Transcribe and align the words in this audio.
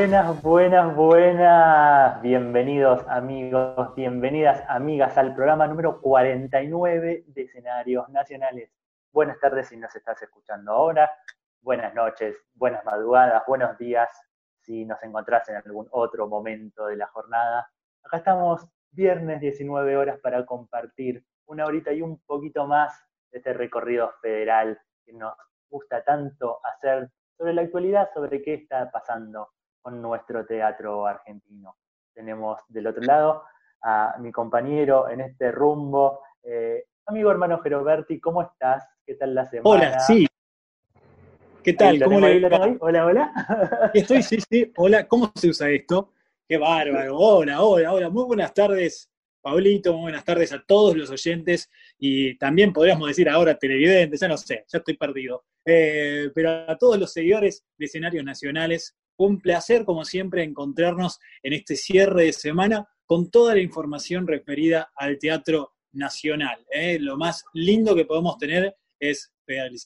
Buenas, 0.00 0.42
buenas, 0.42 0.96
buenas. 0.96 2.22
Bienvenidos 2.22 3.06
amigos, 3.06 3.94
bienvenidas 3.94 4.64
amigas 4.66 5.18
al 5.18 5.34
programa 5.34 5.66
número 5.66 6.00
49 6.00 7.24
de 7.26 7.42
escenarios 7.42 8.08
nacionales. 8.08 8.72
Buenas 9.12 9.38
tardes 9.38 9.68
si 9.68 9.76
nos 9.76 9.94
estás 9.94 10.22
escuchando 10.22 10.72
ahora, 10.72 11.10
buenas 11.60 11.94
noches, 11.94 12.34
buenas 12.54 12.82
madrugadas, 12.86 13.42
buenos 13.46 13.76
días 13.76 14.08
si 14.62 14.86
nos 14.86 15.02
encontrás 15.02 15.46
en 15.50 15.56
algún 15.56 15.86
otro 15.90 16.26
momento 16.26 16.86
de 16.86 16.96
la 16.96 17.08
jornada. 17.08 17.70
Acá 18.02 18.16
estamos 18.16 18.66
viernes 18.92 19.42
19 19.42 19.98
horas 19.98 20.18
para 20.20 20.46
compartir 20.46 21.22
una 21.44 21.66
horita 21.66 21.92
y 21.92 22.00
un 22.00 22.18
poquito 22.22 22.66
más 22.66 22.98
de 23.30 23.36
este 23.36 23.52
recorrido 23.52 24.10
federal 24.22 24.80
que 25.04 25.12
nos 25.12 25.34
gusta 25.68 26.02
tanto 26.02 26.58
hacer 26.64 27.10
sobre 27.36 27.52
la 27.52 27.60
actualidad, 27.60 28.08
sobre 28.14 28.40
qué 28.40 28.54
está 28.54 28.90
pasando 28.90 29.50
con 29.82 30.00
nuestro 30.00 30.44
teatro 30.46 31.06
argentino. 31.06 31.76
Tenemos 32.14 32.60
del 32.68 32.86
otro 32.86 33.02
lado 33.02 33.44
a 33.82 34.16
mi 34.18 34.30
compañero 34.30 35.08
en 35.08 35.20
este 35.22 35.50
rumbo, 35.50 36.20
eh, 36.42 36.84
amigo 37.06 37.30
hermano 37.30 37.60
Geroberti, 37.60 38.20
¿cómo 38.20 38.42
estás? 38.42 38.86
¿Qué 39.06 39.14
tal 39.14 39.34
la 39.34 39.46
semana? 39.46 39.68
Hola, 39.68 40.00
sí. 40.00 40.26
¿Qué 41.62 41.74
tal? 41.74 42.02
¿Cómo 42.02 42.20
le 42.20 42.48
va? 42.48 42.76
Hola, 42.80 43.06
hola. 43.06 43.90
Estoy, 43.94 44.22
sí, 44.22 44.38
sí. 44.48 44.72
Hola, 44.76 45.06
¿cómo 45.06 45.30
se 45.34 45.48
usa 45.48 45.68
esto? 45.70 46.12
Qué 46.48 46.56
bárbaro. 46.58 47.16
Hola, 47.18 47.62
hola, 47.62 47.92
hola. 47.92 48.08
Muy 48.08 48.24
buenas 48.24 48.54
tardes, 48.54 49.10
Pablito. 49.40 49.92
Muy 49.92 50.02
buenas 50.02 50.24
tardes 50.24 50.52
a 50.52 50.62
todos 50.66 50.96
los 50.96 51.10
oyentes 51.10 51.70
y 51.98 52.36
también 52.38 52.72
podríamos 52.72 53.08
decir 53.08 53.28
ahora 53.28 53.56
televidentes, 53.56 54.20
ya 54.20 54.28
no 54.28 54.36
sé, 54.36 54.64
ya 54.68 54.78
estoy 54.78 54.96
perdido. 54.96 55.44
Eh, 55.64 56.30
pero 56.34 56.50
a 56.66 56.76
todos 56.78 56.98
los 56.98 57.12
seguidores 57.12 57.64
de 57.76 57.84
escenarios 57.84 58.24
nacionales, 58.24 58.96
un 59.26 59.40
placer, 59.40 59.84
como 59.84 60.04
siempre, 60.04 60.42
encontrarnos 60.42 61.18
en 61.42 61.52
este 61.52 61.76
cierre 61.76 62.24
de 62.24 62.32
semana 62.32 62.88
con 63.04 63.30
toda 63.30 63.54
la 63.54 63.60
información 63.60 64.26
referida 64.26 64.92
al 64.96 65.18
Teatro 65.18 65.74
Nacional. 65.92 66.64
¿eh? 66.70 66.98
Lo 67.00 67.16
más 67.16 67.44
lindo 67.52 67.94
que 67.94 68.04
podemos 68.04 68.38
tener 68.38 68.74
es 68.98 69.32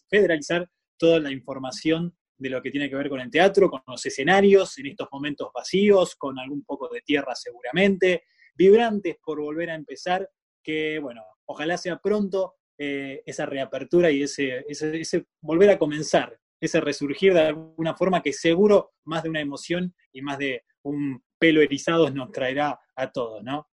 federalizar 0.09 0.69
toda 0.99 1.21
la 1.21 1.31
información 1.31 2.15
de 2.37 2.51
lo 2.51 2.61
que 2.61 2.71
tiene 2.71 2.91
que 2.91 2.97
ver 2.97 3.09
con 3.09 3.21
el 3.21 3.31
teatro, 3.31 3.71
con 3.71 3.81
los 3.87 4.05
escenarios 4.05 4.77
en 4.79 4.87
estos 4.87 5.09
momentos 5.11 5.49
vacíos, 5.55 6.17
con 6.17 6.39
algún 6.39 6.65
poco 6.65 6.89
de 6.93 7.01
tierra 7.01 7.35
seguramente, 7.35 8.25
vibrantes 8.55 9.17
por 9.25 9.41
volver 9.41 9.71
a 9.71 9.75
empezar, 9.75 10.29
que 10.63 10.99
bueno, 10.99 11.23
ojalá 11.47 11.77
sea 11.79 11.99
pronto 11.99 12.57
eh, 12.77 13.23
esa 13.25 13.47
reapertura 13.47 14.11
y 14.11 14.23
ese, 14.23 14.65
ese 14.69 15.27
volver 15.41 15.71
a 15.71 15.79
comenzar 15.79 16.39
ese 16.67 16.81
resurgir 16.81 17.35
de 17.35 17.49
alguna 17.49 17.95
forma 17.95 18.23
que 18.23 18.33
seguro 18.33 18.93
más 19.05 19.23
de 19.23 19.31
una 19.31 19.41
emoción 19.41 19.95
y 20.13 20.23
más 20.23 20.39
de 20.39 20.65
un 20.83 21.23
pelo 21.39 21.61
erizado 21.61 22.11
nos 22.11 22.31
traerá 22.33 22.79
a 22.97 23.11
todos, 23.11 23.43
¿no? 23.43 23.69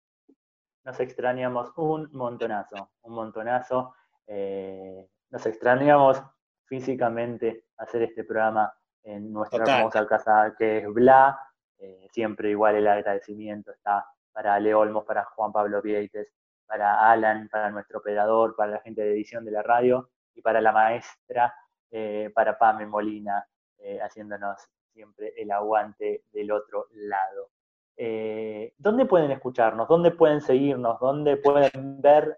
Nos 0.84 1.00
extrañamos 1.00 1.72
un 1.76 2.10
montonazo, 2.14 2.92
un 3.02 3.14
montonazo. 3.14 3.94
Eh, 4.26 5.08
nos 5.30 5.46
extrañamos 5.46 6.22
físicamente 6.66 7.66
hacer 7.78 8.04
este 8.04 8.24
programa 8.24 8.74
en 9.04 9.32
nuestra 9.32 9.80
hermosa 9.80 10.08
casa 10.08 10.56
que 10.58 10.80
es 10.80 10.88
Bla. 10.88 11.40
Eh, 11.78 12.08
siempre 12.12 12.52
igual 12.52 12.76
el 12.76 12.88
agradecimiento 12.88 13.72
está 13.72 14.06
para 14.32 14.60
Leo 14.60 14.80
Olmos, 14.80 15.06
para 15.06 15.26
Juan 15.26 15.52
Pablo 15.52 15.82
Vieites, 15.82 16.34
para 16.66 17.12
Alan, 17.12 17.50
para 17.50 17.70
nuestro 17.70 18.00
operador, 18.00 18.56
para 18.56 18.72
la 18.72 18.80
gente 18.80 19.02
de 19.02 19.12
edición 19.12 19.46
de 19.46 19.52
la 19.52 19.64
radio 19.64 20.10
y 20.36 20.42
para 20.42 20.62
la 20.62 20.72
maestra 20.72 21.54
eh, 21.92 22.32
para 22.34 22.58
Pame 22.58 22.86
Molina, 22.86 23.48
eh, 23.80 24.00
haciéndonos 24.02 24.60
siempre 24.94 25.34
el 25.38 25.52
aguante 25.52 26.24
del 26.32 26.52
otro 26.52 26.88
lado. 26.92 27.52
Eh, 27.96 28.74
¿Dónde 28.78 29.06
pueden 29.06 29.32
escucharnos? 29.32 29.88
¿Dónde 29.88 30.12
pueden 30.12 30.42
seguirnos? 30.42 31.00
¿Dónde 31.00 31.38
pueden 31.38 32.02
ver 32.02 32.38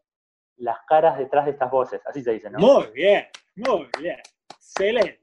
las 0.57 0.79
caras 0.87 1.17
detrás 1.17 1.45
de 1.45 1.51
estas 1.51 1.71
voces? 1.71 2.01
Así 2.05 2.21
se 2.23 2.31
dice, 2.31 2.49
¿no? 2.49 2.59
Muy 2.59 2.87
bien, 2.91 3.27
muy 3.55 3.89
bien. 3.99 4.19
Excelente. 4.49 5.19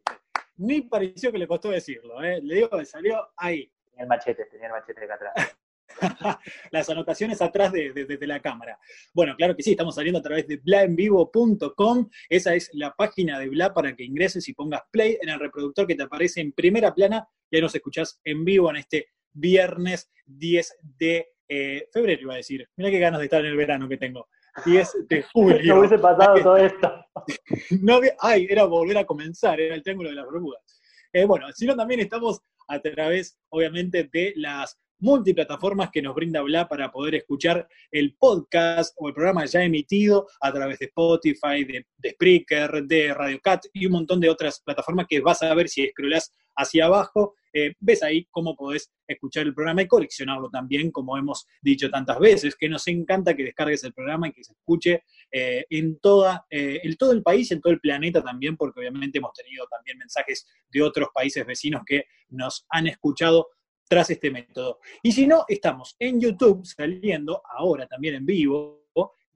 Ni 0.58 0.82
pareció 0.82 1.30
que 1.30 1.38
le 1.38 1.46
costó 1.46 1.70
decirlo, 1.70 2.22
¿eh? 2.22 2.40
Le 2.42 2.54
digo 2.56 2.70
que 2.70 2.84
salió 2.84 3.28
ahí. 3.36 3.70
Tenía 3.84 4.02
el 4.02 4.08
machete, 4.08 4.46
tenía 4.46 4.66
el 4.66 4.72
machete 4.72 5.04
acá 5.04 5.14
atrás. 5.14 5.58
las 6.70 6.88
anotaciones 6.88 7.40
atrás 7.42 7.72
de, 7.72 8.18
la 8.22 8.40
cámara. 8.40 8.78
Bueno, 9.12 9.34
claro 9.36 9.54
que 9.56 9.62
sí, 9.62 9.72
estamos 9.72 9.94
saliendo 9.94 10.18
a 10.18 10.22
través 10.22 10.46
de 10.46 10.56
blaenvivo.com. 10.58 12.08
Esa 12.28 12.54
es 12.54 12.70
la 12.72 12.92
página 12.94 13.38
de 13.38 13.48
Bla 13.48 13.72
para 13.72 13.94
que 13.94 14.04
ingreses 14.04 14.48
y 14.48 14.54
pongas 14.54 14.82
play 14.90 15.18
en 15.20 15.28
el 15.28 15.38
reproductor 15.38 15.86
que 15.86 15.94
te 15.94 16.02
aparece 16.02 16.40
en 16.40 16.52
primera 16.52 16.94
plana 16.94 17.26
y 17.50 17.56
ahí 17.56 17.62
nos 17.62 17.74
escuchás 17.74 18.20
en 18.24 18.44
vivo 18.44 18.70
en 18.70 18.76
este 18.76 19.08
viernes 19.32 20.10
10 20.26 20.76
de 20.98 21.28
eh, 21.48 21.88
febrero, 21.92 22.22
iba 22.22 22.34
a 22.34 22.38
decir. 22.38 22.68
Mira 22.76 22.90
qué 22.90 22.98
ganas 22.98 23.20
de 23.20 23.26
estar 23.26 23.40
en 23.40 23.50
el 23.50 23.56
verano 23.56 23.88
que 23.88 23.96
tengo. 23.96 24.28
10 24.64 25.08
de 25.08 25.22
julio. 25.32 25.74
No 25.74 25.80
hubiese 25.80 25.98
pasado 25.98 26.42
todo 26.42 26.56
esto. 26.56 26.92
no, 27.82 28.00
ay, 28.20 28.46
era 28.50 28.64
volver 28.64 28.98
a 28.98 29.04
comenzar, 29.04 29.60
era 29.60 29.74
el 29.74 29.82
triángulo 29.82 30.10
de 30.10 30.16
las 30.16 30.26
Bermudas. 30.26 30.80
Eh, 31.12 31.24
bueno, 31.24 31.46
sino 31.52 31.76
también 31.76 32.00
estamos 32.00 32.40
a 32.68 32.80
través, 32.80 33.38
obviamente, 33.50 34.08
de 34.12 34.32
las 34.36 34.78
multiplataformas 34.98 35.90
que 35.90 36.02
nos 36.02 36.14
brinda 36.14 36.42
Bla 36.42 36.68
para 36.68 36.90
poder 36.90 37.16
escuchar 37.16 37.68
el 37.90 38.14
podcast 38.16 38.94
o 38.96 39.08
el 39.08 39.14
programa 39.14 39.44
ya 39.44 39.62
emitido 39.62 40.26
a 40.40 40.52
través 40.52 40.78
de 40.78 40.86
Spotify, 40.86 41.64
de, 41.64 41.86
Spreaker, 42.10 42.84
de 42.84 43.14
Radio 43.14 43.40
Cat 43.42 43.64
y 43.72 43.86
un 43.86 43.92
montón 43.92 44.20
de 44.20 44.30
otras 44.30 44.60
plataformas 44.60 45.06
que 45.08 45.20
vas 45.20 45.42
a 45.42 45.54
ver 45.54 45.68
si 45.68 45.86
scrollas 45.88 46.32
hacia 46.56 46.86
abajo. 46.86 47.34
Eh, 47.52 47.72
ves 47.80 48.02
ahí 48.02 48.26
cómo 48.30 48.54
podés 48.54 48.92
escuchar 49.06 49.46
el 49.46 49.54
programa 49.54 49.80
y 49.80 49.88
coleccionarlo 49.88 50.50
también, 50.50 50.90
como 50.90 51.16
hemos 51.16 51.46
dicho 51.62 51.88
tantas 51.88 52.18
veces, 52.18 52.54
que 52.54 52.68
nos 52.68 52.86
encanta 52.86 53.34
que 53.34 53.44
descargues 53.44 53.82
el 53.84 53.94
programa 53.94 54.28
y 54.28 54.32
que 54.32 54.44
se 54.44 54.52
escuche 54.52 55.04
eh, 55.32 55.64
en, 55.70 55.98
toda, 55.98 56.44
eh, 56.50 56.80
en 56.82 56.96
todo 56.96 57.12
el 57.12 57.22
país, 57.22 57.50
en 57.52 57.62
todo 57.62 57.72
el 57.72 57.80
planeta 57.80 58.22
también, 58.22 58.58
porque 58.58 58.80
obviamente 58.80 59.18
hemos 59.18 59.32
tenido 59.32 59.66
también 59.68 59.96
mensajes 59.96 60.46
de 60.68 60.82
otros 60.82 61.08
países 61.14 61.46
vecinos 61.46 61.82
que 61.86 62.04
nos 62.28 62.66
han 62.68 62.88
escuchado 62.88 63.48
tras 63.88 64.10
este 64.10 64.30
método. 64.30 64.80
Y 65.02 65.12
si 65.12 65.26
no, 65.26 65.44
estamos 65.48 65.96
en 65.98 66.20
YouTube 66.20 66.64
saliendo 66.66 67.42
ahora 67.56 67.86
también 67.86 68.16
en 68.16 68.26
vivo. 68.26 68.82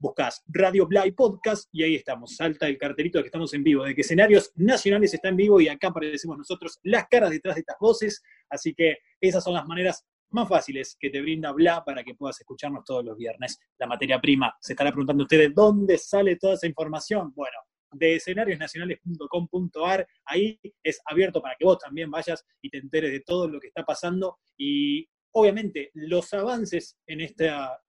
Buscas 0.01 0.43
Radio 0.47 0.87
Blay 0.87 1.11
Podcast 1.11 1.69
y 1.71 1.83
ahí 1.83 1.93
estamos. 1.93 2.35
Salta 2.35 2.67
el 2.67 2.75
cartelito 2.75 3.19
de 3.19 3.23
que 3.23 3.27
estamos 3.27 3.53
en 3.53 3.63
vivo, 3.63 3.83
de 3.83 3.93
que 3.93 4.01
escenarios 4.01 4.51
nacionales 4.55 5.13
están 5.13 5.33
en 5.33 5.37
vivo 5.37 5.61
y 5.61 5.67
acá 5.67 5.89
aparecemos 5.89 6.39
nosotros 6.39 6.79
las 6.81 7.07
caras 7.07 7.29
detrás 7.29 7.53
de 7.53 7.59
estas 7.59 7.77
voces. 7.79 8.23
Así 8.49 8.73
que 8.73 8.97
esas 9.19 9.43
son 9.43 9.53
las 9.53 9.67
maneras 9.67 10.03
más 10.31 10.49
fáciles 10.49 10.97
que 10.99 11.11
te 11.11 11.21
brinda 11.21 11.51
Bla 11.51 11.83
para 11.85 12.03
que 12.03 12.15
puedas 12.15 12.39
escucharnos 12.39 12.83
todos 12.83 13.05
los 13.05 13.15
viernes. 13.15 13.59
La 13.77 13.85
materia 13.85 14.19
prima. 14.19 14.55
Se 14.59 14.73
estará 14.73 14.89
preguntando 14.89 15.21
ustedes 15.23 15.53
dónde 15.53 15.99
sale 15.99 16.35
toda 16.37 16.55
esa 16.55 16.65
información. 16.65 17.31
Bueno, 17.35 17.57
de 17.91 18.15
escenariosnacionales.com.ar. 18.15 20.07
Ahí 20.25 20.59
es 20.83 21.01
abierto 21.05 21.41
para 21.41 21.55
que 21.57 21.65
vos 21.65 21.79
también 21.79 22.09
vayas 22.09 22.45
y 22.61 22.69
te 22.69 22.77
enteres 22.77 23.11
de 23.11 23.21
todo 23.21 23.47
lo 23.47 23.59
que 23.59 23.67
está 23.67 23.83
pasando 23.83 24.39
y 24.57 25.07
obviamente 25.33 25.91
los 25.93 26.33
avances 26.33 26.97
en 27.07 27.21
esta 27.21 27.81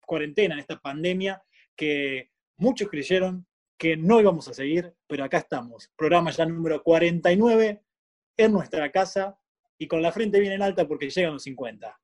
cuarentena, 0.00 0.54
en 0.54 0.60
esta 0.60 0.78
pandemia, 0.78 1.42
que 1.76 2.30
muchos 2.56 2.88
creyeron 2.88 3.46
que 3.78 3.96
no 3.96 4.20
íbamos 4.20 4.46
a 4.48 4.54
seguir, 4.54 4.94
pero 5.06 5.24
acá 5.24 5.38
estamos. 5.38 5.90
Programa 5.96 6.30
ya 6.30 6.44
número 6.44 6.82
49 6.82 7.82
en 8.36 8.52
nuestra 8.52 8.90
casa 8.90 9.38
y 9.78 9.88
con 9.88 10.02
la 10.02 10.12
frente 10.12 10.38
bien 10.38 10.52
en 10.52 10.62
alta 10.62 10.86
porque 10.86 11.08
llegan 11.08 11.32
los 11.32 11.42
50. 11.44 11.98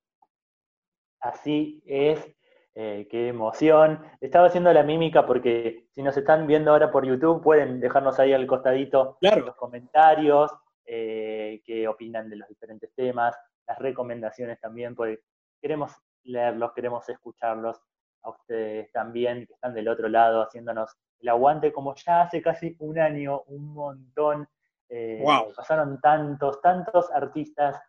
Así 1.21 1.83
es. 1.85 2.36
Eh, 2.79 3.09
qué 3.11 3.29
emoción. 3.29 4.05
Estaba 4.21 4.49
haciendo 4.49 4.71
la 4.71 4.83
mímica 4.83 5.25
porque 5.25 5.87
si 5.95 6.03
nos 6.03 6.15
están 6.15 6.47
viendo 6.47 6.73
ahora 6.73 6.91
por 6.91 7.07
YouTube 7.07 7.43
pueden 7.43 7.81
dejarnos 7.81 8.19
ahí 8.19 8.35
al 8.35 8.47
costadito 8.47 9.17
los 9.23 9.57
comentarios, 9.57 10.53
eh, 10.85 11.63
qué 11.65 11.89
opinan 11.89 12.29
de 12.29 12.37
los 12.37 12.47
diferentes 12.47 12.93
temas, 12.95 13.35
las 13.67 13.79
recomendaciones 13.79 14.61
también, 14.61 14.95
porque 14.95 15.21
queremos 15.59 15.91
leerlos, 16.25 16.75
queremos 16.75 17.09
escucharlos 17.09 17.81
a 18.21 18.29
ustedes 18.29 18.93
también 18.93 19.47
que 19.47 19.55
están 19.55 19.73
del 19.73 19.89
otro 19.89 20.11
lado 20.11 20.43
haciéndonos 20.43 20.99
el 21.21 21.31
aguante 21.31 21.73
como 21.73 21.95
ya 21.95 22.25
hace 22.25 22.43
casi 22.43 22.77
un 22.81 22.99
año, 22.99 23.41
un 23.47 23.73
montón. 23.73 24.47
Eh, 24.91 25.25
pasaron 25.57 25.99
tantos, 26.03 26.61
tantos 26.61 27.11
artistas 27.11 27.81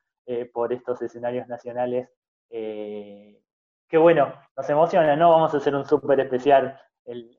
por 0.54 0.72
estos 0.72 1.02
escenarios 1.02 1.48
nacionales 1.48 2.10
Qué 3.90 3.98
bueno, 3.98 4.34
nos 4.56 4.70
emociona, 4.70 5.16
¿no? 5.16 5.30
Vamos 5.30 5.54
a 5.54 5.58
hacer 5.58 5.74
un 5.74 5.86
súper 5.86 6.20
especial 6.20 6.78
el, 7.06 7.38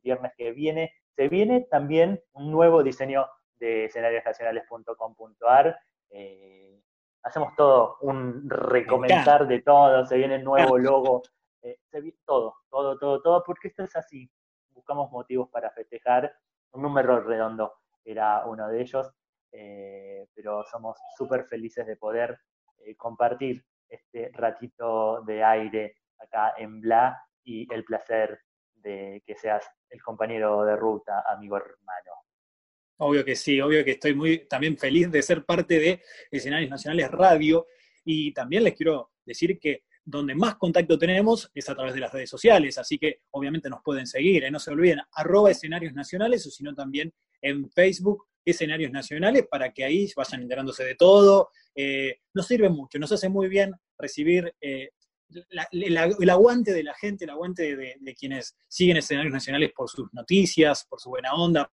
viernes 0.00 0.32
que 0.36 0.52
viene. 0.52 0.92
Se 1.16 1.28
viene 1.28 1.62
también 1.62 2.22
un 2.32 2.52
nuevo 2.52 2.84
diseño 2.84 3.26
de 3.58 3.86
escenariosnacionales.com.ar. 3.86 5.78
Eh, 6.10 6.80
hacemos 7.24 7.54
todo, 7.56 7.96
un 8.02 8.48
recomenzar 8.48 9.48
de 9.48 9.60
todo, 9.60 10.06
se 10.06 10.16
viene 10.16 10.36
el 10.36 10.44
nuevo 10.44 10.78
logo, 10.78 11.22
eh, 11.62 11.78
se 11.90 12.00
viene 12.00 12.18
todo, 12.24 12.54
todo, 12.70 12.96
todo, 12.96 13.20
todo, 13.20 13.42
porque 13.44 13.68
esto 13.68 13.82
es 13.82 13.96
así. 13.96 14.30
Buscamos 14.70 15.10
motivos 15.10 15.48
para 15.50 15.70
festejar. 15.70 16.32
Un 16.72 16.82
número 16.82 17.20
redondo 17.20 17.74
era 18.04 18.46
uno 18.46 18.68
de 18.68 18.80
ellos, 18.80 19.10
eh, 19.50 20.28
pero 20.34 20.64
somos 20.64 20.96
súper 21.16 21.44
felices 21.44 21.86
de 21.86 21.96
poder 21.96 22.38
eh, 22.78 22.96
compartir 22.96 23.64
este 23.88 24.30
ratito 24.32 25.22
de 25.22 25.42
aire 25.42 25.96
acá 26.18 26.54
en 26.58 26.80
Bla 26.80 27.20
y 27.44 27.72
el 27.72 27.84
placer 27.84 28.40
de 28.74 29.22
que 29.26 29.36
seas 29.36 29.68
el 29.90 30.02
compañero 30.02 30.64
de 30.64 30.76
ruta, 30.76 31.24
amigo 31.26 31.56
hermano. 31.56 32.12
Obvio 32.98 33.24
que 33.24 33.36
sí, 33.36 33.60
obvio 33.60 33.84
que 33.84 33.92
estoy 33.92 34.14
muy 34.14 34.46
también 34.48 34.76
feliz 34.76 35.10
de 35.10 35.22
ser 35.22 35.44
parte 35.44 35.78
de 35.78 36.02
Escenarios 36.30 36.70
Nacionales 36.70 37.10
Radio 37.10 37.66
y 38.04 38.32
también 38.32 38.64
les 38.64 38.74
quiero 38.74 39.12
decir 39.24 39.58
que 39.58 39.84
donde 40.10 40.34
más 40.34 40.56
contacto 40.56 40.98
tenemos 40.98 41.50
es 41.54 41.68
a 41.68 41.74
través 41.74 41.92
de 41.92 42.00
las 42.00 42.12
redes 42.12 42.30
sociales, 42.30 42.78
así 42.78 42.98
que 42.98 43.20
obviamente 43.30 43.68
nos 43.68 43.82
pueden 43.82 44.06
seguir, 44.06 44.44
¿eh? 44.44 44.50
no 44.50 44.58
se 44.58 44.70
olviden, 44.70 45.00
arroba 45.12 45.50
escenarios 45.50 45.92
nacionales 45.92 46.46
o 46.46 46.50
sino 46.50 46.74
también 46.74 47.12
en 47.42 47.70
Facebook 47.70 48.26
escenarios 48.44 48.90
nacionales 48.90 49.46
para 49.50 49.70
que 49.72 49.84
ahí 49.84 50.10
vayan 50.16 50.40
enterándose 50.40 50.82
de 50.82 50.94
todo. 50.94 51.50
Eh, 51.74 52.20
nos 52.32 52.46
sirve 52.46 52.70
mucho, 52.70 52.98
nos 52.98 53.12
hace 53.12 53.28
muy 53.28 53.48
bien 53.48 53.74
recibir 53.98 54.54
eh, 54.62 54.88
el 55.72 56.30
aguante 56.30 56.72
de 56.72 56.82
la 56.82 56.94
gente, 56.94 57.24
el 57.24 57.30
aguante 57.30 57.76
de, 57.76 58.14
quienes 58.18 58.56
siguen 58.66 58.96
escenarios 58.96 59.34
nacionales 59.34 59.72
por 59.76 59.90
sus 59.90 60.08
noticias, 60.14 60.86
por 60.88 61.00
su 61.00 61.10
buena 61.10 61.34
onda, 61.34 61.70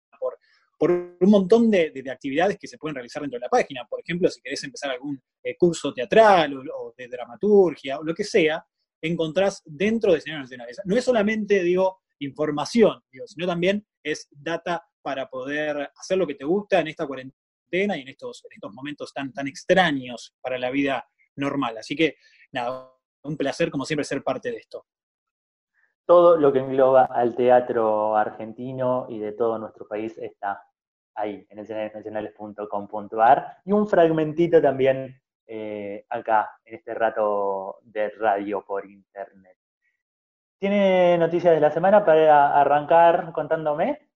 por, 0.84 0.90
un 0.90 1.31
montón 1.31 1.70
de, 1.70 2.04
actividades 2.10 2.58
que 2.58 2.69
se 2.69 2.76
pueden 2.76 2.96
realizar 2.96 3.22
dentro 3.22 3.38
de 3.38 3.46
la 3.46 3.48
página. 3.48 3.86
Por 3.88 4.00
ejemplo, 4.00 4.28
si 4.28 4.42
querés 4.42 4.62
empezar 4.64 4.90
algún 4.90 5.19
eh, 5.42 5.56
curso 5.56 5.94
teatral 5.94 6.58
o, 6.58 6.92
de 6.94 7.08
dramaturgia 7.08 7.98
o 7.98 8.04
lo 8.04 8.14
que 8.14 8.25
sea, 8.25 8.62
encontrás 9.00 9.62
dentro 9.64 10.12
de 10.12 10.19
escenarios 10.19 10.50
nacionales. 10.50 10.81
No 10.84 10.94
es 10.94 11.04
solamente, 11.04 11.62
digo, 11.62 12.02
información, 12.19 13.02
sino 13.26 13.46
también 13.46 13.86
es 14.02 14.28
data 14.31 14.86
para 15.00 15.26
poder 15.31 15.90
hacer 15.96 16.19
lo 16.19 16.26
que 16.26 16.34
te 16.34 16.44
gusta 16.44 16.81
en 16.81 16.88
esta 16.88 17.06
cuarentena 17.06 17.96
y 17.96 18.02
en 18.02 18.08
estos, 18.08 18.44
en 18.44 18.52
estos 18.52 18.72
momentos 18.75 19.10
tan, 19.14 19.32
tan 19.32 19.48
extraños 19.48 20.34
para 20.42 20.58
la 20.58 20.70
vida 20.70 21.08
normal. 21.37 21.78
Así 21.78 21.96
que, 21.96 22.16
nada, 22.52 22.90
un 23.22 23.38
placer 23.38 23.70
como 23.70 23.87
siempre 23.87 24.04
ser 24.04 24.22
parte 24.22 24.50
de 24.50 24.58
esto. 24.58 24.84
Todo 26.06 26.37
lo 26.37 26.52
que 26.52 26.58
engloba 26.58 27.06
al 27.06 27.34
teatro 27.34 28.14
argentino 28.19 29.06
y 29.08 29.19
de 29.19 29.32
todo 29.32 29.58
nuestro 29.58 29.88
país 29.88 30.19
está 30.19 30.62
ahí, 31.14 31.46
en 31.49 31.58
escenariosnacionales.com.ar 31.58 33.58
y 33.64 33.72
un 33.72 33.87
fragmentito 33.87 34.61
también 34.61 35.20
eh, 35.46 36.06
acá, 36.08 36.58
en 36.64 36.75
este 36.75 36.94
rato 36.94 37.78
de 37.82 38.11
radio 38.11 38.64
por 38.64 38.88
internet. 38.88 39.56
¿Tiene 40.58 41.19
noticias 41.19 41.55
de 41.55 41.61
la 41.61 41.70
semana 41.70 42.05
para 42.05 42.58
arrancar 42.58 43.32
contándome? 43.32 44.08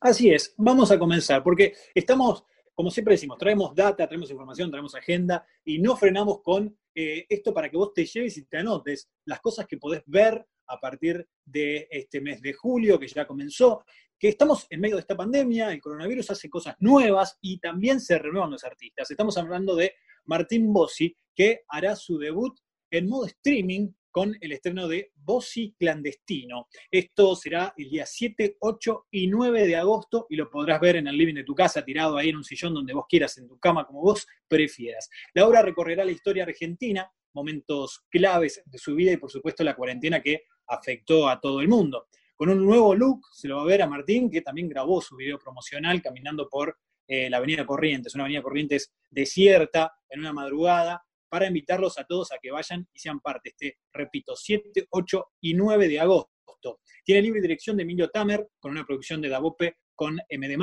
Así 0.00 0.32
es, 0.32 0.54
vamos 0.58 0.92
a 0.92 0.98
comenzar, 0.98 1.42
porque 1.42 1.74
estamos, 1.94 2.44
como 2.74 2.90
siempre 2.90 3.14
decimos, 3.14 3.38
traemos 3.38 3.74
data, 3.74 4.06
traemos 4.06 4.30
información, 4.30 4.70
traemos 4.70 4.94
agenda 4.94 5.44
y 5.64 5.78
no 5.78 5.96
frenamos 5.96 6.42
con 6.42 6.76
eh, 6.94 7.24
esto 7.28 7.54
para 7.54 7.70
que 7.70 7.76
vos 7.76 7.94
te 7.94 8.04
lleves 8.04 8.36
y 8.36 8.44
te 8.44 8.58
anotes 8.58 9.08
las 9.24 9.40
cosas 9.40 9.66
que 9.66 9.78
podés 9.78 10.02
ver 10.06 10.46
a 10.66 10.78
partir 10.78 11.26
de 11.44 11.88
este 11.90 12.20
mes 12.20 12.42
de 12.42 12.52
julio, 12.52 12.98
que 12.98 13.08
ya 13.08 13.26
comenzó, 13.26 13.84
que 14.18 14.28
estamos 14.28 14.66
en 14.70 14.80
medio 14.80 14.96
de 14.96 15.02
esta 15.02 15.16
pandemia, 15.16 15.72
el 15.72 15.80
coronavirus 15.80 16.30
hace 16.30 16.50
cosas 16.50 16.74
nuevas 16.80 17.38
y 17.40 17.58
también 17.58 18.00
se 18.00 18.18
renuevan 18.18 18.50
los 18.50 18.64
artistas. 18.64 19.10
Estamos 19.10 19.38
hablando 19.38 19.76
de 19.76 19.94
Martín 20.24 20.72
Bossi, 20.72 21.16
que 21.34 21.62
hará 21.68 21.94
su 21.94 22.18
debut 22.18 22.58
en 22.90 23.08
modo 23.08 23.26
streaming 23.26 23.92
con 24.10 24.34
el 24.40 24.52
estreno 24.52 24.88
de 24.88 25.12
Bossi 25.14 25.74
Clandestino. 25.78 26.66
Esto 26.90 27.36
será 27.36 27.72
el 27.76 27.90
día 27.90 28.06
7, 28.06 28.56
8 28.58 29.06
y 29.12 29.28
9 29.28 29.66
de 29.66 29.76
agosto 29.76 30.26
y 30.28 30.36
lo 30.36 30.50
podrás 30.50 30.80
ver 30.80 30.96
en 30.96 31.06
el 31.06 31.16
living 31.16 31.34
de 31.34 31.44
tu 31.44 31.54
casa, 31.54 31.84
tirado 31.84 32.16
ahí 32.16 32.30
en 32.30 32.36
un 32.36 32.44
sillón 32.44 32.74
donde 32.74 32.94
vos 32.94 33.04
quieras, 33.08 33.38
en 33.38 33.46
tu 33.46 33.58
cama, 33.60 33.86
como 33.86 34.00
vos 34.00 34.26
prefieras. 34.48 35.08
La 35.34 35.46
obra 35.46 35.62
recorrerá 35.62 36.04
la 36.04 36.10
historia 36.10 36.42
argentina, 36.42 37.08
momentos 37.34 38.04
claves 38.10 38.62
de 38.66 38.78
su 38.78 38.96
vida 38.96 39.12
y 39.12 39.18
por 39.18 39.30
supuesto 39.30 39.62
la 39.62 39.76
cuarentena 39.76 40.20
que 40.20 40.46
afectó 40.66 41.28
a 41.28 41.40
todo 41.40 41.60
el 41.60 41.68
mundo. 41.68 42.08
Con 42.38 42.50
un 42.50 42.64
nuevo 42.64 42.94
look 42.94 43.26
se 43.32 43.48
lo 43.48 43.56
va 43.56 43.62
a 43.62 43.66
ver 43.66 43.82
a 43.82 43.88
Martín, 43.88 44.30
que 44.30 44.42
también 44.42 44.68
grabó 44.68 45.00
su 45.00 45.16
video 45.16 45.40
promocional 45.40 46.00
caminando 46.00 46.48
por 46.48 46.78
eh, 47.08 47.28
la 47.28 47.38
Avenida 47.38 47.66
Corrientes, 47.66 48.14
una 48.14 48.22
Avenida 48.22 48.42
Corrientes 48.42 48.92
desierta 49.10 49.92
en 50.08 50.20
una 50.20 50.32
madrugada, 50.32 51.02
para 51.28 51.48
invitarlos 51.48 51.98
a 51.98 52.04
todos 52.04 52.30
a 52.30 52.38
que 52.40 52.52
vayan 52.52 52.86
y 52.92 53.00
sean 53.00 53.18
parte 53.18 53.48
este, 53.48 53.78
repito, 53.92 54.36
7, 54.36 54.86
8 54.88 55.26
y 55.40 55.54
9 55.54 55.88
de 55.88 55.98
agosto. 55.98 56.80
Tiene 57.04 57.22
libre 57.22 57.40
dirección 57.40 57.76
de 57.76 57.82
Emilio 57.82 58.08
Tamer, 58.08 58.46
con 58.60 58.70
una 58.70 58.84
producción 58.84 59.20
de 59.20 59.28
Dabope 59.28 59.78
con 59.96 60.14
MD+, 60.14 60.56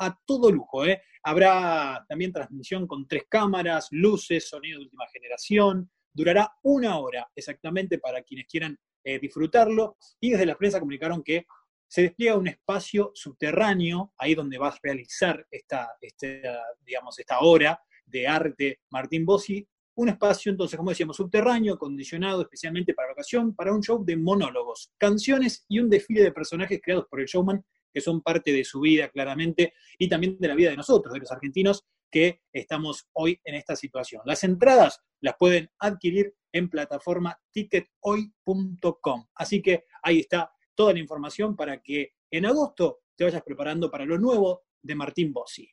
a 0.00 0.18
todo 0.26 0.52
lujo. 0.52 0.84
¿eh? 0.84 1.00
Habrá 1.22 2.04
también 2.06 2.30
transmisión 2.30 2.86
con 2.86 3.08
tres 3.08 3.24
cámaras, 3.26 3.88
luces, 3.90 4.50
sonido 4.50 4.78
de 4.78 4.84
última 4.84 5.06
generación. 5.10 5.90
Durará 6.12 6.52
una 6.62 6.98
hora 6.98 7.26
exactamente 7.34 7.98
para 7.98 8.22
quienes 8.22 8.46
quieran 8.48 8.78
eh, 9.04 9.18
disfrutarlo. 9.18 9.96
Y 10.20 10.30
desde 10.30 10.46
la 10.46 10.56
prensa 10.56 10.78
comunicaron 10.78 11.22
que 11.22 11.46
se 11.88 12.02
despliega 12.02 12.38
un 12.38 12.48
espacio 12.48 13.10
subterráneo, 13.14 14.14
ahí 14.16 14.34
donde 14.34 14.56
vas 14.58 14.76
a 14.76 14.80
realizar 14.82 15.46
esta, 15.50 15.90
este, 16.00 16.42
digamos, 16.84 17.18
esta 17.18 17.40
hora 17.40 17.78
de 18.06 18.26
arte 18.26 18.80
Martín 18.90 19.26
Bossi, 19.26 19.66
un 19.94 20.08
espacio, 20.08 20.50
entonces, 20.50 20.76
como 20.76 20.90
decíamos, 20.90 21.16
subterráneo, 21.16 21.74
acondicionado 21.74 22.42
especialmente 22.42 22.94
para 22.94 23.08
la 23.08 23.12
ocasión, 23.12 23.54
para 23.54 23.74
un 23.74 23.82
show 23.82 24.02
de 24.02 24.16
monólogos, 24.16 24.90
canciones 24.96 25.66
y 25.68 25.80
un 25.80 25.90
desfile 25.90 26.22
de 26.22 26.32
personajes 26.32 26.80
creados 26.82 27.06
por 27.10 27.20
el 27.20 27.26
showman, 27.26 27.62
que 27.92 28.00
son 28.00 28.22
parte 28.22 28.52
de 28.52 28.64
su 28.64 28.80
vida 28.80 29.10
claramente, 29.10 29.74
y 29.98 30.08
también 30.08 30.38
de 30.38 30.48
la 30.48 30.54
vida 30.54 30.70
de 30.70 30.76
nosotros, 30.76 31.12
de 31.12 31.20
los 31.20 31.30
argentinos, 31.30 31.84
que 32.12 32.42
estamos 32.52 33.08
hoy 33.14 33.40
en 33.42 33.56
esta 33.56 33.74
situación. 33.74 34.22
Las 34.26 34.44
entradas 34.44 35.02
las 35.20 35.34
pueden 35.36 35.70
adquirir 35.78 36.34
en 36.52 36.68
plataforma 36.68 37.40
tickethoy.com. 37.50 39.26
Así 39.34 39.62
que 39.62 39.86
ahí 40.02 40.20
está 40.20 40.52
toda 40.74 40.92
la 40.92 40.98
información 40.98 41.56
para 41.56 41.80
que 41.80 42.12
en 42.30 42.46
agosto 42.46 43.00
te 43.16 43.24
vayas 43.24 43.42
preparando 43.42 43.90
para 43.90 44.04
lo 44.04 44.18
nuevo 44.18 44.62
de 44.82 44.94
Martín 44.94 45.32
Bossi. 45.32 45.68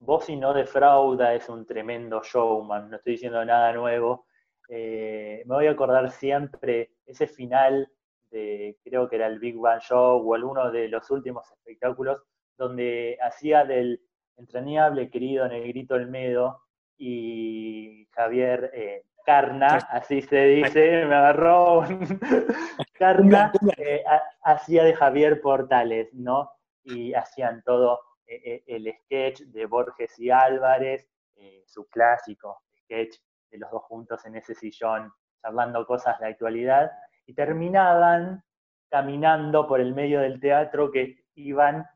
Bossi 0.00 0.36
no 0.36 0.54
defrauda, 0.54 1.34
es 1.34 1.48
un 1.48 1.66
tremendo 1.66 2.22
showman, 2.22 2.90
no 2.90 2.96
estoy 2.96 3.14
diciendo 3.14 3.44
nada 3.44 3.72
nuevo. 3.72 4.26
Eh, 4.68 5.42
me 5.46 5.54
voy 5.56 5.66
a 5.66 5.72
acordar 5.72 6.10
siempre 6.12 6.92
ese 7.04 7.26
final 7.26 7.90
de, 8.30 8.78
creo 8.84 9.08
que 9.08 9.16
era 9.16 9.26
el 9.26 9.40
Big 9.40 9.56
Bang 9.56 9.80
Show 9.80 10.22
o 10.24 10.34
alguno 10.34 10.70
de 10.70 10.88
los 10.88 11.10
últimos 11.10 11.50
espectáculos, 11.50 12.22
donde 12.56 13.18
hacía 13.20 13.64
del 13.64 14.00
entrañable 14.38 15.10
querido 15.10 15.46
Negrito 15.48 15.94
Olmedo 15.94 16.62
y 16.96 18.06
Javier 18.12 18.70
eh, 18.72 19.04
Carna, 19.24 19.78
así 19.90 20.22
se 20.22 20.44
dice, 20.46 21.04
me 21.04 21.14
agarró 21.14 21.82
Carna, 22.94 23.52
eh, 23.76 24.02
hacía 24.42 24.84
de 24.84 24.94
Javier 24.94 25.40
Portales, 25.42 26.14
¿no? 26.14 26.50
Y 26.82 27.12
hacían 27.12 27.62
todo 27.62 28.00
eh, 28.26 28.62
el 28.66 28.90
sketch 29.02 29.42
de 29.42 29.66
Borges 29.66 30.18
y 30.18 30.30
Álvarez, 30.30 31.06
su 31.66 31.86
clásico 31.88 32.62
sketch 32.82 33.16
de 33.50 33.58
los 33.58 33.70
dos 33.70 33.82
juntos 33.84 34.24
en 34.24 34.34
ese 34.34 34.54
sillón 34.54 35.12
charlando 35.40 35.86
cosas 35.86 36.18
de 36.18 36.26
actualidad, 36.26 36.90
y 37.26 37.34
terminaban 37.34 38.42
caminando 38.90 39.68
por 39.68 39.80
el 39.80 39.94
medio 39.94 40.20
del 40.20 40.40
teatro 40.40 40.90
que 40.90 41.24
iban 41.34 41.86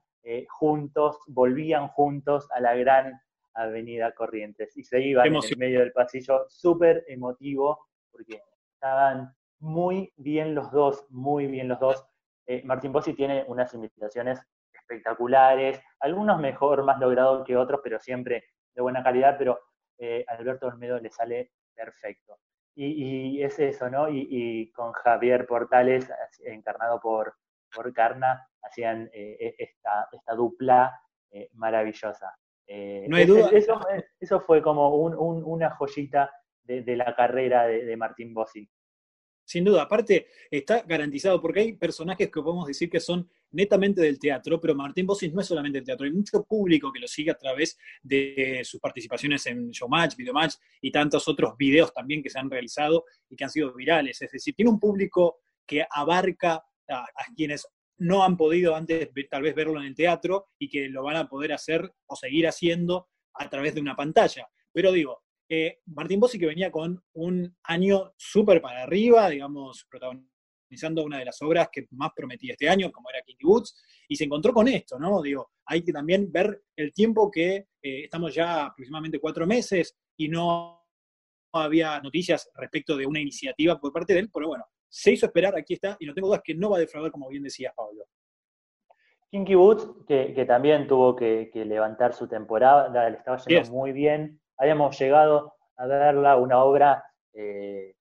juntos, 0.48 1.18
volvían 1.26 1.88
juntos 1.88 2.48
a 2.52 2.60
la 2.60 2.74
gran 2.74 3.20
avenida 3.54 4.12
Corrientes 4.12 4.76
y 4.76 4.84
se 4.84 5.00
iban 5.00 5.26
en 5.26 5.34
el 5.34 5.56
medio 5.58 5.80
del 5.80 5.92
pasillo, 5.92 6.46
súper 6.48 7.04
emotivo, 7.08 7.86
porque 8.10 8.40
estaban 8.74 9.34
muy 9.58 10.12
bien 10.16 10.54
los 10.54 10.70
dos, 10.70 11.06
muy 11.10 11.46
bien 11.46 11.68
los 11.68 11.78
dos. 11.80 12.06
Martín 12.64 12.92
Bossi 12.92 13.14
tiene 13.14 13.44
unas 13.46 13.72
invitaciones 13.74 14.40
espectaculares, 14.72 15.80
algunos 16.00 16.40
mejor, 16.40 16.84
más 16.84 16.98
logrados 16.98 17.44
que 17.46 17.56
otros, 17.56 17.80
pero 17.82 17.98
siempre 17.98 18.44
de 18.74 18.82
buena 18.82 19.02
calidad, 19.02 19.36
pero 19.38 19.58
eh, 19.98 20.24
Alberto 20.28 20.66
Olmedo 20.66 20.98
le 20.98 21.10
sale 21.10 21.52
perfecto. 21.74 22.38
Y, 22.74 23.42
es 23.42 23.58
eso, 23.58 23.90
¿no? 23.90 24.08
Y, 24.08 24.72
con 24.72 24.92
Javier 24.92 25.46
Portales, 25.46 26.10
encarnado 26.44 27.00
por, 27.00 27.34
por 27.74 27.92
Carna, 27.92 28.48
hacían 28.62 29.10
eh, 29.12 29.36
e, 29.40 29.54
esta, 29.58 30.08
esta 30.12 30.34
dupla 30.34 30.92
eh, 31.30 31.48
maravillosa. 31.54 32.34
no 33.08 33.16
hay 33.16 33.26
duda. 33.26 33.50
Eso, 34.20 34.40
fue 34.40 34.62
como 34.62 34.94
una 34.96 35.70
joyita 35.70 36.30
de, 36.62 36.96
la 36.96 37.14
carrera 37.14 37.66
de, 37.66 37.84
de 37.84 37.96
Martín 37.96 38.32
Bossi. 38.32 38.68
Sin 39.44 39.64
duda, 39.64 39.82
aparte 39.82 40.28
está 40.50 40.82
garantizado 40.82 41.40
porque 41.40 41.60
hay 41.60 41.72
personajes 41.74 42.30
que 42.30 42.40
podemos 42.40 42.66
decir 42.66 42.88
que 42.88 43.00
son 43.00 43.28
netamente 43.50 44.00
del 44.00 44.18
teatro, 44.18 44.60
pero 44.60 44.74
Martín 44.74 45.06
Bossis 45.06 45.32
no 45.32 45.40
es 45.40 45.46
solamente 45.46 45.78
del 45.78 45.84
teatro, 45.84 46.06
hay 46.06 46.12
mucho 46.12 46.44
público 46.44 46.92
que 46.92 47.00
lo 47.00 47.08
sigue 47.08 47.32
a 47.32 47.36
través 47.36 47.76
de 48.02 48.62
sus 48.64 48.80
participaciones 48.80 49.44
en 49.46 49.70
Showmatch, 49.70 50.16
Videomatch 50.16 50.54
y 50.80 50.90
tantos 50.90 51.26
otros 51.28 51.56
videos 51.56 51.92
también 51.92 52.22
que 52.22 52.30
se 52.30 52.38
han 52.38 52.50
realizado 52.50 53.04
y 53.28 53.36
que 53.36 53.44
han 53.44 53.50
sido 53.50 53.74
virales. 53.74 54.22
Es 54.22 54.30
decir, 54.30 54.54
tiene 54.54 54.70
un 54.70 54.80
público 54.80 55.40
que 55.66 55.84
abarca 55.90 56.64
a, 56.92 57.06
quienes 57.36 57.66
no 57.98 58.24
han 58.24 58.36
podido 58.36 58.74
antes 58.74 59.10
tal 59.30 59.42
vez 59.42 59.54
verlo 59.54 59.80
en 59.80 59.86
el 59.86 59.94
teatro 59.94 60.48
y 60.58 60.68
que 60.68 60.88
lo 60.88 61.02
van 61.02 61.16
a 61.16 61.28
poder 61.28 61.52
hacer 61.52 61.92
o 62.06 62.16
seguir 62.16 62.46
haciendo 62.46 63.08
a 63.34 63.48
través 63.48 63.74
de 63.74 63.80
una 63.80 63.96
pantalla. 63.96 64.48
Pero 64.72 64.92
digo, 64.92 65.22
Eh, 65.54 65.80
Martín 65.86 66.18
Bossi 66.18 66.38
que 66.38 66.46
venía 66.46 66.70
con 66.70 66.98
un 67.14 67.54
año 67.64 68.14
súper 68.16 68.62
para 68.62 68.84
arriba, 68.84 69.28
digamos, 69.28 69.84
protagonizando 69.90 71.04
una 71.04 71.18
de 71.18 71.26
las 71.26 71.42
obras 71.42 71.68
que 71.70 71.86
más 71.90 72.10
prometía 72.16 72.52
este 72.52 72.70
año, 72.70 72.90
como 72.90 73.10
era 73.10 73.20
Kinky 73.20 73.44
Woods, 73.44 73.74
y 74.08 74.16
se 74.16 74.24
encontró 74.24 74.54
con 74.54 74.66
esto, 74.66 74.98
¿no? 74.98 75.20
Digo, 75.20 75.50
hay 75.66 75.82
que 75.82 75.92
también 75.92 76.32
ver 76.32 76.62
el 76.74 76.94
tiempo 76.94 77.30
que 77.30 77.68
eh, 77.82 78.04
estamos 78.04 78.34
ya 78.34 78.64
aproximadamente 78.64 79.18
cuatro 79.18 79.46
meses 79.46 79.94
y 80.16 80.28
no 80.28 80.86
había 81.52 82.00
noticias 82.00 82.48
respecto 82.54 82.96
de 82.96 83.04
una 83.04 83.20
iniciativa 83.20 83.78
por 83.78 83.92
parte 83.92 84.14
de 84.14 84.20
él, 84.20 84.30
pero 84.32 84.48
bueno, 84.48 84.64
se 84.92 85.12
hizo 85.12 85.24
esperar, 85.24 85.56
aquí 85.56 85.72
está, 85.72 85.96
y 85.98 86.04
no 86.04 86.12
tengo 86.12 86.28
dudas 86.28 86.42
que 86.44 86.54
no 86.54 86.68
va 86.68 86.76
a 86.76 86.80
defraudar, 86.80 87.10
como 87.10 87.26
bien 87.30 87.42
decías, 87.42 87.72
Pablo. 87.74 88.04
Kinky 89.30 89.56
Woods, 89.56 90.04
que, 90.06 90.44
también 90.46 90.86
tuvo 90.86 91.16
que, 91.16 91.50
levantar 91.54 92.12
su 92.12 92.28
temporada, 92.28 93.08
le 93.08 93.16
estaba 93.16 93.38
yendo 93.38 93.70
muy 93.70 93.92
bien. 93.92 94.38
Habíamos 94.58 94.98
llegado 94.98 95.54
a 95.76 95.86
verla, 95.86 96.36
una 96.36 96.62
obra 96.62 97.02
eh, 97.32 97.96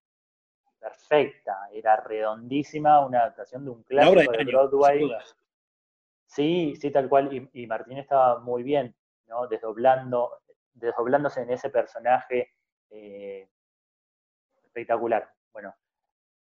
perfecta, 0.77 1.69
era 1.71 1.95
redondísima, 1.95 3.05
una 3.05 3.19
adaptación 3.19 3.63
de 3.63 3.71
un 3.71 3.83
clásico 3.83 4.29
de, 4.29 4.43
Broadway. 4.43 5.09
Sí, 6.25 6.75
sí, 6.75 6.91
tal 6.91 7.07
cual, 7.07 7.49
y, 7.53 7.67
Martín 7.67 7.99
estaba 7.99 8.39
muy 8.39 8.63
bien, 8.63 8.93
¿no? 9.27 9.47
Desdoblando, 9.47 10.41
desdoblándose 10.73 11.43
en 11.43 11.51
ese 11.51 11.69
personaje 11.69 12.51
eh, 12.89 13.47
espectacular. 14.65 15.31
Bueno, 15.53 15.73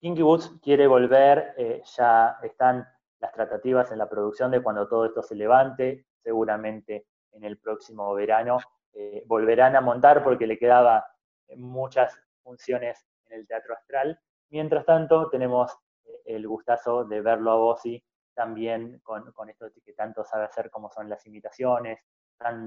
Kinky 0.01 0.23
Woods 0.23 0.59
quiere 0.63 0.87
volver, 0.87 1.53
eh, 1.57 1.83
ya 1.95 2.37
están 2.41 2.87
las 3.19 3.31
tratativas 3.33 3.91
en 3.91 3.99
la 3.99 4.09
producción 4.09 4.49
de 4.49 4.61
cuando 4.63 4.87
todo 4.87 5.05
esto 5.05 5.21
se 5.21 5.35
levante, 5.35 6.07
seguramente 6.23 7.05
en 7.31 7.43
el 7.43 7.59
próximo 7.59 8.11
verano 8.15 8.57
eh, 8.93 9.23
volverán 9.27 9.75
a 9.75 9.81
montar 9.81 10.23
porque 10.23 10.47
le 10.47 10.57
quedaba 10.57 11.05
muchas 11.55 12.19
funciones 12.41 13.05
en 13.27 13.39
el 13.39 13.47
Teatro 13.47 13.75
Astral. 13.75 14.19
Mientras 14.49 14.85
tanto, 14.85 15.29
tenemos 15.29 15.71
el 16.25 16.47
gustazo 16.47 17.05
de 17.05 17.21
verlo 17.21 17.51
a 17.51 17.55
Bossi 17.55 18.03
también 18.33 18.99
con, 19.03 19.31
esto 19.49 19.67
que 19.85 19.93
tanto 19.93 20.23
sabe 20.25 20.45
hacer 20.45 20.71
como 20.71 20.89
son 20.89 21.09
las 21.09 21.25
imitaciones, 21.27 21.99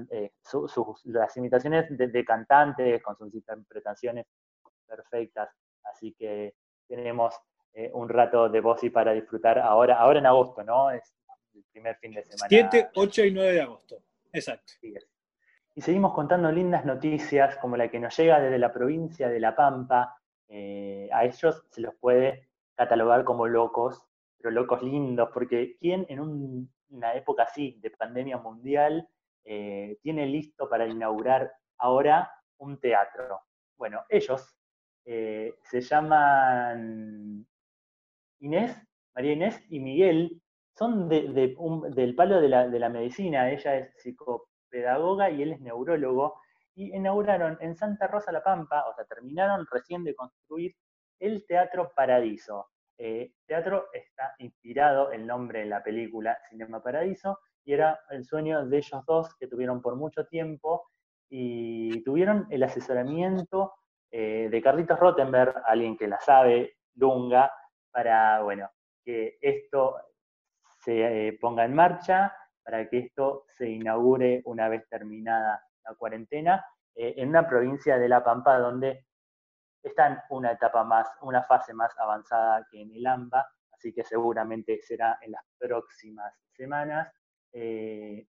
eh, 0.09 0.31
las 1.03 1.37
imitaciones 1.37 1.85
de, 1.89 2.25
cantantes 2.25 3.03
con 3.03 3.17
sus 3.17 3.33
interpretaciones 3.33 4.25
perfectas. 4.87 5.49
Así 5.83 6.13
que 6.13 6.55
tenemos 6.87 7.35
eh, 7.73 7.91
un 7.93 8.09
rato 8.09 8.49
de 8.49 8.63
y 8.81 8.89
para 8.89 9.13
disfrutar 9.13 9.59
ahora, 9.59 9.97
ahora 9.99 10.19
en 10.19 10.25
agosto, 10.25 10.63
¿no? 10.63 10.91
Es 10.91 11.13
el 11.53 11.63
primer 11.71 11.95
fin 11.97 12.11
de 12.11 12.23
semana. 12.23 12.47
7, 12.47 12.89
8 12.95 13.25
y 13.25 13.31
9 13.31 13.53
de 13.53 13.61
agosto. 13.61 13.97
Exacto. 14.31 14.73
Y 15.73 15.81
seguimos 15.81 16.13
contando 16.13 16.51
lindas 16.51 16.85
noticias 16.85 17.57
como 17.57 17.75
la 17.75 17.89
que 17.89 17.99
nos 17.99 18.15
llega 18.17 18.39
desde 18.39 18.57
la 18.57 18.71
provincia 18.71 19.27
de 19.27 19.39
La 19.39 19.55
Pampa. 19.55 20.15
Eh, 20.47 21.09
a 21.11 21.25
ellos 21.25 21.65
se 21.69 21.81
los 21.81 21.95
puede 21.95 22.49
catalogar 22.75 23.23
como 23.23 23.47
locos, 23.47 24.05
pero 24.37 24.51
locos 24.51 24.81
lindos, 24.81 25.29
porque 25.33 25.75
¿quién 25.79 26.05
en 26.07 26.69
una 26.89 27.13
época 27.13 27.43
así 27.43 27.77
de 27.81 27.89
pandemia 27.89 28.37
mundial 28.37 29.09
eh, 29.43 29.99
tiene 30.01 30.25
listo 30.25 30.67
para 30.67 30.87
inaugurar 30.87 31.53
ahora 31.77 32.31
un 32.57 32.79
teatro. 32.79 33.41
Bueno, 33.77 34.03
ellos 34.09 34.57
eh, 35.05 35.55
se 35.63 35.81
llaman 35.81 37.45
Inés, 38.39 38.75
María 39.13 39.33
Inés 39.33 39.63
y 39.69 39.79
Miguel, 39.79 40.41
son 40.75 41.07
del 41.07 42.15
palo 42.15 42.41
de 42.41 42.49
la, 42.49 42.89
medicina, 42.89 43.49
ella 43.51 43.77
es 43.77 43.93
psicopedagoga 44.01 45.29
y 45.29 45.43
él 45.43 45.53
es 45.53 45.61
neurólogo, 45.61 46.39
y 46.75 46.93
inauguraron 46.93 47.57
en 47.61 47.75
Santa 47.77 48.07
Rosa 48.07 48.31
La 48.31 48.43
Pampa, 48.43 48.83
o 48.89 48.93
sea, 48.93 49.05
terminaron 49.05 49.65
recién 49.71 50.03
de 50.03 50.15
construir 50.15 50.75
el 51.19 51.45
Teatro 51.45 51.91
Paradiso. 51.95 52.67
Eh, 52.97 53.33
teatro 53.45 53.87
está 53.93 54.35
inspirado, 54.39 55.11
el 55.11 55.27
nombre 55.27 55.61
en 55.61 55.69
la 55.69 55.83
película 55.83 56.37
Cinema 56.49 56.81
Paradiso, 56.81 57.39
y 57.63 57.73
era 57.73 57.99
el 58.09 58.25
sueño 58.25 58.65
de 58.65 58.77
ellos 58.77 59.05
dos 59.05 59.35
que 59.35 59.47
tuvieron 59.47 59.81
por 59.81 59.95
mucho 59.95 60.25
tiempo 60.27 60.89
y 61.29 62.03
tuvieron 62.03 62.47
el 62.51 62.63
asesoramiento 62.63 63.73
eh, 64.11 64.47
de 64.49 64.61
Carlitos 64.61 64.99
Rottenberg, 64.99 65.63
alguien 65.65 65.97
que 65.97 66.07
la 66.07 66.19
sabe, 66.19 66.77
Lunga, 66.95 67.51
para, 67.91 68.41
bueno, 68.41 68.69
que 69.03 69.37
esto 69.41 69.95
se 70.83 71.27
eh, 71.27 71.33
ponga 71.39 71.65
en 71.65 71.73
marcha, 71.73 72.35
para 72.63 72.87
que 72.89 72.99
esto 72.99 73.45
se 73.47 73.69
inaugure 73.69 74.41
una 74.45 74.69
vez 74.69 74.87
terminada 74.89 75.63
la 75.83 75.95
cuarentena, 75.95 76.65
eh, 76.95 77.15
en 77.17 77.29
una 77.29 77.47
provincia 77.47 77.97
de 77.97 78.09
La 78.09 78.23
Pampa 78.23 78.57
donde 78.57 79.05
está 79.83 80.07
en 80.07 80.17
una 80.29 80.51
etapa 80.51 80.83
más, 80.83 81.07
una 81.21 81.43
fase 81.43 81.73
más 81.73 81.91
avanzada 81.99 82.65
que 82.71 82.81
en 82.81 82.91
el 82.91 83.05
AMBA, 83.05 83.45
así 83.71 83.93
que 83.93 84.03
seguramente 84.03 84.81
será 84.81 85.19
en 85.21 85.31
las 85.31 85.43
próximas 85.59 86.33
semanas. 86.53 87.11
Eh, 87.53 88.27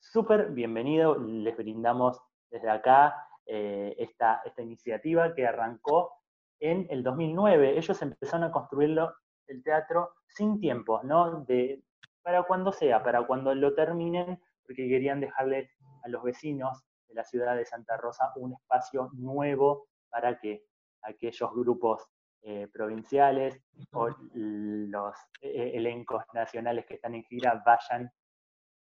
Súper 0.00 0.52
bienvenido, 0.52 1.18
les 1.18 1.56
brindamos 1.56 2.18
desde 2.50 2.70
acá 2.70 3.28
eh, 3.50 3.94
esta, 3.98 4.42
esta 4.44 4.60
iniciativa 4.60 5.34
que 5.34 5.46
arrancó 5.46 6.12
en 6.60 6.86
el 6.90 7.02
2009. 7.02 7.78
Ellos 7.78 8.02
empezaron 8.02 8.44
a 8.44 8.52
construirlo, 8.52 9.14
el 9.46 9.62
teatro, 9.62 10.12
sin 10.26 10.60
tiempos, 10.60 11.02
¿no? 11.04 11.44
De, 11.46 11.82
para 12.22 12.42
cuando 12.42 12.72
sea, 12.72 13.02
para 13.02 13.26
cuando 13.26 13.54
lo 13.54 13.74
terminen, 13.74 14.38
porque 14.62 14.86
querían 14.86 15.20
dejarles 15.20 15.70
a 16.04 16.08
los 16.08 16.22
vecinos 16.22 16.84
de 17.08 17.14
la 17.14 17.24
ciudad 17.24 17.56
de 17.56 17.64
Santa 17.64 17.96
Rosa 17.96 18.32
un 18.36 18.52
espacio 18.52 19.08
nuevo 19.14 19.86
para 20.10 20.38
que 20.38 20.66
aquellos 21.00 21.50
grupos 21.54 22.06
eh, 22.42 22.68
provinciales 22.70 23.62
o 23.92 24.10
los 24.34 25.16
eh, 25.40 25.72
elencos 25.74 26.22
nacionales 26.34 26.84
que 26.84 26.94
están 26.94 27.14
en 27.14 27.24
gira 27.24 27.62
vayan 27.64 28.12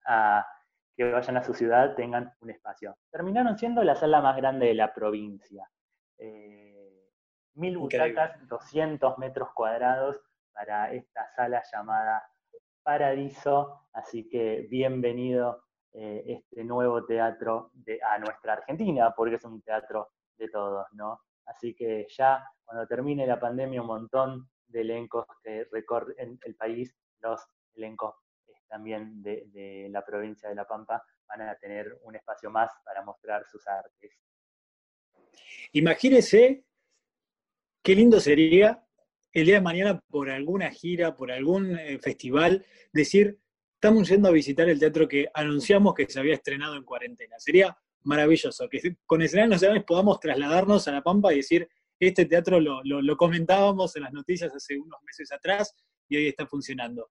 a 0.06 0.44
que 1.00 1.10
vayan 1.10 1.38
a 1.38 1.42
su 1.42 1.54
ciudad 1.54 1.94
tengan 1.94 2.30
un 2.42 2.50
espacio. 2.50 2.94
Terminaron 3.10 3.56
siendo 3.56 3.82
la 3.82 3.94
sala 3.94 4.20
más 4.20 4.36
grande 4.36 4.66
de 4.66 4.74
la 4.74 4.92
provincia. 4.92 5.66
Eh, 6.18 7.08
mil 7.54 7.78
butacas, 7.78 8.46
200 8.46 9.16
metros 9.16 9.48
cuadrados 9.54 10.20
para 10.52 10.92
esta 10.92 11.26
sala 11.34 11.62
llamada 11.72 12.22
Paradiso. 12.82 13.86
Así 13.94 14.28
que 14.28 14.66
bienvenido 14.68 15.64
eh, 15.94 16.22
este 16.26 16.64
nuevo 16.64 17.06
teatro 17.06 17.70
de, 17.72 17.98
a 18.02 18.18
nuestra 18.18 18.52
Argentina, 18.52 19.14
porque 19.16 19.36
es 19.36 19.44
un 19.44 19.62
teatro 19.62 20.10
de 20.36 20.50
todos, 20.50 20.86
¿no? 20.92 21.22
Así 21.46 21.74
que 21.74 22.08
ya 22.10 22.44
cuando 22.62 22.86
termine 22.86 23.26
la 23.26 23.40
pandemia, 23.40 23.80
un 23.80 23.86
montón 23.86 24.50
de 24.66 24.82
elencos 24.82 25.24
que 25.42 25.66
recorren 25.72 26.38
el 26.44 26.56
país, 26.56 26.94
los 27.20 27.42
elencos 27.74 28.16
también 28.70 29.20
de, 29.22 29.88
la 29.90 30.04
provincia 30.04 30.48
de 30.48 30.54
La 30.54 30.66
Pampa 30.66 31.02
van 31.28 31.42
a 31.42 31.56
tener 31.56 31.98
un 32.04 32.14
espacio 32.14 32.50
más 32.50 32.70
para 32.84 33.02
mostrar 33.04 33.44
sus 33.50 33.66
artes. 33.66 34.12
Imagínese 35.72 36.64
qué 37.82 37.94
lindo 37.94 38.20
sería 38.20 38.82
el 39.32 39.46
día 39.46 39.56
de 39.56 39.60
mañana 39.60 40.00
por 40.08 40.30
alguna 40.30 40.70
gira, 40.70 41.14
por 41.14 41.30
algún 41.30 41.78
eh, 41.78 41.98
festival, 41.98 42.64
decir, 42.92 43.38
estamos 43.74 44.08
yendo 44.08 44.28
a 44.28 44.32
visitar 44.32 44.68
el 44.68 44.78
teatro 44.78 45.06
que 45.06 45.28
anunciamos 45.34 45.94
que 45.94 46.06
se 46.08 46.18
había 46.18 46.34
estrenado 46.34 46.74
en 46.74 46.84
cuarentena. 46.84 47.38
Sería 47.38 47.76
maravilloso 48.02 48.68
que 48.68 48.96
con 49.06 49.22
escenarios 49.22 49.52
nacionales 49.52 49.84
podamos 49.84 50.18
trasladarnos 50.20 50.86
a 50.88 50.92
La 50.92 51.02
Pampa 51.02 51.32
y 51.32 51.36
decir, 51.36 51.68
este 51.98 52.24
teatro 52.24 52.60
lo, 52.60 52.82
lo 52.82 53.16
comentábamos 53.16 53.94
en 53.96 54.04
las 54.04 54.12
noticias 54.12 54.54
hace 54.54 54.78
unos 54.78 55.00
meses 55.04 55.30
atrás 55.32 55.76
y 56.08 56.16
hoy 56.16 56.28
está 56.28 56.46
funcionando 56.46 57.10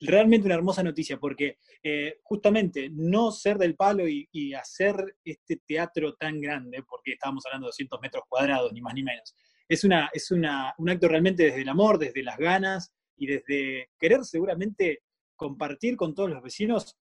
realmente 0.00 0.46
una 0.46 0.54
hermosa 0.54 0.82
noticia, 0.82 1.18
porque 1.18 1.58
eh, 1.82 2.18
justamente 2.22 2.88
no 2.92 3.30
ser 3.32 3.58
del 3.58 3.74
palo 3.74 4.04
y, 4.08 4.26
hacer 4.54 5.16
este 5.24 5.60
teatro 5.66 6.14
tan 6.14 6.40
grande, 6.40 6.82
porque 6.82 7.12
estábamos 7.12 7.44
hablando 7.46 7.66
de 7.66 7.70
200 7.70 8.00
metros 8.00 8.24
cuadrados, 8.28 8.72
ni 8.72 8.80
más 8.80 8.94
ni 8.94 9.02
menos, 9.02 9.34
es, 9.68 9.84
una, 9.84 10.10
es 10.12 10.30
una, 10.30 10.74
un 10.78 10.88
acto 10.88 11.08
realmente 11.08 11.44
desde 11.44 11.62
el 11.62 11.68
amor, 11.68 11.98
desde 11.98 12.22
las 12.22 12.38
ganas 12.38 12.92
y 13.16 13.26
desde 13.26 13.90
querer 13.98 14.24
seguramente 14.24 15.02
compartir 15.36 15.96
con 15.96 16.14
todos 16.14 16.30
los 16.30 16.42
vecinos 16.42 16.96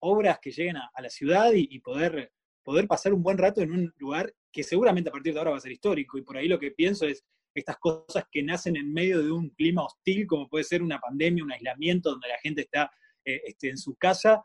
obras 0.00 0.38
que 0.40 0.50
lleguen 0.50 0.76
a, 0.76 0.90
la 1.00 1.10
ciudad 1.10 1.52
y, 1.54 1.78
poder, 1.80 2.32
poder 2.62 2.86
pasar 2.86 3.12
un 3.12 3.22
buen 3.22 3.38
rato 3.38 3.60
en 3.60 3.72
un 3.72 3.92
lugar 3.98 4.32
que 4.52 4.62
seguramente 4.62 5.10
a 5.10 5.12
partir 5.12 5.32
de 5.32 5.40
ahora 5.40 5.52
va 5.52 5.56
a 5.56 5.60
ser 5.60 5.72
histórico. 5.72 6.18
Y 6.18 6.22
por 6.22 6.36
ahí 6.36 6.48
lo 6.48 6.58
que 6.58 6.70
pienso 6.70 7.06
es, 7.06 7.24
estas 7.58 7.78
cosas 7.78 8.24
que 8.30 8.42
nacen 8.42 8.76
en 8.76 8.92
medio 8.92 9.22
de 9.22 9.30
un 9.30 9.50
clima 9.50 9.84
hostil, 9.84 10.26
como 10.26 10.48
puede 10.48 10.64
ser 10.64 10.82
una 10.82 10.98
pandemia, 10.98 11.44
un 11.44 11.52
aislamiento 11.52 12.10
donde 12.10 12.28
la 12.28 12.38
gente 12.38 12.62
está 12.62 12.90
eh, 13.24 13.42
este, 13.46 13.70
en 13.70 13.78
su 13.78 13.96
casa, 13.96 14.44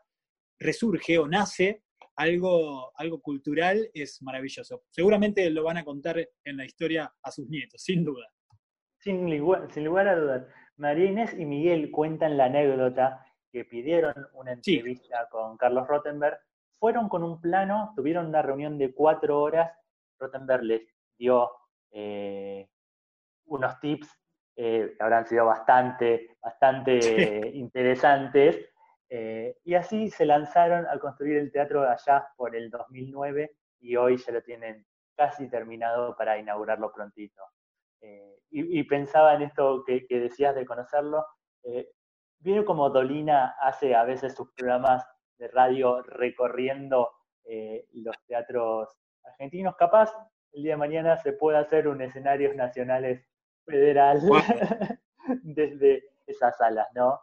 resurge 0.58 1.18
o 1.18 1.26
nace 1.26 1.82
algo, 2.16 2.92
algo 2.96 3.20
cultural, 3.20 3.90
es 3.92 4.22
maravilloso. 4.22 4.84
Seguramente 4.90 5.48
lo 5.50 5.64
van 5.64 5.78
a 5.78 5.84
contar 5.84 6.16
en 6.44 6.56
la 6.56 6.64
historia 6.64 7.12
a 7.22 7.30
sus 7.30 7.48
nietos, 7.48 7.82
sin 7.82 8.04
duda. 8.04 8.26
Sin 9.00 9.36
lugar, 9.38 9.72
sin 9.72 9.84
lugar 9.84 10.08
a 10.08 10.16
dudas. 10.16 10.46
María 10.76 11.06
Inés 11.06 11.34
y 11.38 11.44
Miguel 11.44 11.90
cuentan 11.90 12.36
la 12.36 12.46
anécdota 12.46 13.24
que 13.52 13.64
pidieron 13.64 14.14
una 14.34 14.52
entrevista 14.52 15.28
con 15.30 15.56
Carlos 15.56 15.86
Rottenberg, 15.86 16.38
fueron 16.78 17.08
con 17.08 17.22
un 17.22 17.40
plano, 17.40 17.92
tuvieron 17.94 18.26
una 18.26 18.42
reunión 18.42 18.78
de 18.78 18.92
cuatro 18.92 19.40
horas 19.40 19.70
Rottenberg 20.18 20.64
les 20.64 20.82
dio 21.18 21.50
unos 23.46 23.78
tips 23.80 24.08
que 24.54 24.96
habrán 25.00 25.26
sido 25.26 25.46
bastante, 25.46 26.36
bastante 26.40 27.50
interesantes. 27.54 28.70
y 29.64 29.74
así 29.74 30.10
se 30.10 30.26
lanzaron 30.26 30.86
a 30.86 30.98
construir 30.98 31.38
el 31.38 31.52
teatro 31.52 31.88
allá 31.88 32.28
por 32.36 32.54
el 32.54 32.70
2009 32.70 33.56
y 33.80 33.96
hoy 33.96 34.16
ya 34.16 34.32
lo 34.32 34.42
tienen 34.42 34.86
casi 35.16 35.48
terminado 35.48 36.16
para 36.16 36.38
inaugurarlo 36.38 36.92
prontito. 36.92 37.42
Eh, 38.00 38.38
y, 38.50 38.82
pensaba 38.84 39.34
en 39.34 39.42
esto 39.42 39.82
que, 39.84 40.06
decías 40.08 40.54
de 40.54 40.64
conocerlo. 40.64 41.26
Eh, 41.64 41.90
Viene 42.44 42.62
como 42.66 42.90
Dolina 42.90 43.56
hace 43.58 43.94
a 43.94 44.04
veces 44.04 44.34
sus 44.34 44.52
programas 44.52 45.02
de 45.38 45.48
radio 45.48 46.02
recorriendo 46.02 47.10
eh, 47.42 47.86
los 47.92 48.14
teatros 48.26 48.90
argentinos. 49.24 49.74
Capaz 49.76 50.12
el 50.52 50.62
día 50.62 50.72
de 50.74 50.76
mañana 50.76 51.16
se 51.16 51.32
puede 51.32 51.56
hacer 51.56 51.88
un 51.88 52.02
escenarios 52.02 52.54
nacionales 52.54 53.26
federal 53.64 54.20
desde 55.42 56.04
esas 56.26 56.56
salas, 56.56 56.86
¿no? 56.94 57.20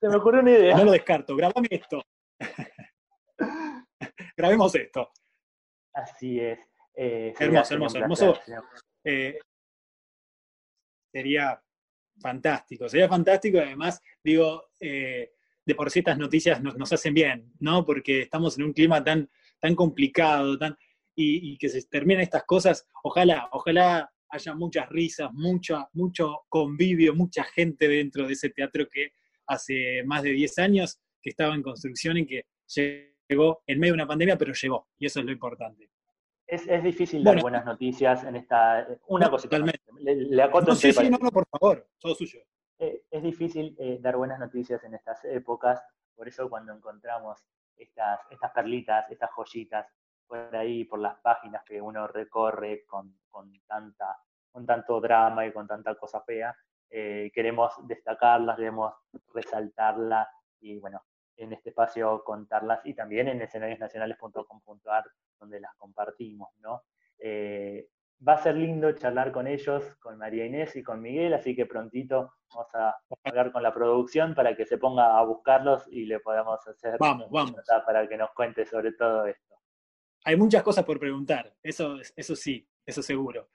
Se 0.00 0.08
me 0.08 0.16
ocurrió 0.16 0.40
una 0.40 0.50
idea. 0.50 0.76
No 0.76 0.84
lo 0.84 0.92
descarto, 0.92 1.34
grabame 1.36 1.68
esto. 1.70 2.02
Grabemos 4.36 4.74
esto. 4.74 5.10
Así 5.92 6.40
es. 6.40 6.58
Eh, 6.94 7.32
hermoso, 7.38 7.74
hermoso, 7.74 7.98
hermoso. 7.98 8.40
Eh, 9.04 9.38
sería 11.12 11.60
fantástico, 12.20 12.88
sería 12.88 13.08
fantástico. 13.08 13.58
Además, 13.58 14.02
digo, 14.22 14.70
eh, 14.80 15.32
de 15.64 15.74
por 15.74 15.90
sí 15.90 16.00
estas 16.00 16.18
noticias 16.18 16.60
nos, 16.62 16.92
hacen 16.92 17.14
bien, 17.14 17.52
¿no? 17.60 17.84
Porque 17.84 18.22
estamos 18.22 18.58
en 18.58 18.64
un 18.64 18.72
clima 18.72 19.02
tan, 19.02 19.30
tan 19.58 19.74
complicado, 19.74 20.58
tan, 20.58 20.76
y, 21.16 21.56
que 21.58 21.68
se 21.68 21.82
terminen 21.86 22.22
estas 22.22 22.44
cosas. 22.44 22.86
Ojalá, 23.02 23.48
ojalá 23.52 24.12
haya 24.34 24.54
muchas 24.54 24.88
risas, 24.88 25.32
mucho, 25.32 25.88
mucho 25.92 26.44
convivio, 26.48 27.14
mucha 27.14 27.44
gente 27.44 27.86
dentro 27.88 28.26
de 28.26 28.32
ese 28.32 28.50
teatro 28.50 28.86
que 28.90 29.12
hace 29.46 30.02
más 30.04 30.22
de 30.22 30.30
10 30.30 30.58
años 30.58 31.00
que 31.22 31.30
estaba 31.30 31.54
en 31.54 31.62
construcción 31.62 32.18
y 32.18 32.26
que 32.26 32.46
llegó 33.28 33.62
en 33.66 33.78
medio 33.78 33.92
de 33.92 33.98
una 33.98 34.06
pandemia, 34.06 34.36
pero 34.36 34.52
llegó, 34.52 34.88
y 34.98 35.06
eso 35.06 35.20
es 35.20 35.26
lo 35.26 35.32
importante. 35.32 35.88
Es, 36.46 36.66
es 36.66 36.82
difícil 36.82 37.24
dar 37.24 37.40
buenas 37.40 37.64
noticias 37.64 38.24
en 38.24 38.36
esta. 38.36 38.86
Una 39.08 39.30
cosa. 39.30 39.44
Totalmente. 39.44 39.80
Le, 40.00 40.42
acoto 40.42 40.66
no, 40.72 40.74
sí, 40.74 40.92
sí, 40.92 41.08
no, 41.08 41.16
no, 41.16 41.30
por 41.30 41.46
favor, 41.46 41.88
todo 41.98 42.14
suyo. 42.14 42.40
Eh, 42.78 43.04
es 43.10 43.22
difícil 43.22 43.74
eh, 43.78 43.98
dar 44.00 44.16
buenas 44.16 44.38
noticias 44.38 44.82
en 44.84 44.94
estas 44.94 45.24
épocas, 45.24 45.80
por 46.14 46.28
eso 46.28 46.50
cuando 46.50 46.74
encontramos 46.74 47.40
estas, 47.76 48.20
estas 48.30 48.50
perlitas, 48.52 49.10
estas 49.10 49.30
joyitas, 49.30 49.86
por 50.26 50.54
ahí, 50.54 50.84
por 50.84 50.98
las 50.98 51.16
páginas 51.20 51.62
que 51.64 51.80
uno 51.80 52.06
recorre 52.06 52.84
con, 52.84 53.16
con 53.30 53.52
tanta, 53.66 54.18
con 54.50 54.66
tanto 54.66 55.00
drama 55.00 55.46
y 55.46 55.52
con 55.52 55.66
tanta 55.66 55.94
cosa 55.94 56.20
fea, 56.22 56.56
eh, 56.90 57.30
queremos 57.34 57.72
destacarlas, 57.86 58.56
queremos 58.56 58.94
resaltarlas 59.32 60.28
y 60.60 60.78
bueno, 60.78 61.02
en 61.36 61.52
este 61.52 61.70
espacio 61.70 62.22
contarlas 62.24 62.80
y 62.84 62.94
también 62.94 63.28
en 63.28 63.42
escenariosnacionales.com.ar 63.42 65.04
donde 65.40 65.60
las 65.60 65.74
compartimos, 65.76 66.50
¿no? 66.60 66.84
Eh, 67.18 67.88
va 68.26 68.34
a 68.34 68.42
ser 68.42 68.56
lindo 68.56 68.92
charlar 68.92 69.32
con 69.32 69.46
ellos, 69.46 69.96
con 69.96 70.16
María 70.16 70.46
Inés 70.46 70.76
y 70.76 70.82
con 70.82 71.00
Miguel, 71.00 71.34
así 71.34 71.54
que 71.54 71.66
prontito 71.66 72.34
vamos 72.50 72.74
a 72.74 72.96
hablar 73.24 73.52
con 73.52 73.62
la 73.62 73.74
producción 73.74 74.34
para 74.34 74.56
que 74.56 74.64
se 74.64 74.78
ponga 74.78 75.18
a 75.18 75.24
buscarlos 75.24 75.86
y 75.88 76.06
le 76.06 76.20
podamos 76.20 76.66
hacer 76.66 76.96
vamos, 76.98 77.28
vamos. 77.30 77.56
para 77.84 78.08
que 78.08 78.16
nos 78.16 78.30
cuente 78.30 78.64
sobre 78.64 78.92
todo 78.92 79.26
esto. 79.26 79.54
Hay 80.24 80.36
muchas 80.36 80.62
cosas 80.62 80.84
por 80.84 80.98
preguntar, 80.98 81.54
eso, 81.62 81.98
eso 82.16 82.34
sí, 82.34 82.66
eso 82.86 83.02
seguro. 83.02 83.50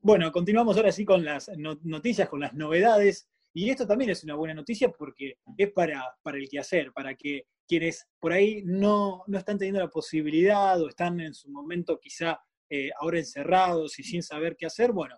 Bueno, 0.00 0.32
continuamos 0.32 0.76
ahora 0.76 0.90
sí 0.90 1.04
con 1.04 1.24
las 1.24 1.50
noticias, 1.84 2.28
con 2.28 2.40
las 2.40 2.54
novedades. 2.54 3.28
Y 3.54 3.68
esto 3.68 3.86
también 3.86 4.10
es 4.10 4.24
una 4.24 4.34
buena 4.34 4.54
noticia 4.54 4.90
porque 4.90 5.38
es 5.56 5.70
para, 5.70 6.02
para 6.22 6.38
el 6.38 6.48
quehacer, 6.48 6.92
para 6.92 7.14
que 7.14 7.46
quienes 7.68 8.08
por 8.18 8.32
ahí 8.32 8.62
no, 8.64 9.24
están 9.32 9.58
teniendo 9.58 9.80
la 9.80 9.90
posibilidad 9.90 10.80
o 10.80 10.88
están 10.88 11.20
en 11.20 11.34
su 11.34 11.50
momento 11.50 12.00
quizá 12.00 12.40
eh, 12.70 12.90
ahora 12.98 13.18
encerrados 13.18 13.98
y 13.98 14.02
sin 14.02 14.22
saber 14.22 14.56
qué 14.56 14.66
hacer, 14.66 14.92
bueno, 14.92 15.16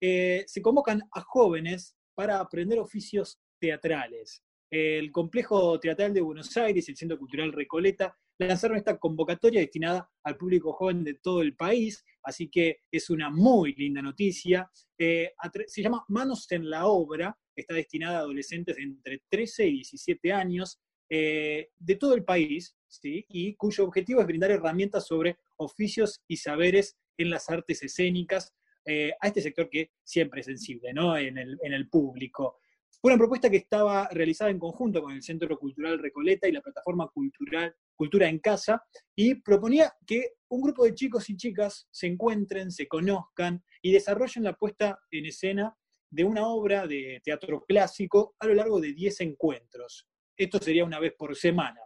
eh, 0.00 0.44
se 0.46 0.62
convocan 0.62 1.02
a 1.12 1.20
jóvenes 1.20 1.96
para 2.14 2.38
aprender 2.38 2.78
oficios 2.78 3.40
teatrales. 3.60 4.42
El 4.70 5.12
Complejo 5.12 5.78
Teatral 5.78 6.14
de 6.14 6.20
Buenos 6.20 6.56
Aires 6.56 6.88
el 6.88 6.96
Centro 6.96 7.18
Cultural 7.18 7.52
Recoleta 7.52 8.16
lanzaron 8.42 8.76
esta 8.76 8.98
convocatoria 8.98 9.60
destinada 9.60 10.10
al 10.22 10.36
público 10.36 10.72
joven 10.72 11.04
de 11.04 11.14
todo 11.14 11.42
el 11.42 11.54
país, 11.56 12.04
así 12.22 12.48
que 12.48 12.80
es 12.90 13.10
una 13.10 13.30
muy 13.30 13.74
linda 13.74 14.02
noticia. 14.02 14.70
Eh, 14.98 15.32
se 15.66 15.82
llama 15.82 16.04
Manos 16.08 16.50
en 16.52 16.68
la 16.70 16.86
Obra, 16.86 17.36
está 17.54 17.74
destinada 17.74 18.18
a 18.18 18.20
adolescentes 18.20 18.76
de 18.76 18.82
entre 18.82 19.22
13 19.28 19.66
y 19.66 19.72
17 19.74 20.32
años 20.32 20.80
eh, 21.08 21.68
de 21.78 21.96
todo 21.96 22.14
el 22.14 22.24
país, 22.24 22.76
¿sí? 22.88 23.24
y 23.28 23.54
cuyo 23.54 23.84
objetivo 23.84 24.20
es 24.20 24.26
brindar 24.26 24.50
herramientas 24.50 25.06
sobre 25.06 25.36
oficios 25.58 26.22
y 26.26 26.38
saberes 26.38 26.96
en 27.18 27.30
las 27.30 27.50
artes 27.50 27.82
escénicas 27.82 28.54
eh, 28.86 29.12
a 29.20 29.28
este 29.28 29.42
sector 29.42 29.68
que 29.68 29.90
siempre 30.02 30.40
es 30.40 30.46
sensible 30.46 30.92
¿no? 30.92 31.16
en, 31.16 31.38
el, 31.38 31.58
en 31.62 31.72
el 31.72 31.88
público. 31.88 32.56
Fue 33.00 33.10
una 33.10 33.18
propuesta 33.18 33.50
que 33.50 33.56
estaba 33.56 34.08
realizada 34.10 34.50
en 34.50 34.58
conjunto 34.58 35.02
con 35.02 35.12
el 35.12 35.22
Centro 35.22 35.58
Cultural 35.58 35.98
Recoleta 35.98 36.48
y 36.48 36.52
la 36.52 36.60
plataforma 36.60 37.08
cultural 37.08 37.74
Cultura 38.02 38.28
en 38.28 38.40
Casa, 38.40 38.82
y 39.14 39.36
proponía 39.36 39.94
que 40.04 40.32
un 40.48 40.60
grupo 40.60 40.84
de 40.84 40.92
chicos 40.92 41.30
y 41.30 41.36
chicas 41.36 41.86
se 41.92 42.08
encuentren, 42.08 42.72
se 42.72 42.88
conozcan 42.88 43.62
y 43.80 43.92
desarrollen 43.92 44.42
la 44.42 44.54
puesta 44.54 44.98
en 45.12 45.26
escena 45.26 45.72
de 46.10 46.24
una 46.24 46.48
obra 46.48 46.88
de 46.88 47.20
teatro 47.22 47.64
clásico 47.64 48.34
a 48.40 48.48
lo 48.48 48.54
largo 48.54 48.80
de 48.80 48.92
10 48.92 49.20
encuentros. 49.20 50.08
Esto 50.36 50.58
sería 50.58 50.84
una 50.84 50.98
vez 50.98 51.14
por 51.16 51.36
semana. 51.36 51.78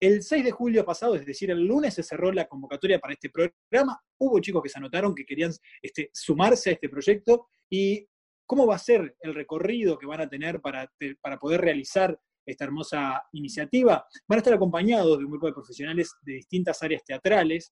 El 0.00 0.22
6 0.22 0.42
de 0.42 0.52
julio 0.52 0.86
pasado, 0.86 1.16
es 1.16 1.26
decir, 1.26 1.50
el 1.50 1.66
lunes, 1.66 1.92
se 1.92 2.02
cerró 2.02 2.32
la 2.32 2.48
convocatoria 2.48 2.98
para 2.98 3.12
este 3.12 3.28
programa. 3.28 4.00
Hubo 4.18 4.40
chicos 4.40 4.62
que 4.62 4.70
se 4.70 4.78
anotaron 4.78 5.14
que 5.14 5.26
querían 5.26 5.52
este, 5.82 6.08
sumarse 6.14 6.70
a 6.70 6.72
este 6.72 6.88
proyecto 6.88 7.48
y 7.68 8.08
cómo 8.46 8.66
va 8.66 8.76
a 8.76 8.78
ser 8.78 9.16
el 9.20 9.34
recorrido 9.34 9.98
que 9.98 10.06
van 10.06 10.22
a 10.22 10.28
tener 10.30 10.62
para, 10.62 10.90
para 11.20 11.38
poder 11.38 11.60
realizar 11.60 12.18
esta 12.44 12.64
hermosa 12.64 13.22
iniciativa. 13.32 14.06
Van 14.26 14.36
a 14.36 14.40
estar 14.40 14.54
acompañados 14.54 15.18
de 15.18 15.24
un 15.24 15.30
grupo 15.30 15.46
de 15.46 15.52
profesionales 15.52 16.12
de 16.22 16.34
distintas 16.34 16.82
áreas 16.82 17.04
teatrales 17.04 17.72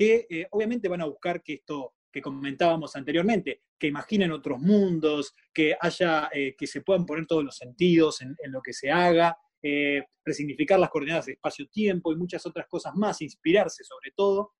que 0.00 0.26
eh, 0.30 0.46
obviamente 0.52 0.88
van 0.88 1.02
a 1.02 1.06
buscar 1.06 1.42
que 1.42 1.54
esto 1.54 1.92
que 2.10 2.22
comentábamos 2.22 2.96
anteriormente, 2.96 3.60
que 3.78 3.86
imaginen 3.86 4.32
otros 4.32 4.58
mundos, 4.58 5.34
que 5.52 5.76
haya, 5.78 6.28
eh, 6.32 6.56
que 6.56 6.66
se 6.66 6.80
puedan 6.80 7.04
poner 7.04 7.26
todos 7.26 7.44
los 7.44 7.56
sentidos 7.56 8.22
en, 8.22 8.34
lo 8.50 8.62
que 8.62 8.72
se 8.72 8.90
haga, 8.90 9.36
eh, 9.62 10.02
resignificar 10.24 10.80
las 10.80 10.90
coordenadas 10.90 11.26
de 11.26 11.32
espacio-tiempo 11.32 12.12
y 12.12 12.16
muchas 12.16 12.44
otras 12.46 12.66
cosas 12.66 12.94
más, 12.96 13.20
inspirarse 13.20 13.84
sobre 13.84 14.10
todo. 14.16 14.54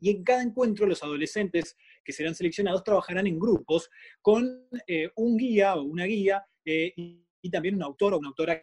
Y 0.00 0.10
en 0.10 0.24
cada 0.24 0.42
encuentro 0.42 0.86
los 0.86 1.02
adolescentes 1.02 1.76
que 2.02 2.12
serán 2.12 2.34
seleccionados 2.34 2.82
trabajarán 2.82 3.26
en 3.26 3.38
grupos 3.38 3.90
con 4.22 4.68
un 5.14 5.36
guía 5.36 5.76
o 5.76 5.82
una 5.82 6.06
guía 6.06 6.44
y, 6.64 7.22
y, 7.42 7.50
también 7.50 7.74
un 7.76 7.82
autor 7.82 8.14
o 8.14 8.18
una 8.18 8.28
autora 8.28 8.60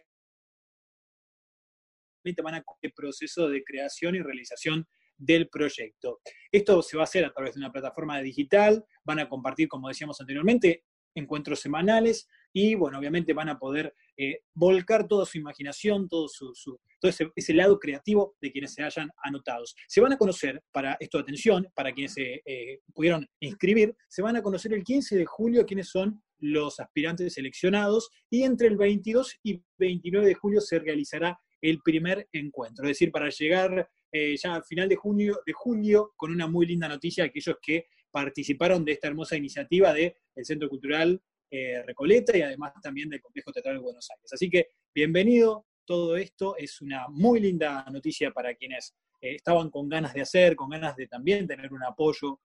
van 2.42 2.54
a 2.54 2.64
el 2.82 2.92
proceso 2.92 3.48
de 3.48 3.62
creación 3.64 4.14
y 4.14 4.20
realización 4.20 4.86
del 5.16 5.48
proyecto. 5.48 6.20
Esto 6.50 6.82
se 6.82 6.96
va 6.96 7.02
a 7.02 7.04
hacer 7.04 7.24
a 7.24 7.32
través 7.32 7.54
de 7.54 7.60
una 7.60 7.72
plataforma 7.72 8.20
digital, 8.20 8.84
van 9.04 9.18
a 9.18 9.28
compartir, 9.28 9.68
como 9.68 9.88
decíamos 9.88 10.20
anteriormente, 10.20 10.84
encuentros 11.14 11.60
semanales 11.60 12.28
y, 12.52 12.74
bueno, 12.74 12.98
obviamente 12.98 13.32
van 13.32 13.48
a 13.48 13.58
poder 13.58 13.94
eh, 14.16 14.40
volcar 14.54 15.06
toda 15.06 15.26
su 15.26 15.38
imaginación, 15.38 16.08
todo, 16.08 16.28
su, 16.28 16.52
todo 17.00 17.12
ese, 17.34 17.54
lado 17.54 17.78
creativo 17.78 18.36
de 18.40 18.50
quienes 18.50 18.74
se 18.74 18.82
hayan 18.82 19.10
anotados. 19.22 19.74
Se 19.88 20.00
van 20.00 20.12
a 20.12 20.18
conocer, 20.18 20.62
para 20.72 20.96
esto 21.00 21.18
atención, 21.18 21.68
para 21.74 21.92
quienes 21.92 22.14
se 22.14 22.42
eh, 22.44 22.80
pudieron 22.94 23.26
inscribir, 23.40 23.94
se 24.08 24.22
van 24.22 24.36
a 24.36 24.42
conocer 24.42 24.72
el 24.72 24.84
15 24.84 25.16
de 25.16 25.26
julio 25.26 25.66
quiénes 25.66 25.88
son 25.88 26.22
los 26.38 26.80
aspirantes 26.80 27.34
seleccionados 27.34 28.10
y 28.30 28.44
entre 28.44 28.68
el 28.68 28.76
22 28.76 29.36
y 29.42 29.62
29 29.78 30.26
de 30.26 30.34
julio 30.34 30.60
se 30.60 30.78
realizará 30.78 31.38
el 31.60 31.80
primer 31.82 32.28
encuentro. 32.32 32.84
Es 32.84 32.90
decir, 32.90 33.10
para 33.10 33.28
llegar 33.28 33.88
eh, 34.12 34.36
ya 34.36 34.54
al 34.54 34.64
final 34.64 34.88
de 34.88 34.96
junio, 34.96 35.40
de 35.46 35.52
julio 35.52 36.12
con 36.16 36.32
una 36.32 36.46
muy 36.46 36.66
linda 36.66 36.88
noticia 36.88 37.24
a 37.24 37.26
aquellos 37.28 37.56
que 37.62 37.86
participaron 38.10 38.84
de 38.84 38.92
esta 38.92 39.08
hermosa 39.08 39.36
iniciativa 39.36 39.92
del 39.92 40.14
Centro 40.42 40.68
Cultural 40.68 41.20
eh, 41.50 41.82
Recoleta 41.84 42.36
y 42.36 42.42
además 42.42 42.72
también 42.82 43.08
del 43.08 43.20
Complejo 43.20 43.52
Teatral 43.52 43.76
de 43.76 43.82
Buenos 43.82 44.08
Aires. 44.10 44.32
Así 44.32 44.48
que 44.48 44.70
bienvenido, 44.94 45.66
todo 45.84 46.16
esto 46.16 46.56
es 46.56 46.80
una 46.80 47.08
muy 47.08 47.40
linda 47.40 47.84
noticia 47.90 48.30
para 48.30 48.54
quienes 48.54 48.94
eh, 49.20 49.34
estaban 49.34 49.70
con 49.70 49.88
ganas 49.88 50.14
de 50.14 50.22
hacer, 50.22 50.56
con 50.56 50.70
ganas 50.70 50.96
de 50.96 51.06
también 51.06 51.46
tener 51.46 51.72
un 51.72 51.82
apoyo 51.82 52.40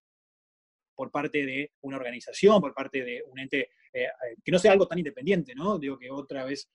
por 0.96 1.12
parte 1.12 1.46
de 1.46 1.72
una 1.82 1.98
organización, 1.98 2.62
por 2.62 2.74
parte 2.74 3.04
de 3.04 3.24
un 3.28 3.40
ente, 3.40 3.70
que 4.44 4.52
no 4.52 4.60
sea 4.60 4.74
algo 4.74 4.88
tan 4.88 5.00
independiente, 5.00 5.56
¿no? 5.56 5.80
Digo 5.80 5.98
que 5.98 6.12
otra 6.12 6.44
vez 6.44 6.70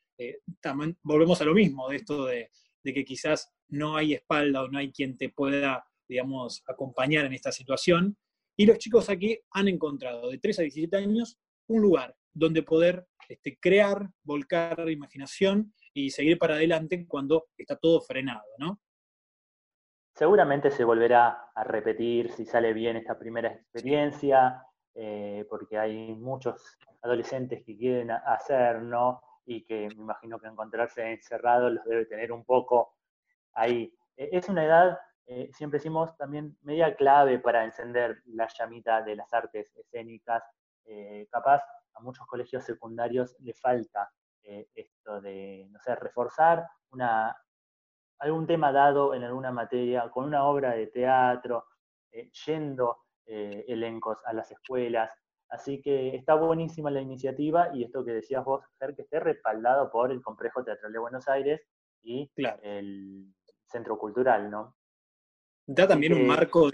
también 0.61 0.97
volvemos 1.03 1.41
a 1.41 1.45
lo 1.45 1.55
mismo, 1.55 1.89
de 1.89 1.97
esto 1.97 2.27
de, 2.27 2.51
que 2.83 3.05
quizás 3.05 3.53
no 3.69 3.97
hay 3.97 4.15
espalda 4.15 4.63
o 4.63 4.69
no 4.69 4.79
hay 4.79 4.91
quien 4.91 5.17
te 5.17 5.29
pueda 5.29 5.85
digamos, 6.09 6.65
acompañar 6.67 7.25
en 7.25 7.35
esta 7.35 7.53
situación. 7.53 8.17
Y 8.57 8.67
los 8.67 8.79
chicos 8.79 9.09
aquí 9.09 9.39
han 9.53 9.69
encontrado 9.69 10.29
de 10.29 10.39
3 10.39 10.59
a 10.59 10.63
17 10.63 10.97
años 10.97 11.39
un 11.69 11.81
lugar 11.81 12.17
donde 12.35 12.65
poder 12.65 13.07
este, 13.29 13.59
crear, 13.61 14.11
volcar 14.25 14.79
la 14.81 14.91
imaginación 14.91 15.73
y 15.95 16.11
seguir 16.11 16.37
para 16.37 16.55
adelante 16.55 17.07
cuando 17.07 17.47
está 17.57 17.77
todo 17.77 18.01
frenado, 18.01 18.45
¿no? 18.59 18.81
Seguramente 20.15 20.71
se 20.71 20.85
volverá 20.85 21.51
a 21.55 21.65
repetir 21.65 22.31
si 22.33 22.45
sale 22.45 22.73
bien 22.73 22.97
esta 22.97 23.19
primera 23.19 23.53
experiencia, 23.53 24.63
eh, 25.03 25.47
porque 25.49 25.79
hay 25.79 26.15
muchos 26.15 26.77
adolescentes 27.01 27.65
que 27.65 27.75
quieren 27.75 28.11
hacer, 28.11 28.83
¿no? 28.83 29.23
Y 29.47 29.65
que 29.65 29.89
me 29.97 30.03
imagino 30.03 30.39
que 30.39 30.47
encontrarse 30.47 31.11
encerrados 31.11 31.73
los 31.73 31.85
debe 31.87 32.05
tener 32.05 32.31
un 32.31 32.45
poco 32.45 32.97
ahí. 33.55 33.91
E, 34.15 34.29
es 34.31 34.51
una 34.51 34.63
edad, 34.63 34.99
eh, 35.25 35.49
siempre 35.55 35.79
decimos, 35.79 36.15
también 36.19 36.55
media 36.61 36.95
clave 36.97 37.39
para 37.39 37.65
encender 37.65 38.21
la 38.27 38.47
llamita 38.49 39.01
de 39.01 39.17
las 39.17 39.33
artes 39.33 39.75
escénicas. 39.75 40.45
Eh, 40.85 41.27
capaz 41.31 41.63
a 41.95 42.01
muchos 42.01 42.27
colegios 42.27 42.63
secundarios 42.65 43.35
le 43.41 43.55
falta 43.55 44.11
esto 44.43 45.21
de, 45.23 45.67
no 45.71 45.79
sé, 45.81 45.95
reforzar 45.95 46.67
una, 46.91 47.35
algún 48.19 48.47
tema 48.47 48.71
dado 48.71 49.15
en 49.15 49.25
alguna 49.25 49.51
materia, 49.51 50.11
con 50.11 50.27
una 50.27 50.45
obra 50.45 50.73
de 50.73 50.89
teatro, 50.89 51.69
yendo 52.45 52.99
eh, 53.33 53.65
elencos 53.69 54.19
a 54.25 54.33
las 54.33 54.51
escuelas. 54.51 55.13
Así 55.49 55.81
que 55.81 56.17
está 56.17 56.35
buenísima 56.35 56.91
la 56.91 57.01
iniciativa 57.01 57.71
y 57.73 57.85
esto 57.85 58.05
que 58.05 58.11
decías 58.11 58.45
vos, 58.45 58.65
Ger, 58.81 58.97
que 58.97 59.03
esté 59.03 59.21
respaldado 59.21 59.89
por 59.89 60.11
el 60.11 60.21
Complejo 60.21 60.65
Teatral 60.65 60.93
de 60.93 60.99
Buenos 60.99 61.29
Aires 61.29 61.61
y 62.03 62.29
el 62.65 63.33
Centro 63.67 63.97
Cultural, 63.99 64.51
¿no? 64.51 64.75
Da 65.65 65.87
también 65.87 66.15
un 66.15 66.27
marco, 66.27 66.73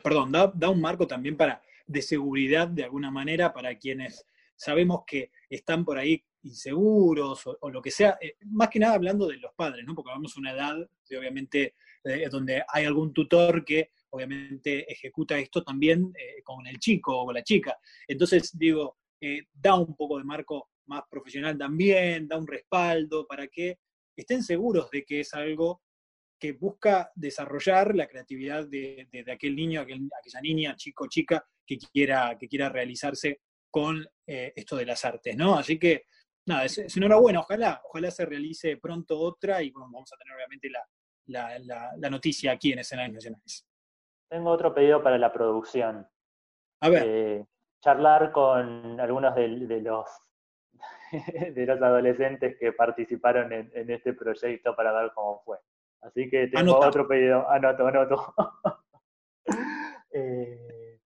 perdón, 0.00 0.30
da, 0.30 0.70
un 0.70 0.80
marco 0.80 1.08
también 1.08 1.36
para 1.36 1.60
de 1.88 2.02
seguridad 2.02 2.68
de 2.68 2.84
alguna 2.84 3.10
manera 3.10 3.52
para 3.52 3.76
quienes 3.76 4.24
sabemos 4.54 5.02
que 5.04 5.32
están 5.50 5.84
por 5.84 5.98
ahí 5.98 6.24
inseguros 6.42 7.48
o, 7.60 7.68
lo 7.68 7.82
que 7.82 7.90
sea, 7.90 8.16
eh, 8.20 8.36
más 8.42 8.68
que 8.68 8.78
nada 8.78 8.94
hablando 8.94 9.26
de 9.26 9.38
los 9.38 9.52
padres, 9.54 9.84
¿no? 9.84 9.96
Porque 9.96 10.12
vamos 10.12 10.36
a 10.36 10.40
una 10.40 10.52
edad, 10.52 10.76
obviamente, 11.18 11.74
eh, 12.04 12.28
donde 12.30 12.62
hay 12.68 12.84
algún 12.84 13.12
tutor 13.12 13.64
que 13.64 13.90
obviamente 14.10 14.90
ejecuta 14.90 15.38
esto 15.38 15.62
también 15.62 16.12
eh, 16.16 16.42
con 16.42 16.66
el 16.66 16.78
chico 16.78 17.20
o 17.20 17.26
con 17.26 17.34
la 17.34 17.42
chica. 17.42 17.78
Entonces, 18.06 18.56
digo, 18.56 18.98
eh, 19.20 19.46
da 19.52 19.74
un 19.74 19.94
poco 19.96 20.18
de 20.18 20.24
marco 20.24 20.70
más 20.86 21.02
profesional 21.10 21.58
también, 21.58 22.26
da 22.26 22.38
un 22.38 22.46
respaldo 22.46 23.26
para 23.26 23.46
que 23.48 23.78
estén 24.16 24.42
seguros 24.42 24.90
de 24.90 25.04
que 25.04 25.20
es 25.20 25.34
algo 25.34 25.82
que 26.38 26.52
busca 26.52 27.10
desarrollar 27.14 27.94
la 27.94 28.06
creatividad 28.06 28.66
de, 28.66 29.08
aquel 29.30 29.56
niño, 29.56 29.80
aquella 29.80 30.40
niña, 30.40 30.76
chico, 30.76 31.08
chica, 31.08 31.44
que 31.66 31.78
quiera, 31.78 32.36
que 32.38 32.48
quiera 32.48 32.68
realizarse 32.68 33.40
con 33.70 34.06
eh, 34.26 34.52
esto 34.54 34.76
de 34.76 34.86
las 34.86 35.04
artes, 35.04 35.36
¿no? 35.36 35.56
Así 35.56 35.78
que, 35.78 36.04
nada, 36.46 36.64
es, 36.64 36.78
enhorabuena, 36.96 37.40
ojalá, 37.40 37.82
ojalá 37.84 38.10
se 38.10 38.24
realice 38.24 38.76
pronto 38.76 39.18
otra 39.18 39.62
y 39.62 39.70
vamos 39.70 40.10
a 40.12 40.16
tener 40.16 40.36
obviamente 40.36 40.70
la, 40.70 41.92
la 41.98 42.10
noticia 42.10 42.52
aquí 42.52 42.72
en 42.72 42.78
Escenarios 42.78 43.14
Nacionales. 43.14 43.67
Tengo 44.28 44.50
otro 44.50 44.74
pedido 44.74 45.02
para 45.02 45.18
la 45.18 45.32
producción. 45.32 46.06
A 46.80 46.88
ver. 46.88 47.02
Eh, 47.06 47.46
charlar 47.80 48.32
con 48.32 49.00
algunos 49.00 49.34
de, 49.34 49.48
los 49.48 50.06
de 51.54 51.66
los 51.66 51.80
adolescentes 51.80 52.56
que 52.58 52.72
participaron 52.72 53.52
en, 53.52 53.90
este 53.90 54.12
proyecto 54.12 54.74
para 54.74 54.92
ver 54.92 55.12
cómo 55.14 55.40
fue. 55.44 55.58
Así 56.02 56.28
que 56.30 56.48
tengo 56.48 56.78
otro 56.78 57.06
pedido. 57.06 57.48
Anoto, 57.48 57.86
anoto. 57.86 58.34
eh, 60.12 61.00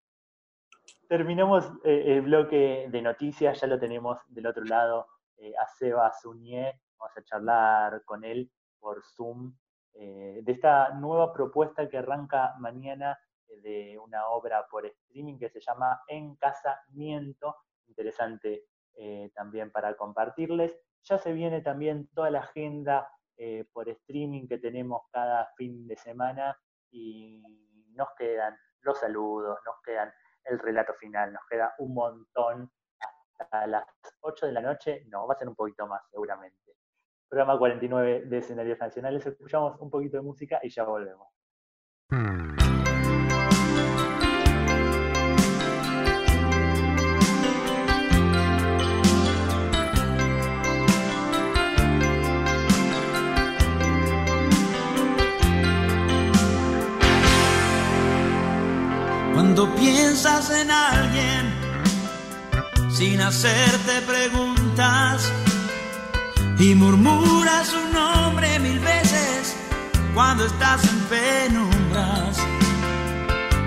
terminamos 1.09 1.71
eh, 1.85 2.05
el 2.07 2.23
bloque 2.23 2.89
de 2.91 3.03
noticias, 3.03 3.61
ya 3.61 3.67
lo 3.67 3.79
tenemos 3.79 4.19
del 4.29 4.47
otro 4.47 4.65
lado 4.65 5.07
eh, 5.37 5.53
a 5.59 5.67
Seba 5.67 6.13
Suñé. 6.13 6.81
Vamos 6.99 7.17
a 7.17 7.23
charlar 7.23 8.05
con 8.05 8.25
él 8.25 8.51
por 8.79 9.03
Zoom 9.03 9.55
eh, 9.95 10.41
de 10.43 10.53
esta 10.53 10.91
nueva 10.95 11.33
propuesta 11.33 11.89
que 11.89 11.99
arranca 11.99 12.55
mañana 12.59 13.19
eh, 13.47 13.61
de 13.61 13.99
una 13.99 14.29
obra 14.29 14.67
por 14.67 14.87
streaming 14.87 15.39
que 15.39 15.51
se 15.51 15.61
llama 15.61 16.03
Encasamiento, 16.09 17.57
interesante 17.87 18.65
eh, 18.95 19.31
también 19.35 19.71
para 19.71 19.95
compartirles. 19.97 20.75
Ya 21.03 21.19
se 21.19 21.33
viene 21.33 21.61
también 21.61 22.09
toda 22.15 22.31
la 22.31 22.41
agenda 22.41 23.09
por 23.73 23.89
streaming 23.89 24.47
que 24.47 24.59
tenemos 24.59 25.03
cada 25.11 25.51
fin 25.57 25.89
de 25.89 25.97
semana 25.97 26.57
y 26.93 27.43
nos 27.93 28.11
quedan 28.17 28.57
los 28.83 29.01
saludos, 29.01 29.59
nos 29.67 29.83
quedan 29.83 30.13
el 30.45 30.61
relato 30.61 30.95
final, 30.95 31.33
nos 31.33 31.43
queda 31.51 31.75
un 31.79 31.93
montón. 31.93 32.71
Hasta 33.41 33.67
las 33.67 33.85
8 34.21 34.47
de 34.47 34.53
la 34.53 34.61
noche, 34.61 35.07
no, 35.09 35.27
va 35.27 35.35
a 35.35 35.39
ser 35.39 35.49
un 35.49 35.57
poquito 35.57 35.89
más 35.89 36.03
seguramente 36.09 36.63
programa 37.33 37.59
49 37.59 38.25
de 38.27 38.39
escenarios 38.39 38.79
nacionales. 38.79 39.25
Escuchamos 39.25 39.81
un 39.81 39.89
poquito 39.89 40.19
de 40.19 40.23
música 40.23 40.61
y 40.63 40.69
ya 40.69 40.85
volvemos. 40.85 41.29
Cuando 59.33 59.75
piensas 59.77 60.51
en 60.51 60.71
alguien 60.71 61.55
sin 62.91 63.23
hacerte 63.23 64.03
preguntas, 64.07 65.33
y 66.63 66.77
murmuras 66.77 67.67
su 67.67 67.93
nombre 67.93 68.61
mil 68.61 68.79
veces 68.79 69.57
cuando 70.15 70.47
estás 70.47 70.81
en 70.85 71.01
penumbras 71.13 72.39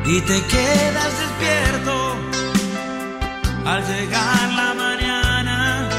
y 0.05 0.21
te 0.21 0.41
quedas 0.45 1.11
despierto 1.23 2.15
al 3.65 3.85
llegar 3.85 4.49
la 4.61 4.73
mañana. 4.75 5.89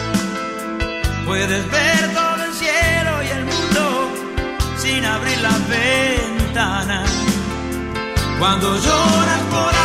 Puedes 1.26 1.70
ver 1.70 2.14
todo 2.14 2.44
el 2.44 2.54
cielo 2.54 3.12
y 3.24 3.28
el 3.38 3.44
mundo 3.44 3.82
sin 4.78 5.04
abrir 5.04 5.38
la 5.40 5.56
ventana. 5.68 7.04
Cuando 8.38 8.74
lloras 8.74 9.42
por 9.50 9.75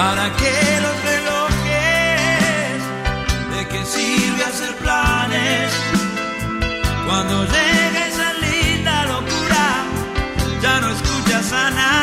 ¿Para 0.00 0.34
qué 0.34 0.80
los 0.80 0.96
relojes? 1.10 2.80
¿De 3.54 3.68
qué 3.68 3.84
sirve 3.84 4.42
hacer 4.44 4.74
planes? 4.76 5.72
Cuando 7.06 7.44
llega 7.44 8.06
esa 8.08 8.32
linda 8.32 9.04
locura, 9.04 9.66
ya 10.62 10.80
no 10.80 10.88
escuchas 10.88 11.52
a 11.52 11.70
nadie. 11.70 12.00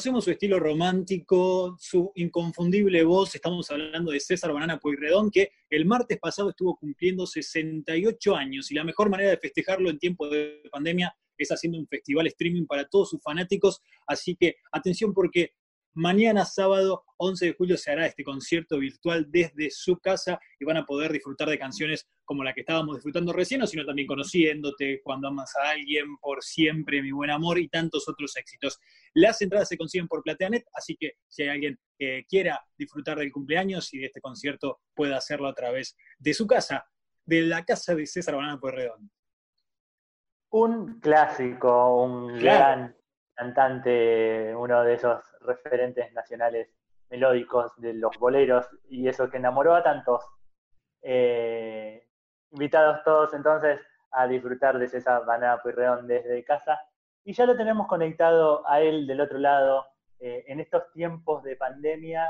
Reconocemos 0.00 0.24
su 0.24 0.30
estilo 0.30 0.58
romántico, 0.58 1.76
su 1.78 2.10
inconfundible 2.14 3.04
voz. 3.04 3.34
Estamos 3.34 3.70
hablando 3.70 4.12
de 4.12 4.18
César 4.18 4.50
Banana 4.50 4.78
Pueyrredón, 4.78 5.30
que 5.30 5.50
el 5.68 5.84
martes 5.84 6.18
pasado 6.18 6.48
estuvo 6.48 6.74
cumpliendo 6.78 7.26
68 7.26 8.34
años 8.34 8.70
y 8.70 8.76
la 8.76 8.84
mejor 8.84 9.10
manera 9.10 9.28
de 9.28 9.36
festejarlo 9.36 9.90
en 9.90 9.98
tiempo 9.98 10.26
de 10.30 10.62
pandemia 10.72 11.14
es 11.36 11.50
haciendo 11.50 11.78
un 11.78 11.86
festival 11.86 12.26
streaming 12.28 12.64
para 12.64 12.88
todos 12.88 13.10
sus 13.10 13.22
fanáticos. 13.22 13.82
Así 14.06 14.36
que 14.36 14.56
atención 14.72 15.12
porque 15.12 15.52
Mañana 15.94 16.44
sábado 16.44 17.02
11 17.22 17.46
de 17.46 17.52
julio 17.52 17.76
se 17.76 17.92
hará 17.92 18.06
este 18.06 18.24
concierto 18.24 18.78
virtual 18.78 19.26
desde 19.28 19.70
su 19.70 19.98
casa 19.98 20.40
y 20.58 20.64
van 20.64 20.78
a 20.78 20.86
poder 20.86 21.12
disfrutar 21.12 21.50
de 21.50 21.58
canciones 21.58 22.08
como 22.24 22.42
la 22.42 22.54
que 22.54 22.60
estábamos 22.60 22.96
disfrutando 22.96 23.34
recién, 23.34 23.66
sino 23.66 23.84
también 23.84 24.08
conociéndote, 24.08 25.02
cuando 25.02 25.28
amas 25.28 25.52
a 25.56 25.70
alguien, 25.70 26.16
por 26.18 26.42
siempre, 26.42 27.02
mi 27.02 27.12
buen 27.12 27.30
amor 27.30 27.58
y 27.58 27.68
tantos 27.68 28.08
otros 28.08 28.34
éxitos. 28.36 28.78
Las 29.12 29.42
entradas 29.42 29.68
se 29.68 29.76
consiguen 29.76 30.08
por 30.08 30.22
Plateanet, 30.22 30.64
así 30.72 30.96
que 30.96 31.12
si 31.28 31.42
hay 31.42 31.50
alguien 31.50 31.78
que 31.98 32.24
quiera 32.26 32.58
disfrutar 32.78 33.18
del 33.18 33.30
cumpleaños 33.30 33.92
y 33.92 33.98
de 33.98 34.06
este 34.06 34.22
concierto, 34.22 34.80
puede 34.94 35.14
hacerlo 35.14 35.46
a 35.48 35.54
través 35.54 35.96
de 36.18 36.32
su 36.32 36.46
casa, 36.46 36.86
de 37.26 37.42
la 37.42 37.66
casa 37.66 37.94
de 37.94 38.06
César 38.06 38.34
Banana 38.34 38.58
Pueyrredón. 38.58 39.10
Un 40.52 41.00
clásico, 41.00 42.02
un 42.02 42.38
gran 42.38 42.96
cantante, 43.34 44.54
uno 44.56 44.82
de 44.84 44.94
esos 44.94 45.22
referentes 45.42 46.10
nacionales 46.14 46.79
melódicos 47.10 47.72
de 47.76 47.94
los 47.94 48.16
boleros 48.18 48.66
y 48.88 49.08
eso 49.08 49.28
que 49.28 49.36
enamoró 49.36 49.74
a 49.74 49.82
tantos. 49.82 50.24
Eh, 51.02 52.06
invitados 52.52 53.02
todos 53.04 53.34
entonces 53.34 53.80
a 54.12 54.26
disfrutar 54.26 54.78
de 54.78 54.88
César 54.88 55.24
Banana 55.24 55.60
Pueyrredón 55.62 56.06
desde 56.06 56.44
casa. 56.44 56.80
Y 57.24 57.32
ya 57.32 57.46
lo 57.46 57.56
tenemos 57.56 57.86
conectado 57.86 58.66
a 58.66 58.80
él 58.80 59.06
del 59.06 59.20
otro 59.20 59.38
lado. 59.38 59.86
Eh, 60.18 60.44
en 60.48 60.60
estos 60.60 60.90
tiempos 60.92 61.42
de 61.42 61.56
pandemia, 61.56 62.28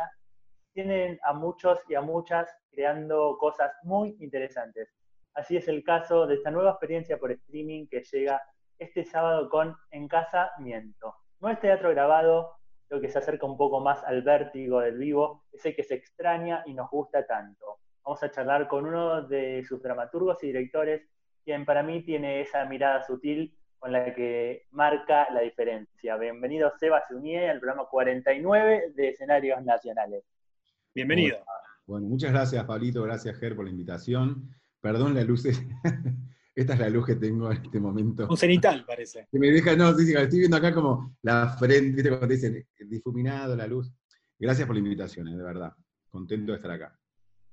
tienen 0.72 1.18
a 1.24 1.32
muchos 1.32 1.80
y 1.88 1.94
a 1.94 2.00
muchas 2.00 2.48
creando 2.70 3.36
cosas 3.38 3.72
muy 3.82 4.16
interesantes. 4.20 4.88
Así 5.34 5.56
es 5.56 5.68
el 5.68 5.82
caso 5.82 6.26
de 6.26 6.36
esta 6.36 6.50
nueva 6.50 6.70
experiencia 6.70 7.18
por 7.18 7.32
streaming 7.32 7.86
que 7.88 8.02
llega 8.02 8.42
este 8.78 9.04
sábado 9.04 9.48
con 9.48 9.76
En 9.90 10.08
Casa 10.08 10.52
Miento. 10.58 11.14
No 11.40 11.48
es 11.48 11.60
teatro 11.60 11.90
grabado, 11.90 12.59
lo 12.90 13.00
que 13.00 13.08
se 13.08 13.18
acerca 13.18 13.46
un 13.46 13.56
poco 13.56 13.80
más 13.80 14.02
al 14.04 14.22
vértigo 14.22 14.80
del 14.80 14.98
vivo, 14.98 15.44
ese 15.52 15.74
que 15.74 15.84
se 15.84 15.94
extraña 15.94 16.62
y 16.66 16.74
nos 16.74 16.90
gusta 16.90 17.24
tanto. 17.24 17.78
Vamos 18.04 18.22
a 18.22 18.30
charlar 18.30 18.66
con 18.66 18.84
uno 18.84 19.22
de 19.22 19.64
sus 19.64 19.80
dramaturgos 19.80 20.42
y 20.42 20.48
directores, 20.48 21.02
quien 21.44 21.64
para 21.64 21.84
mí 21.84 22.02
tiene 22.02 22.40
esa 22.40 22.64
mirada 22.64 23.02
sutil 23.06 23.56
con 23.78 23.92
la 23.92 24.12
que 24.12 24.66
marca 24.72 25.28
la 25.32 25.40
diferencia. 25.40 26.16
Bienvenido 26.16 26.72
Seba 26.78 27.04
Unie 27.10 27.48
al 27.48 27.60
programa 27.60 27.88
49 27.88 28.92
de 28.94 29.08
Escenarios 29.08 29.62
Nacionales. 29.64 30.24
Bienvenido. 30.92 31.38
Bueno, 31.86 32.08
muchas 32.08 32.32
gracias 32.32 32.64
Pablito, 32.64 33.02
gracias 33.04 33.38
Ger 33.38 33.54
por 33.54 33.64
la 33.64 33.70
invitación. 33.70 34.50
Perdón 34.80 35.14
las 35.14 35.26
luces 35.26 35.62
Esta 36.60 36.74
es 36.74 36.80
la 36.80 36.90
luz 36.90 37.06
que 37.06 37.16
tengo 37.16 37.50
en 37.50 37.56
este 37.56 37.80
momento. 37.80 38.26
Un 38.28 38.36
cenital, 38.36 38.84
parece. 38.86 39.26
Que 39.32 39.38
me 39.38 39.50
deja, 39.50 39.74
no, 39.74 39.94
sí, 39.94 40.04
sí, 40.04 40.14
estoy 40.14 40.40
viendo 40.40 40.58
acá 40.58 40.74
como 40.74 41.16
la 41.22 41.56
frente, 41.58 41.94
¿viste? 41.94 42.10
cuando 42.10 42.28
te 42.28 42.34
dicen 42.34 42.66
difuminado, 42.80 43.56
la 43.56 43.66
luz. 43.66 43.90
Gracias 44.38 44.66
por 44.66 44.76
la 44.76 44.80
invitación, 44.80 45.28
eh, 45.28 45.38
de 45.38 45.42
verdad. 45.42 45.72
Contento 46.10 46.52
de 46.52 46.56
estar 46.56 46.70
acá. 46.72 46.94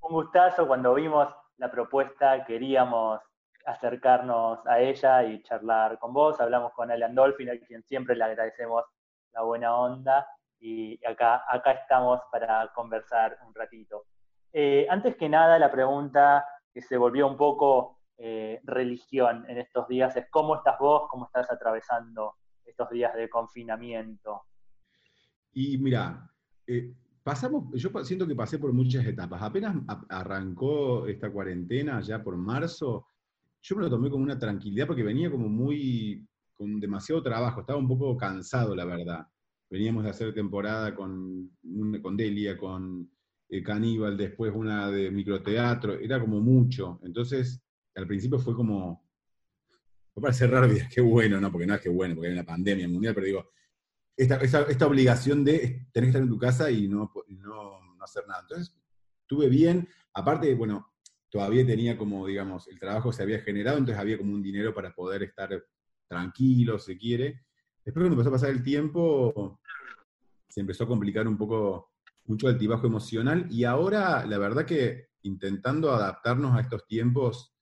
Un 0.02 0.12
gustazo, 0.12 0.68
cuando 0.68 0.94
vimos 0.94 1.30
la 1.56 1.72
propuesta 1.72 2.44
queríamos 2.46 3.22
acercarnos 3.66 4.60
a 4.68 4.82
ella 4.82 5.24
y 5.24 5.42
charlar 5.42 5.98
con 6.00 6.12
vos. 6.12 6.42
Hablamos 6.42 6.74
con 6.74 6.92
Alan 6.92 7.16
Dolphin, 7.16 7.50
a 7.50 7.58
quien 7.66 7.84
siempre 7.84 8.14
le 8.14 8.26
agradecemos 8.26 8.84
la 9.32 9.42
buena 9.44 9.74
onda. 9.74 10.28
Y 10.60 11.00
acá, 11.06 11.46
acá 11.50 11.72
estamos 11.72 12.20
para 12.30 12.74
conversar 12.76 13.38
un 13.48 13.56
ratito. 13.56 14.04
Eh, 14.52 14.86
antes 14.90 15.16
que 15.16 15.30
nada, 15.30 15.58
la 15.58 15.72
pregunta 15.72 16.46
que 16.74 16.82
se 16.82 16.98
volvió 16.98 17.26
un 17.26 17.38
poco 17.38 17.97
eh, 18.18 18.60
religión 18.64 19.46
en 19.48 19.60
estos 19.60 19.88
días 19.88 20.16
es 20.18 20.26
cómo 20.32 20.56
estás 20.56 20.80
vos, 20.80 21.04
cómo 21.10 21.26
estás 21.26 21.52
atravesando 21.52 22.36
estos 22.66 22.90
días 22.90 23.14
de 23.16 23.30
confinamiento. 23.30 24.44
Y 25.54 25.78
mira, 25.78 26.30
eh, 26.66 26.94
pasamos, 27.24 27.66
yo 27.74 27.90
siento 28.04 28.28
que 28.28 28.36
pasé 28.36 28.60
por 28.60 28.74
muchas 28.74 29.06
etapas. 29.06 29.42
Apenas 29.42 29.76
arrancó 30.10 31.08
esta 31.08 31.32
cuarentena, 31.32 32.02
ya 32.02 32.24
por 32.24 32.38
marzo, 32.38 33.08
yo 33.62 33.76
me 33.76 33.84
lo 33.84 33.90
tomé 33.90 34.10
como 34.10 34.24
una 34.24 34.40
tranquilidad 34.40 34.88
porque 34.88 35.04
venía 35.04 35.30
como 35.30 35.50
muy, 35.50 36.26
con 36.54 36.80
demasiado 36.80 37.22
trabajo, 37.22 37.62
estaba 37.62 37.80
un 37.80 37.88
poco 37.88 38.16
cansado, 38.18 38.76
la 38.76 38.86
verdad. 38.86 39.28
Veníamos 39.70 40.04
de 40.04 40.10
hacer 40.10 40.34
temporada 40.34 40.96
con, 40.96 41.52
con 42.02 42.16
Delia, 42.16 42.58
con 42.58 43.10
eh, 43.50 43.62
Caníbal, 43.62 44.16
después 44.16 44.54
una 44.56 44.90
de 44.90 45.12
microteatro, 45.12 45.94
era 45.94 46.20
como 46.20 46.40
mucho. 46.40 47.00
Entonces, 47.04 47.62
al 47.98 48.08
principio 48.08 48.38
fue 48.40 48.56
como, 48.56 49.04
me 50.16 50.22
parece 50.22 50.48
raro, 50.48 50.68
qué 50.94 51.02
bueno, 51.02 51.42
no, 51.42 51.52
porque 51.52 51.68
no 51.68 51.74
es 51.74 51.82
que 51.82 51.90
bueno, 51.90 52.16
porque 52.16 52.28
hay 52.28 52.34
una 52.34 52.46
pandemia 52.46 52.88
mundial, 52.88 53.14
pero 53.14 53.26
digo, 53.26 53.50
esta, 54.16 54.88
obligación 54.88 55.44
de 55.44 55.88
tener 55.92 56.06
que 56.06 56.08
estar 56.08 56.22
en 56.22 56.30
tu 56.30 56.38
casa 56.38 56.72
y 56.72 56.88
no, 56.88 57.12
no, 57.30 57.80
hacer 58.02 58.28
nada. 58.28 58.42
Entonces, 58.42 58.76
estuve 59.22 59.48
bien, 59.50 59.88
aparte, 60.14 60.54
bueno, 60.56 60.94
todavía 61.30 61.66
tenía 61.66 61.98
como, 61.98 62.26
digamos, 62.26 62.68
el 62.68 62.80
trabajo 62.80 63.12
se 63.12 63.24
había 63.24 63.42
generado, 63.42 63.78
entonces 63.78 64.00
había 64.00 64.18
como 64.18 64.34
un 64.34 64.42
dinero 64.42 64.74
para 64.74 64.94
poder 64.94 65.24
estar 65.24 65.50
tranquilo, 66.08 66.80
si 66.80 66.98
quiere. 66.98 67.46
Después 67.84 68.04
cuando 68.04 68.14
empezó 68.14 68.30
a 68.30 68.34
pasar 68.34 68.50
el 68.50 68.64
tiempo, 68.64 69.60
se 70.48 70.62
empezó 70.62 70.86
a 70.86 70.88
complicar 70.88 71.28
un 71.28 71.38
poco, 71.38 71.92
mucho 72.26 72.48
altibajo 72.48 72.88
emocional, 72.88 73.48
y 73.50 73.64
ahora, 73.64 74.26
la 74.26 74.38
verdad 74.38 74.66
que 74.66 75.08
intentando 75.24 75.92
adaptarnos 75.92 76.56
a 76.56 76.62
estos 76.62 76.86
tiempos, 76.88 77.57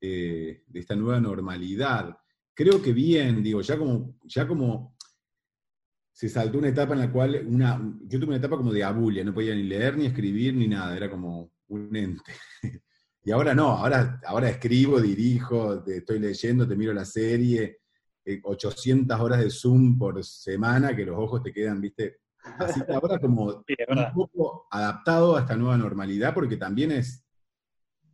eh, 0.00 0.64
de 0.66 0.80
esta 0.80 0.94
nueva 0.94 1.20
normalidad. 1.20 2.16
Creo 2.54 2.82
que 2.82 2.92
bien, 2.92 3.42
digo, 3.42 3.60
ya 3.60 3.76
como, 3.78 4.18
ya 4.24 4.46
como 4.46 4.96
se 6.12 6.28
saltó 6.28 6.58
una 6.58 6.68
etapa 6.68 6.94
en 6.94 7.00
la 7.00 7.12
cual 7.12 7.44
una, 7.46 7.80
yo 8.02 8.18
tuve 8.18 8.30
una 8.30 8.38
etapa 8.38 8.56
como 8.56 8.72
de 8.72 8.82
abulia, 8.82 9.22
no 9.22 9.32
podía 9.32 9.54
ni 9.54 9.62
leer 9.62 9.96
ni 9.96 10.06
escribir 10.06 10.54
ni 10.54 10.66
nada, 10.66 10.96
era 10.96 11.08
como 11.08 11.52
un 11.68 11.94
ente. 11.94 12.32
y 13.22 13.30
ahora 13.30 13.54
no, 13.54 13.68
ahora, 13.68 14.20
ahora 14.26 14.50
escribo, 14.50 15.00
dirijo, 15.00 15.82
te 15.82 15.98
estoy 15.98 16.18
leyendo, 16.18 16.66
te 16.66 16.74
miro 16.74 16.92
la 16.92 17.04
serie, 17.04 17.78
800 18.42 19.16
eh, 19.16 19.22
horas 19.22 19.38
de 19.40 19.50
Zoom 19.50 19.96
por 19.96 20.24
semana, 20.24 20.94
que 20.96 21.06
los 21.06 21.16
ojos 21.16 21.42
te 21.42 21.52
quedan, 21.52 21.80
viste. 21.80 22.20
Así 22.42 22.80
que 22.82 22.92
ahora 22.92 23.18
como 23.18 23.44
un 23.94 24.12
poco 24.14 24.66
adaptado 24.70 25.36
a 25.36 25.40
esta 25.40 25.56
nueva 25.56 25.76
normalidad, 25.76 26.34
porque 26.34 26.56
también 26.56 26.92
es, 26.92 27.24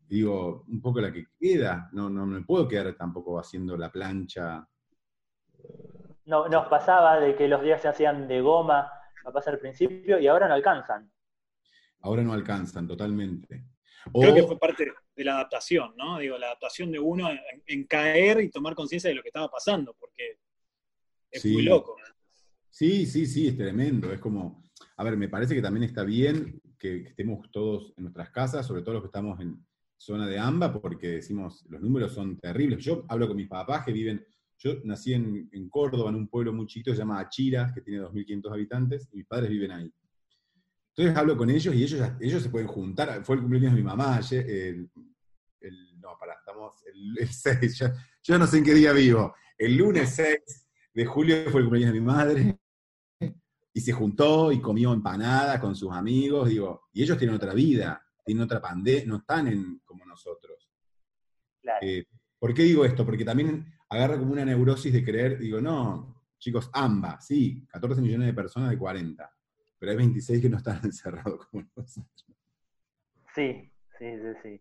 digo, 0.07 0.65
un 0.69 0.81
poco 0.81 1.01
la 1.01 1.13
que 1.13 1.27
queda, 1.39 1.89
no, 1.93 2.09
no 2.09 2.27
me 2.27 2.43
puedo 2.43 2.69
quedar 2.69 2.95
tampoco 2.95 3.39
haciendo 3.39 3.77
la 3.77 3.91
plancha. 3.91 4.67
No, 6.27 6.49
nos 6.49 6.67
pasaba 6.69 7.21
de 7.21 7.35
que 7.37 7.49
los 7.49 7.63
días 7.63 7.83
se 7.83 7.89
hacían 7.89 8.29
de 8.29 8.41
goma, 8.41 8.91
capaz 9.23 9.47
al 9.49 9.59
principio, 9.59 10.19
y 10.19 10.27
ahora 10.27 10.49
no 10.49 10.55
alcanzan. 10.55 11.11
Ahora 12.01 12.23
no 12.23 12.33
alcanzan, 12.33 12.87
totalmente. 12.87 13.65
Creo 14.13 14.35
que 14.35 14.43
fue 14.43 14.59
parte 14.59 14.93
de 15.17 15.25
la 15.25 15.35
adaptación, 15.37 15.95
¿no? 15.97 16.19
Digo, 16.19 16.37
la 16.37 16.47
adaptación 16.47 16.93
de 16.93 16.99
uno 16.99 17.29
en, 17.67 17.85
caer 17.85 18.41
y 18.41 18.51
tomar 18.51 18.75
conciencia 18.75 19.09
de 19.09 19.17
lo 19.17 19.23
que 19.23 19.29
estaba 19.29 19.51
pasando, 19.51 19.95
porque 19.99 20.39
es 21.31 21.45
muy 21.47 21.63
loco. 21.63 21.97
Sí, 22.69 23.07
sí, 23.07 23.27
sí, 23.27 23.49
es 23.49 23.57
tremendo. 23.57 24.13
Es 24.13 24.21
como, 24.21 24.63
a 24.97 25.05
ver, 25.05 25.17
me 25.17 25.29
parece 25.29 25.55
que 25.55 25.63
también 25.63 25.85
está 25.85 26.05
bien 26.05 26.61
que, 26.79 27.03
estemos 27.03 27.51
todos 27.51 27.95
en 27.97 28.05
nuestras 28.05 28.31
casas, 28.31 28.67
sobre 28.67 28.83
todo 28.83 28.95
los 28.95 29.03
que 29.03 29.09
estamos 29.09 29.41
en 29.41 29.65
zona 30.05 30.27
de 30.27 30.39
AMBA, 30.39 30.81
porque 30.81 31.09
decimos, 31.09 31.65
los 31.69 31.81
números 31.81 32.13
son 32.13 32.39
terribles. 32.39 32.85
Yo 32.85 33.05
hablo 33.09 33.27
con 33.27 33.37
mis 33.37 33.49
papás 33.49 33.85
que 33.85 33.93
viven, 33.93 34.25
yo 34.59 34.75
nací 34.85 35.15
en, 35.15 35.49
en 35.53 35.69
Córdoba, 35.69 36.11
en 36.11 36.17
un 36.17 36.29
pueblo 36.29 36.53
muy 36.53 36.67
chiquito 36.67 36.91
que 36.91 36.97
se 36.97 37.03
llama 37.03 37.21
Achiras, 37.21 37.73
que 37.73 37.81
tiene 37.81 38.03
2.500 38.03 38.53
habitantes, 38.53 39.09
y 39.13 39.17
mis 39.17 39.27
padres 39.27 39.51
viven 39.51 39.71
ahí. 39.73 39.93
Entonces 40.97 41.17
hablo 41.17 41.37
con 41.37 41.51
ellos 41.51 41.75
y 41.75 41.83
ellos, 41.83 42.09
ellos 42.21 42.43
se 42.43 42.51
pueden 42.51 42.69
juntar. 42.69 43.25
Fue 43.25 43.35
el 43.35 43.43
cumpleaños 43.43 43.73
de 43.73 43.79
mi 43.79 43.83
mamá 43.83 44.17
ayer, 44.17 44.49
el, 44.49 44.91
no, 45.99 46.17
pará, 46.21 46.35
estamos 46.39 46.75
el, 46.87 47.29
6, 47.29 47.83
yo, 48.23 48.39
no 48.39 48.47
sé 48.47 48.59
en 48.59 48.65
qué 48.65 48.75
día 48.75 48.93
vivo. 48.93 49.35
El 49.59 49.77
lunes 49.77 50.11
6 50.15 50.39
de 50.95 51.07
julio 51.07 51.37
fue 51.51 51.63
el 51.63 51.67
cumpleaños 51.67 51.95
de 51.95 52.01
mi 52.01 52.07
madre 52.07 52.59
y 53.73 53.81
se 53.81 53.93
juntó 53.93 54.53
y 54.53 54.61
comió 54.61 54.93
empanada 54.93 55.59
con 55.59 55.75
sus 55.75 55.91
amigos, 55.91 56.49
digo, 56.49 56.83
y 56.93 57.03
ellos 57.03 57.19
tienen 57.19 57.35
otra 57.35 57.55
vida, 57.55 58.01
tienen 58.25 58.45
otra 58.45 58.61
pandemia, 58.61 59.05
no 59.07 59.17
están 59.17 59.49
en, 59.49 59.81
como 59.85 60.05
nosotros. 60.05 60.69
Eh, 61.81 62.05
¿Por 62.39 62.53
qué 62.53 62.63
digo 62.63 62.85
esto? 62.85 63.05
Porque 63.05 63.25
también 63.25 63.67
agarra 63.89 64.19
como 64.19 64.33
una 64.33 64.45
neurosis 64.45 64.93
de 64.93 65.05
creer, 65.05 65.39
digo, 65.39 65.61
no, 65.61 66.25
chicos, 66.39 66.71
ambas, 66.73 67.27
sí, 67.27 67.67
14 67.69 68.01
millones 68.01 68.27
de 68.27 68.35
personas 68.35 68.71
de 68.71 68.79
40 68.79 69.35
pero 69.85 69.93
hay 69.93 69.99
26 69.99 70.41
que 70.41 70.49
no 70.49 70.57
están 70.57 70.81
encerrados 70.85 71.47
como 71.47 71.65
nosotros. 71.77 72.27
Sí, 73.35 73.71
sí, 73.99 74.19
sí, 74.19 74.35
sí. 74.43 74.61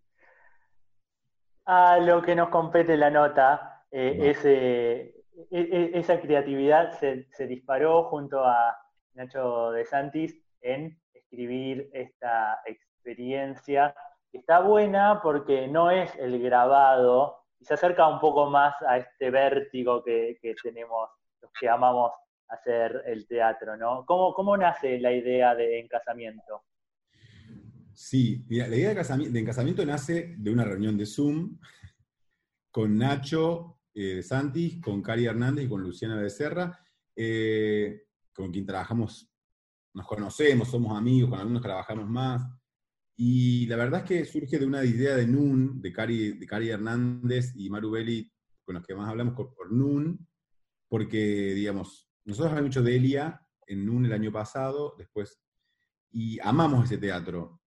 A 1.66 1.98
lo 2.00 2.22
que 2.22 2.36
nos 2.36 2.50
compete 2.50 2.98
la 2.98 3.10
nota, 3.10 3.86
eh, 3.90 4.36
e, 4.44 5.14
e, 5.50 5.92
esa 5.98 6.20
creatividad 6.20 7.00
se, 7.00 7.48
disparó 7.48 8.10
junto 8.10 8.44
a 8.44 8.78
Nacho 9.14 9.72
de 9.72 9.86
Santis 9.86 10.38
en 10.60 11.00
escribir 11.14 11.90
esta 11.94 12.60
experiencia. 13.04 13.94
Está 14.32 14.62
buena 14.62 15.20
porque 15.22 15.68
no 15.68 15.92
es 15.92 16.16
el 16.16 16.42
grabado 16.42 17.38
y 17.60 17.66
se 17.66 17.74
acerca 17.74 18.08
un 18.08 18.20
poco 18.20 18.50
más 18.50 18.74
a 18.88 18.98
este 18.98 19.30
vértigo 19.30 20.04
que, 20.04 20.38
que 20.42 20.56
tenemos 20.64 21.10
los 21.42 21.52
que 21.60 21.70
amamos 21.70 22.12
hacer 22.48 23.04
el 23.06 23.28
teatro, 23.28 23.76
¿no? 23.76 24.06
¿Cómo, 24.06 24.34
cómo 24.34 24.56
nace 24.56 25.00
la 25.00 25.12
idea 25.12 25.56
de 25.56 25.80
encasamiento? 25.80 26.64
Sí, 27.94 28.44
la 28.50 28.68
idea 28.68 28.94
de 28.94 29.40
encasamiento, 29.40 29.86
nace 29.86 30.36
de 30.38 30.52
una 30.52 30.64
reunión 30.64 30.98
de 30.98 31.06
Zoom 31.06 31.60
con 32.72 32.98
Nacho 32.98 33.80
eh, 33.94 34.24
Santis, 34.24 34.82
con 34.82 35.02
Cari 35.02 35.26
Hernández 35.26 35.66
y 35.66 35.70
con 35.70 35.82
Luciana 35.82 36.16
Becerra, 36.16 36.80
eh, 37.16 38.08
con 38.34 38.52
quien 38.52 38.66
trabajamos, 38.66 39.30
nos 39.94 40.08
conocemos, 40.08 40.70
somos 40.70 40.98
amigos, 40.98 41.30
con 41.30 41.40
algunos 41.40 41.62
trabajamos 41.62 42.10
más. 42.10 42.42
Y 43.16 43.68
la 43.68 43.76
verdad 43.76 44.02
es 44.02 44.08
que 44.08 44.26
surge 44.26 44.58
de 44.58 44.66
una 44.66 44.84
idea 44.84 45.16
de 45.16 45.28
NUN, 45.28 45.82
de 45.82 45.94
Cari, 45.94 46.38
de 46.38 46.46
Cari 46.48 46.70
Hernández 46.70 47.54
y 47.56 47.70
Maru 47.70 47.92
Belli, 47.92 48.32
con 48.64 48.76
los 48.76 48.86
que 48.86 48.96
más 48.96 49.10
hablamos 49.10 49.36
por, 49.36 49.54
por 49.54 49.72
NUN, 49.72 50.28
porque, 50.90 51.54
digamos, 51.54 52.10
nosotros 52.26 52.52
hablamos 52.52 52.70
mucho 52.70 52.84
de 52.84 52.96
Elia 52.96 53.42
en 53.68 53.90
un 53.90 54.06
el 54.06 54.14
año 54.14 54.32
pasado, 54.32 54.96
después, 54.98 55.42
y 56.12 56.40
amamos 56.40 56.86
ese 56.86 56.98
teatro. 56.98 57.62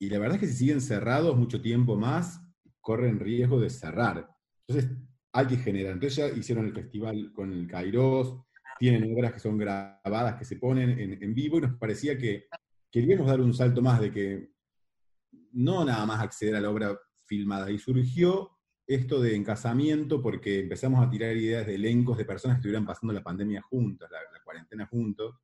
Y 0.00 0.08
la 0.08 0.18
verdad 0.18 0.36
es 0.36 0.40
que 0.40 0.46
si 0.48 0.58
siguen 0.58 0.80
cerrados 0.80 1.36
mucho 1.36 1.60
tiempo 1.60 1.96
más, 1.96 2.40
corren 2.80 3.20
riesgo 3.20 3.60
de 3.60 3.70
cerrar. 3.70 4.28
Entonces, 4.66 4.96
hay 5.32 5.46
que 5.46 5.56
generar. 5.56 5.92
Entonces 5.92 6.16
ya 6.16 6.28
hicieron 6.28 6.66
el 6.66 6.72
festival 6.72 7.32
con 7.32 7.52
el 7.52 7.66
Kairos, 7.66 8.40
tienen 8.78 9.12
obras 9.12 9.32
que 9.32 9.40
son 9.40 9.58
grabadas, 9.58 10.36
que 10.36 10.44
se 10.44 10.56
ponen 10.56 10.90
en, 10.98 11.22
en 11.22 11.34
vivo, 11.34 11.58
y 11.58 11.62
nos 11.62 11.76
parecía 11.78 12.16
que 12.16 12.46
queríamos 12.90 13.26
dar 13.26 13.40
un 13.40 13.52
salto 13.52 13.82
más 13.82 14.00
de 14.00 14.12
que 14.12 14.50
no 15.52 15.84
nada 15.84 16.04
más 16.06 16.20
acceder 16.20 16.56
a 16.56 16.60
la 16.60 16.70
obra 16.70 16.98
filmada. 17.24 17.70
Y 17.70 17.78
surgió 17.78 18.50
esto 18.86 19.20
de 19.20 19.36
encasamiento 19.36 20.22
porque 20.22 20.60
empezamos 20.60 21.04
a 21.04 21.10
tirar 21.10 21.36
ideas 21.36 21.66
de 21.66 21.74
elencos 21.74 22.16
de 22.16 22.24
personas 22.24 22.56
que 22.56 22.60
estuvieran 22.60 22.86
pasando 22.86 23.12
la 23.12 23.22
pandemia 23.22 23.60
juntas, 23.62 24.10
la, 24.10 24.18
cuarentena 24.42 24.86
juntos, 24.86 25.36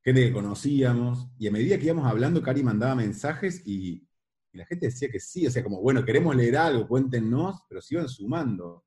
gente 0.00 0.24
que 0.24 0.32
conocíamos, 0.32 1.28
y 1.36 1.48
a 1.48 1.50
medida 1.50 1.76
que 1.76 1.86
íbamos 1.86 2.06
hablando, 2.06 2.40
Cari 2.40 2.62
mandaba 2.62 2.94
mensajes 2.94 3.66
y, 3.66 4.06
la 4.52 4.64
gente 4.66 4.86
decía 4.86 5.08
que 5.08 5.18
sí, 5.18 5.46
o 5.48 5.50
sea, 5.50 5.64
como, 5.64 5.80
bueno, 5.80 6.04
queremos 6.04 6.36
leer 6.36 6.56
algo, 6.56 6.86
cuéntenos, 6.86 7.62
pero 7.68 7.80
se 7.80 7.94
iban 7.96 8.08
sumando. 8.08 8.84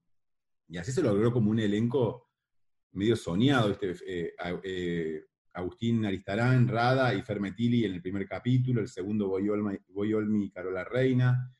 Y 0.69 0.77
así 0.77 0.93
se 0.93 1.01
logró 1.01 1.33
como 1.33 1.51
un 1.51 1.59
elenco 1.59 2.29
medio 2.93 3.17
soñado, 3.17 3.77
eh, 3.81 5.25
Agustín 5.57 6.05
Aristarán, 6.05 6.67
Rada 6.67 7.15
y 7.15 7.23
Fermetili 7.23 7.83
en 7.83 7.93
el 7.93 8.01
primer 8.01 8.27
capítulo, 8.27 8.79
el 8.79 8.87
segundo 8.87 9.27
Boyolmi 9.27 10.45
y 10.45 10.51
Carola 10.51 10.83
Reina, 10.83 11.51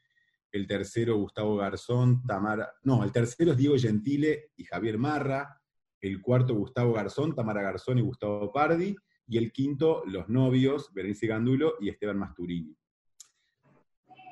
el 0.51 0.67
tercero 0.67 1.17
Gustavo 1.17 1.57
Garzón, 1.57 2.23
Tamara, 2.23 2.71
no, 2.83 3.03
el 3.03 3.11
tercero 3.11 3.51
es 3.51 3.57
Diego 3.57 3.75
Gentile 3.75 4.51
y 4.55 4.65
Javier 4.65 4.99
Marra, 4.99 5.59
el 5.99 6.21
cuarto 6.21 6.53
Gustavo 6.53 6.93
Garzón, 6.93 7.33
Tamara 7.33 7.63
Garzón 7.63 7.97
y 7.97 8.01
Gustavo 8.01 8.51
Pardi, 8.53 8.95
y 9.27 9.37
el 9.39 9.51
quinto 9.51 10.03
los 10.05 10.29
novios, 10.29 10.93
Berenice 10.93 11.25
Gandulo 11.25 11.73
y 11.81 11.89
Esteban 11.89 12.19
Masturini. 12.19 12.77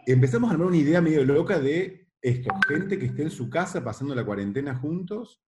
Empezamos 0.05 0.49
a 0.49 0.53
armar 0.53 0.67
una 0.67 0.77
idea 0.77 1.01
medio 1.01 1.25
loca 1.25 1.59
de 1.59 2.07
esto, 2.21 2.53
gente 2.67 2.99
que 2.99 3.07
esté 3.07 3.23
en 3.23 3.31
su 3.31 3.49
casa 3.49 3.83
pasando 3.83 4.13
la 4.13 4.23
cuarentena 4.23 4.75
juntos 4.75 5.41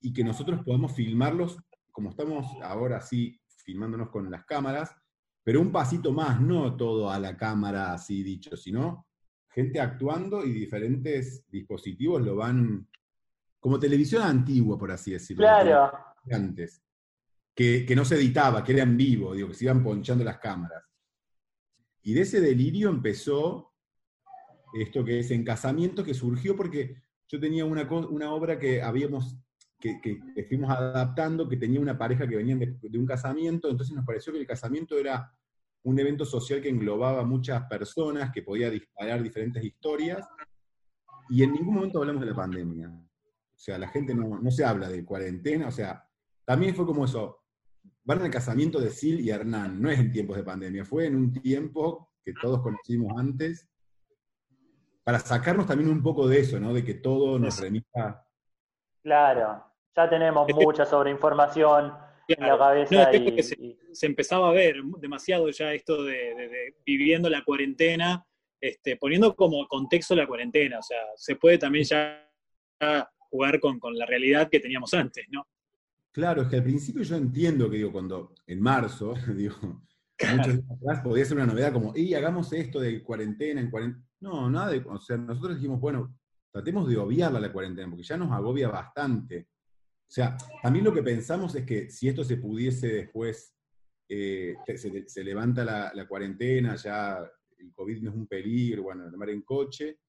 y 0.00 0.12
que 0.12 0.24
nosotros 0.24 0.62
podamos 0.64 0.96
filmarlos 0.96 1.58
como 1.92 2.10
estamos 2.10 2.46
ahora 2.62 2.96
así 2.96 3.41
filmándonos 3.62 4.10
con 4.10 4.30
las 4.30 4.44
cámaras, 4.44 4.94
pero 5.42 5.60
un 5.60 5.72
pasito 5.72 6.12
más, 6.12 6.40
no 6.40 6.76
todo 6.76 7.10
a 7.10 7.18
la 7.18 7.36
cámara 7.36 7.92
así 7.92 8.22
dicho, 8.22 8.56
sino 8.56 9.06
gente 9.48 9.80
actuando 9.80 10.44
y 10.44 10.52
diferentes 10.52 11.44
dispositivos 11.48 12.22
lo 12.22 12.36
van, 12.36 12.88
como 13.60 13.78
televisión 13.78 14.22
antigua, 14.22 14.78
por 14.78 14.90
así 14.90 15.12
decirlo. 15.12 15.42
Claro. 15.42 15.92
Antes. 16.30 16.82
Que, 17.54 17.86
no 17.94 18.04
se 18.04 18.16
editaba, 18.16 18.64
que 18.64 18.72
era 18.72 18.82
en 18.82 18.96
vivo, 18.96 19.34
digo, 19.34 19.48
que 19.48 19.54
se 19.54 19.64
iban 19.64 19.82
ponchando 19.82 20.24
las 20.24 20.38
cámaras. 20.38 20.82
Y 22.02 22.14
de 22.14 22.22
ese 22.22 22.40
delirio 22.40 22.88
empezó 22.88 23.74
esto 24.74 25.04
que 25.04 25.20
es 25.20 25.30
encasamiento, 25.30 26.02
que 26.02 26.14
surgió 26.14 26.56
porque 26.56 27.02
yo 27.28 27.38
tenía 27.38 27.64
una, 27.64 27.82
una 27.90 28.32
obra 28.32 28.58
que 28.58 28.82
habíamos, 28.82 29.36
que, 29.82 30.00
que, 30.00 30.44
fuimos 30.44 30.70
adaptando, 30.70 31.48
que 31.48 31.56
tenía 31.56 31.80
una 31.80 31.98
pareja 31.98 32.28
que 32.28 32.36
venía 32.36 32.54
de, 32.54 32.78
de 32.80 32.98
un 32.98 33.04
casamiento, 33.04 33.68
entonces 33.68 33.94
nos 33.94 34.06
pareció 34.06 34.32
que 34.32 34.38
el 34.38 34.46
casamiento 34.46 34.96
era 34.96 35.34
un 35.82 35.98
evento 35.98 36.24
social 36.24 36.62
que 36.62 36.68
englobaba 36.68 37.24
muchas 37.24 37.64
personas, 37.64 38.30
que 38.30 38.42
podía 38.42 38.70
disparar 38.70 39.20
diferentes 39.20 39.62
historias, 39.64 40.24
y 41.28 41.42
en 41.42 41.52
ningún 41.52 41.74
momento 41.74 41.98
hablamos 41.98 42.22
de 42.22 42.28
la 42.28 42.36
pandemia. 42.36 42.90
O 42.90 43.58
sea, 43.58 43.76
la 43.76 43.88
gente 43.88 44.14
no, 44.14 44.50
se 44.52 44.64
habla 44.64 44.88
de 44.88 45.04
cuarentena, 45.04 45.66
o 45.66 45.72
sea, 45.72 46.08
también 46.44 46.76
fue 46.76 46.86
como 46.86 47.04
eso, 47.04 47.42
van 48.04 48.22
al 48.22 48.30
casamiento 48.30 48.80
de 48.80 48.90
Sil 48.94 49.18
y 49.20 49.30
Hernán, 49.30 49.82
no 49.82 49.90
es 49.90 49.98
en 49.98 50.12
tiempos 50.12 50.36
de 50.36 50.44
pandemia, 50.44 50.84
fue 50.84 51.06
en 51.06 51.16
un 51.16 51.32
tiempo 51.32 52.12
que 52.24 52.34
todos 52.40 52.62
conocimos 52.62 53.18
antes, 53.18 53.68
para 55.02 55.18
sacarnos 55.18 55.66
también 55.66 55.90
un 55.90 56.02
poco 56.02 56.28
de 56.28 56.38
eso, 56.38 56.60
¿no? 56.60 56.72
De 56.72 56.84
que 56.84 56.94
todo 56.94 57.36
nos 57.36 57.58
remita. 57.58 58.24
Claro, 59.02 59.71
ya 59.94 60.08
tenemos 60.08 60.46
mucha 60.54 60.84
sobreinformación 60.84 61.92
en 62.28 62.46
la 62.46 62.58
cabeza. 62.58 63.10
se, 63.92 64.06
empezaba 64.06 64.48
a 64.48 64.52
ver 64.52 64.76
demasiado 64.98 65.48
ya 65.50 65.72
esto 65.72 66.02
de, 66.04 66.74
viviendo 66.84 67.28
la 67.28 67.44
cuarentena, 67.44 68.24
este, 68.60 68.96
poniendo 68.96 69.34
como 69.34 69.66
contexto 69.68 70.14
la 70.14 70.26
cuarentena, 70.26 70.78
o 70.78 70.82
sea, 70.82 70.98
se 71.16 71.36
puede 71.36 71.58
también 71.58 71.84
ya 71.84 72.28
jugar 73.30 73.60
con, 73.60 73.78
la 73.94 74.06
realidad 74.06 74.48
que 74.50 74.60
teníamos 74.60 74.92
antes, 74.94 75.26
¿no? 75.30 75.46
Claro, 76.10 76.42
es 76.42 76.48
que 76.48 76.56
al 76.56 76.62
principio 76.62 77.02
yo 77.02 77.16
entiendo 77.16 77.70
que 77.70 77.78
digo, 77.78 77.92
cuando 77.92 78.34
en 78.46 78.60
marzo, 78.60 79.14
digo, 79.34 79.56
muchos 80.36 80.54
días 80.54 80.70
atrás 80.70 81.00
podía 81.02 81.24
ser 81.24 81.36
una 81.38 81.46
novedad 81.46 81.72
como, 81.72 81.92
y 81.96 82.14
hagamos 82.14 82.52
esto 82.52 82.80
de 82.80 83.02
cuarentena 83.02 83.60
en 83.60 83.70
cuarentena. 83.70 84.04
No, 84.20 84.48
nada 84.48 84.70
de, 84.70 84.78
o 84.78 85.00
sea, 85.00 85.16
nosotros 85.16 85.56
dijimos, 85.56 85.80
bueno, 85.80 86.14
tratemos 86.52 86.86
de 86.86 86.96
obviarla 86.96 87.40
la 87.40 87.52
cuarentena, 87.52 87.88
porque 87.88 88.04
ya 88.04 88.16
nos 88.16 88.30
agobia 88.30 88.68
bastante. 88.68 89.48
O 90.12 90.14
sea, 90.14 90.36
también 90.62 90.84
lo 90.84 90.92
que 90.92 91.02
pensamos 91.02 91.54
es 91.54 91.64
que 91.64 91.88
si 91.88 92.06
esto 92.06 92.22
se 92.22 92.36
pudiese 92.36 92.86
después, 92.86 93.56
eh, 94.06 94.56
se, 95.06 95.24
levanta 95.24 95.64
la, 95.64 96.06
cuarentena, 96.06 96.76
ya 96.76 97.18
el 97.56 97.72
COVID 97.72 98.02
no 98.02 98.10
es 98.10 98.16
un 98.16 98.26
peligro, 98.26 98.82
bueno, 98.82 99.04
andar 99.04 99.30
en 99.30 99.40
coche, 99.40 100.00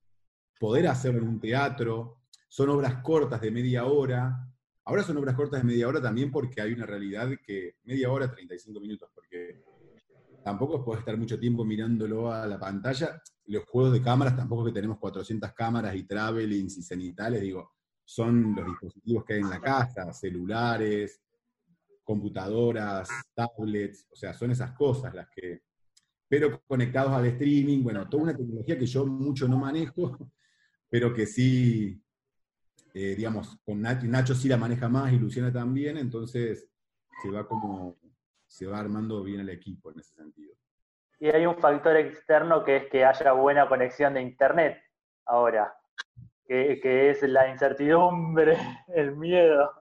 poder 0.59 0.87
hacerlo 0.87 1.21
en 1.21 1.29
un 1.29 1.39
teatro, 1.39 2.23
son 2.49 2.67
obras 2.71 3.01
cortas 3.01 3.39
de 3.39 3.49
media 3.49 3.85
hora, 3.85 4.45
Ahora 4.83 5.03
son 5.03 5.15
obras 5.15 5.35
cortas 5.35 5.61
de 5.61 5.67
media 5.67 5.87
hora 5.87 6.01
también 6.01 6.29
porque 6.29 6.59
hay 6.59 6.73
una 6.73 6.85
realidad 6.85 7.29
que 7.41 7.77
media 7.85 8.11
hora, 8.11 8.29
35 8.29 8.81
minutos, 8.81 9.09
porque 9.15 9.63
tampoco 10.43 10.83
puede 10.83 10.99
estar 10.99 11.15
mucho 11.15 11.39
tiempo 11.39 11.63
mirándolo 11.63 12.29
a 12.29 12.45
la 12.45 12.59
pantalla. 12.59 13.23
Los 13.45 13.63
juegos 13.63 13.93
de 13.93 14.01
cámaras, 14.01 14.35
tampoco 14.35 14.65
que 14.65 14.73
tenemos 14.73 14.99
400 14.99 15.53
cámaras 15.53 15.95
y 15.95 16.03
travelings 16.03 16.77
y 16.77 16.83
cenitales, 16.83 17.39
digo, 17.39 17.71
son 18.13 18.53
los 18.55 18.65
dispositivos 18.67 19.25
que 19.25 19.33
hay 19.33 19.39
en 19.39 19.49
la 19.49 19.59
casa, 19.59 20.13
celulares, 20.13 21.19
computadoras, 22.03 23.09
tablets, 23.33 24.07
o 24.11 24.15
sea, 24.15 24.33
son 24.33 24.51
esas 24.51 24.71
cosas 24.73 25.15
las 25.15 25.27
que, 25.29 25.63
pero 26.27 26.61
conectados 26.67 27.11
al 27.11 27.25
streaming, 27.25 27.81
bueno, 27.81 28.07
toda 28.07 28.23
una 28.23 28.37
tecnología 28.37 28.77
que 28.77 28.85
yo 28.85 29.05
mucho 29.05 29.47
no 29.47 29.57
manejo, 29.57 30.15
pero 30.89 31.11
que 31.11 31.25
sí, 31.25 31.99
eh, 32.93 33.15
digamos, 33.15 33.57
con 33.65 33.81
Nacho, 33.81 34.05
Nacho 34.05 34.35
sí 34.35 34.47
la 34.47 34.57
maneja 34.57 34.87
más 34.87 35.11
y 35.11 35.17
Luciana 35.17 35.51
también, 35.51 35.97
entonces 35.97 36.69
se 37.19 37.31
va 37.31 37.47
como, 37.47 37.97
se 38.45 38.67
va 38.67 38.79
armando 38.79 39.23
bien 39.23 39.39
el 39.39 39.49
equipo 39.49 39.91
en 39.91 40.01
ese 40.01 40.13
sentido. 40.13 40.53
Y 41.19 41.29
hay 41.29 41.47
un 41.47 41.57
factor 41.57 41.97
externo 41.97 42.63
que 42.63 42.75
es 42.75 42.89
que 42.91 43.05
haya 43.05 43.31
buena 43.31 43.67
conexión 43.67 44.13
de 44.13 44.21
internet 44.21 44.77
ahora, 45.25 45.73
que, 46.47 47.09
es 47.09 47.21
la 47.23 47.49
incertidumbre, 47.49 48.57
el 48.95 49.15
miedo. 49.15 49.71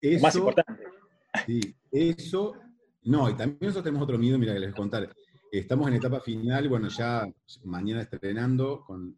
Eso, 0.00 0.22
más 0.22 0.36
importante. 0.36 0.84
Sí, 1.46 1.74
eso, 1.90 2.54
no, 3.04 3.30
y 3.30 3.34
también 3.34 3.58
nosotros 3.60 3.84
tenemos 3.84 4.04
otro 4.04 4.18
miedo, 4.18 4.38
mira, 4.38 4.52
que 4.52 4.60
les 4.60 4.70
voy 4.70 4.74
a 4.74 4.76
contar. 4.76 5.14
Estamos 5.50 5.88
en 5.88 5.94
etapa 5.94 6.20
final, 6.20 6.68
bueno, 6.68 6.88
ya 6.88 7.26
mañana 7.64 8.02
estrenando 8.02 8.84
con, 8.84 9.16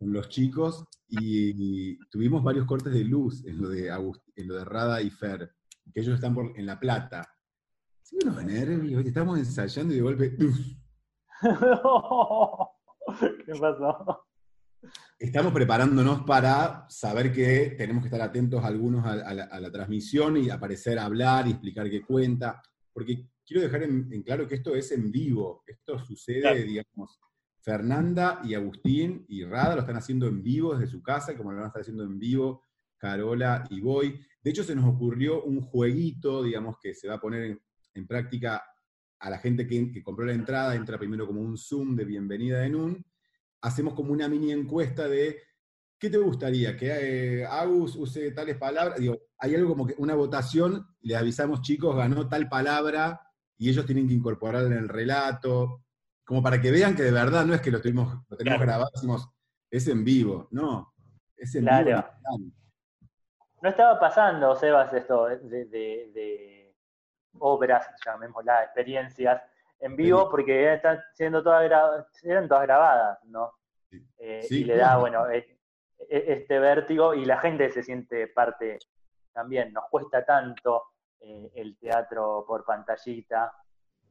los 0.00 0.28
chicos 0.28 0.84
y, 1.08 1.96
tuvimos 2.10 2.42
varios 2.42 2.66
cortes 2.66 2.92
de 2.92 3.04
luz 3.04 3.44
en 3.46 3.62
lo 3.62 3.68
de, 3.68 3.88
en 3.88 4.48
lo 4.48 4.56
de 4.56 4.64
Rada 4.64 5.00
y 5.00 5.10
Fer, 5.10 5.52
que 5.92 6.00
ellos 6.00 6.16
están 6.16 6.34
por, 6.34 6.58
en 6.58 6.66
La 6.66 6.78
Plata. 6.78 7.32
Sí, 8.02 8.18
unos 8.24 8.44
nervios, 8.44 9.04
estamos 9.04 9.38
ensayando 9.38 9.94
y 9.94 9.96
de 9.96 10.02
golpe... 10.02 10.36
¿Qué 13.46 13.52
pasó? 13.60 14.25
Estamos 15.18 15.52
preparándonos 15.52 16.22
para 16.22 16.86
saber 16.90 17.32
que 17.32 17.74
tenemos 17.78 18.02
que 18.02 18.08
estar 18.08 18.20
atentos 18.20 18.62
algunos 18.62 19.06
a, 19.06 19.32
la, 19.34 19.72
transmisión 19.72 20.36
y 20.36 20.50
aparecer 20.50 20.98
a 20.98 21.06
hablar 21.06 21.46
y 21.46 21.52
explicar 21.52 21.88
qué 21.88 22.02
cuenta, 22.02 22.60
porque 22.92 23.30
quiero 23.46 23.62
dejar 23.62 23.84
en, 23.84 24.22
claro 24.22 24.46
que 24.46 24.56
esto 24.56 24.74
es 24.74 24.92
en 24.92 25.10
vivo, 25.10 25.64
esto 25.66 25.98
sucede, 25.98 26.64
digamos, 26.64 27.18
Fernanda 27.66 28.42
y 28.44 28.54
Agustín 28.54 29.24
y 29.28 29.44
Rada 29.44 29.74
lo 29.74 29.80
están 29.80 29.96
haciendo 29.96 30.26
en 30.28 30.42
vivo 30.42 30.76
desde 30.76 30.92
su 30.92 31.02
casa, 31.02 31.34
como 31.36 31.50
lo 31.50 31.56
van 31.56 31.64
a 31.64 31.68
estar 31.68 31.82
haciendo 31.82 32.04
en 32.04 32.18
vivo 32.18 32.62
Carola 32.98 33.64
y 33.70 33.80
Boy. 33.80 34.20
De 34.42 34.50
hecho, 34.50 34.62
se 34.62 34.76
nos 34.76 34.84
ocurrió 34.84 35.42
un 35.42 35.62
jueguito, 35.62 36.42
digamos, 36.42 36.76
que 36.80 36.94
se 36.94 37.08
va 37.08 37.14
a 37.14 37.20
poner 37.20 37.58
en, 37.94 38.06
práctica 38.06 38.62
a 39.18 39.30
la 39.30 39.38
gente 39.38 39.66
que, 39.66 39.90
que, 39.90 40.02
compró 40.02 40.26
la 40.26 40.34
entrada, 40.34 40.74
entra 40.74 40.98
primero 40.98 41.26
como 41.26 41.40
un 41.40 41.56
Zoom 41.56 41.96
de 41.96 42.04
bienvenida 42.04 42.64
en 42.66 42.76
un, 42.76 43.04
hacemos 43.60 43.94
como 43.94 44.12
una 44.12 44.28
mini 44.28 44.52
encuesta 44.52 45.08
de 45.08 45.40
¿qué 45.98 46.10
te 46.10 46.18
gustaría? 46.18 46.76
¿Que 46.76 47.40
eh, 47.40 47.46
Agus 47.46 47.96
use 47.96 48.32
tales 48.32 48.56
palabras? 48.56 48.98
Digo, 48.98 49.18
hay 49.38 49.54
algo 49.54 49.70
como 49.70 49.86
que 49.86 49.94
una 49.98 50.14
votación, 50.14 50.86
le 51.00 51.16
avisamos, 51.16 51.62
chicos, 51.62 51.96
ganó 51.96 52.28
tal 52.28 52.48
palabra 52.48 53.20
y 53.56 53.70
ellos 53.70 53.86
tienen 53.86 54.06
que 54.06 54.14
incorporarla 54.14 54.68
en 54.68 54.84
el 54.84 54.88
relato, 54.88 55.84
como 56.24 56.42
para 56.42 56.60
que 56.60 56.70
vean 56.70 56.94
que 56.94 57.02
de 57.02 57.12
verdad 57.12 57.46
no 57.46 57.54
es 57.54 57.60
que 57.60 57.70
lo, 57.70 57.80
tuvimos, 57.80 58.24
lo 58.28 58.36
tenemos 58.36 58.60
grabado, 58.60 58.90
decimos, 58.94 59.28
es 59.70 59.88
en 59.88 60.04
vivo, 60.04 60.48
no, 60.50 60.94
es 61.36 61.54
en 61.54 61.64
vivo. 61.64 62.04
No 63.62 63.70
estaba 63.70 63.98
pasando, 63.98 64.54
Sebas, 64.54 64.92
esto 64.92 65.26
de, 65.26 65.64
de 65.66 66.74
obras, 67.38 67.88
llamémoslas, 68.04 68.64
experiencias, 68.64 69.42
en 69.80 69.96
vivo 69.96 70.28
porque 70.30 70.74
están 70.74 71.00
siendo 71.14 71.42
todas, 71.42 71.64
eran 72.22 72.48
todas 72.48 72.62
grabadas, 72.62 73.18
¿no? 73.24 73.52
Eh, 74.18 74.46
y 74.50 74.64
le 74.64 74.76
da, 74.76 74.96
bueno, 74.96 75.28
e, 75.30 75.38
e, 75.98 76.24
este 76.28 76.58
vértigo 76.58 77.14
y 77.14 77.24
la 77.24 77.38
gente 77.38 77.70
se 77.70 77.82
siente 77.82 78.28
parte 78.28 78.78
también. 79.32 79.72
Nos 79.72 79.84
cuesta 79.90 80.24
tanto 80.24 80.84
eh, 81.20 81.50
el 81.54 81.78
teatro 81.78 82.44
por 82.46 82.64
pantallita. 82.64 83.52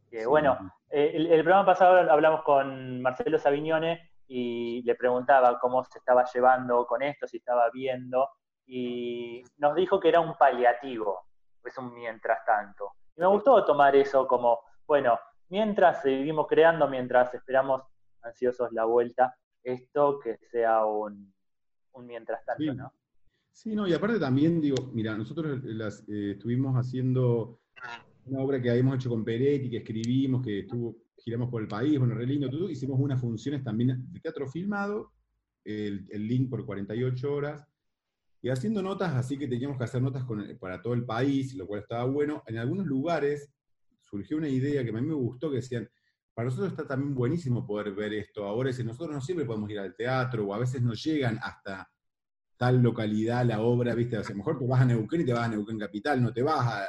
Que 0.10 0.26
bueno, 0.26 0.72
eh, 0.90 1.12
el, 1.16 1.28
el, 1.28 1.44
programa 1.44 1.66
pasado 1.66 2.12
hablamos 2.12 2.44
con 2.44 3.02
Marcelo 3.02 3.40
Savignone 3.40 4.12
y 4.28 4.82
le 4.84 4.96
preguntaba 4.96 5.60
cómo 5.60 5.84
se 5.84 6.00
estaba 6.00 6.24
llevando 6.32 6.86
con 6.86 7.02
esto, 7.02 7.28
si 7.28 7.38
estaba 7.38 7.70
viendo, 7.70 8.30
y 8.66 9.44
nos 9.58 9.76
dijo 9.76 10.00
que 10.00 10.10
era 10.10 10.20
un 10.20 10.36
paliativo, 10.36 11.28
es 11.64 11.78
un 11.78 11.94
mientras 11.94 12.44
tanto. 12.46 12.94
Y 13.16 13.22
me 13.22 13.28
gustó 13.28 13.64
tomar 13.66 13.96
eso 13.96 14.28
como, 14.28 14.60
bueno, 14.88 15.20
mientras 15.50 16.02
seguimos 16.02 16.48
creando, 16.48 16.88
mientras 16.88 17.34
esperamos 17.34 17.84
ansiosos 18.22 18.72
la 18.72 18.86
vuelta, 18.86 19.36
esto 19.64 20.20
que 20.20 20.38
sea 20.52 20.86
un, 20.86 21.34
mientras 22.00 22.44
tanto, 22.46 22.74
¿no? 22.74 22.94
Sí, 23.52 23.74
no, 23.74 23.88
y 23.88 23.94
aparte 23.94 24.20
también 24.20 24.60
digo, 24.60 24.92
mira, 24.94 25.18
nosotros 25.18 25.62
eh, 25.64 26.32
estuvimos 26.32 26.76
haciendo 26.76 27.62
una 28.26 28.42
obra 28.42 28.62
que 28.62 28.70
habíamos 28.70 28.96
hecho 28.96 29.10
con 29.10 29.24
Peretti, 29.24 29.70
que 29.70 29.78
escribimos, 29.78 30.44
que 30.44 30.60
estuvo, 30.60 30.98
giramos 31.18 31.50
por 31.50 31.62
el 31.62 31.68
país, 31.68 31.98
bueno, 31.98 32.16
re 32.16 32.26
lindo, 32.26 32.50
todo, 32.50 32.70
hicimos 32.70 33.00
unas 33.00 33.22
funciones 33.22 33.64
también 33.64 34.12
de 34.12 34.20
teatro 34.20 34.46
filmado, 34.48 35.14
el, 35.64 36.06
link 36.28 36.50
por 36.50 36.66
48 36.66 37.34
horas, 37.34 37.66
y 38.42 38.50
haciendo 38.50 38.84
notas, 38.84 39.14
así 39.14 39.38
que 39.38 39.48
teníamos 39.48 39.78
que 39.78 39.86
hacer 39.86 40.02
notas 40.02 40.26
para 40.60 40.82
todo 40.82 40.94
el 40.94 41.06
país, 41.06 41.56
lo 41.56 41.66
cual 41.66 41.82
estaba 41.82 42.04
bueno. 42.06 42.44
En 42.48 42.58
algunos 42.58 42.86
lugares 42.86 43.55
surgió 44.06 44.38
una 44.38 44.50
idea 44.50 44.84
que 44.84 44.90
a 44.90 44.94
mí 44.94 45.02
me 45.02 45.14
gustó, 45.14 45.50
que 45.50 45.58
decían, 45.58 45.90
para 46.34 46.50
nosotros 46.50 46.72
está 46.72 46.86
también 46.86 47.16
buenísimo 47.16 47.66
poder 47.66 47.94
ver 47.94 48.14
esto. 48.14 48.44
Ahora, 48.46 48.72
si 48.74 48.84
nosotros 48.84 49.16
no 49.16 49.22
siempre 49.22 49.46
podemos 49.46 49.70
ir 49.70 49.80
al 49.80 49.96
teatro, 49.96 50.46
o 50.46 50.54
a 50.54 50.60
veces 50.60 50.82
nos 50.82 51.02
llegan 51.04 51.40
hasta 51.42 51.90
tal 52.58 52.82
localidad 52.82 53.46
la 53.46 53.62
obra, 53.62 53.96
¿viste? 53.96 54.18
a 54.18 54.22
lo 54.22 54.36
mejor 54.36 54.58
tú 54.60 54.68
vas 54.68 54.82
a 54.82 54.86
Neuquén 54.86 55.22
y 55.22 55.26
te 55.26 55.34
vas 55.34 55.44
a 55.44 55.50
Neuquén 55.50 55.80
Capital, 55.80 56.22
no 56.22 56.34
te 56.34 56.42
vas 56.42 56.86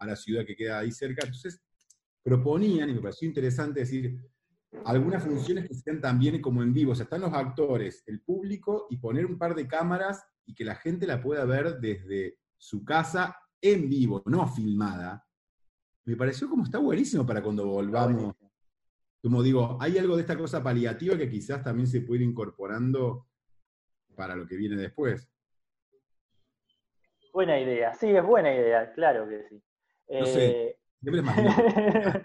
a, 0.00 0.06
la 0.06 0.16
ciudad 0.16 0.46
que 0.46 0.54
queda 0.54 0.78
ahí 0.78 0.92
cerca. 0.92 1.24
Entonces, 1.24 1.60
proponían, 2.22 2.88
y 2.88 2.94
me 2.94 3.00
pareció 3.00 3.26
interesante 3.26 3.80
decir, 3.80 4.16
algunas 4.84 5.24
funciones 5.24 5.66
que 5.66 5.74
sean 5.74 6.00
también 6.00 6.40
como 6.40 6.62
en 6.62 6.72
vivo. 6.72 6.92
O 6.92 6.94
sea, 6.94 7.04
están 7.04 7.22
los 7.22 7.32
actores, 7.32 8.04
el 8.06 8.20
público, 8.20 8.86
y 8.90 8.98
poner 8.98 9.26
un 9.26 9.38
par 9.38 9.56
de 9.56 9.66
cámaras 9.66 10.24
y 10.46 10.54
que 10.54 10.64
la 10.64 10.76
gente 10.76 11.06
la 11.06 11.20
pueda 11.20 11.44
ver 11.44 11.80
desde 11.80 12.38
su 12.56 12.84
casa 12.84 13.36
en 13.60 13.88
vivo, 13.88 14.22
no 14.26 14.46
filmada, 14.46 15.26
me 16.08 16.16
pareció 16.16 16.48
como 16.48 16.64
está 16.64 16.78
buenísimo 16.78 17.26
para 17.26 17.42
cuando 17.42 17.66
volvamos. 17.66 18.34
Como 19.22 19.42
digo, 19.42 19.76
hay 19.78 19.98
algo 19.98 20.16
de 20.16 20.22
esta 20.22 20.38
cosa 20.38 20.62
paliativa 20.62 21.18
que 21.18 21.28
quizás 21.28 21.62
también 21.62 21.86
se 21.86 22.00
puede 22.00 22.22
ir 22.22 22.30
incorporando 22.30 23.26
para 24.16 24.34
lo 24.34 24.46
que 24.46 24.56
viene 24.56 24.76
después. 24.76 25.28
Buena 27.30 27.60
idea, 27.60 27.92
sí, 27.94 28.06
es 28.06 28.24
buena 28.24 28.54
idea, 28.54 28.90
claro 28.94 29.28
que 29.28 29.42
sí. 29.50 29.62
No 30.08 30.24
sé, 30.24 30.46
eh, 30.46 30.78
siempre 30.98 31.20
es 31.20 31.26
más 31.26 31.36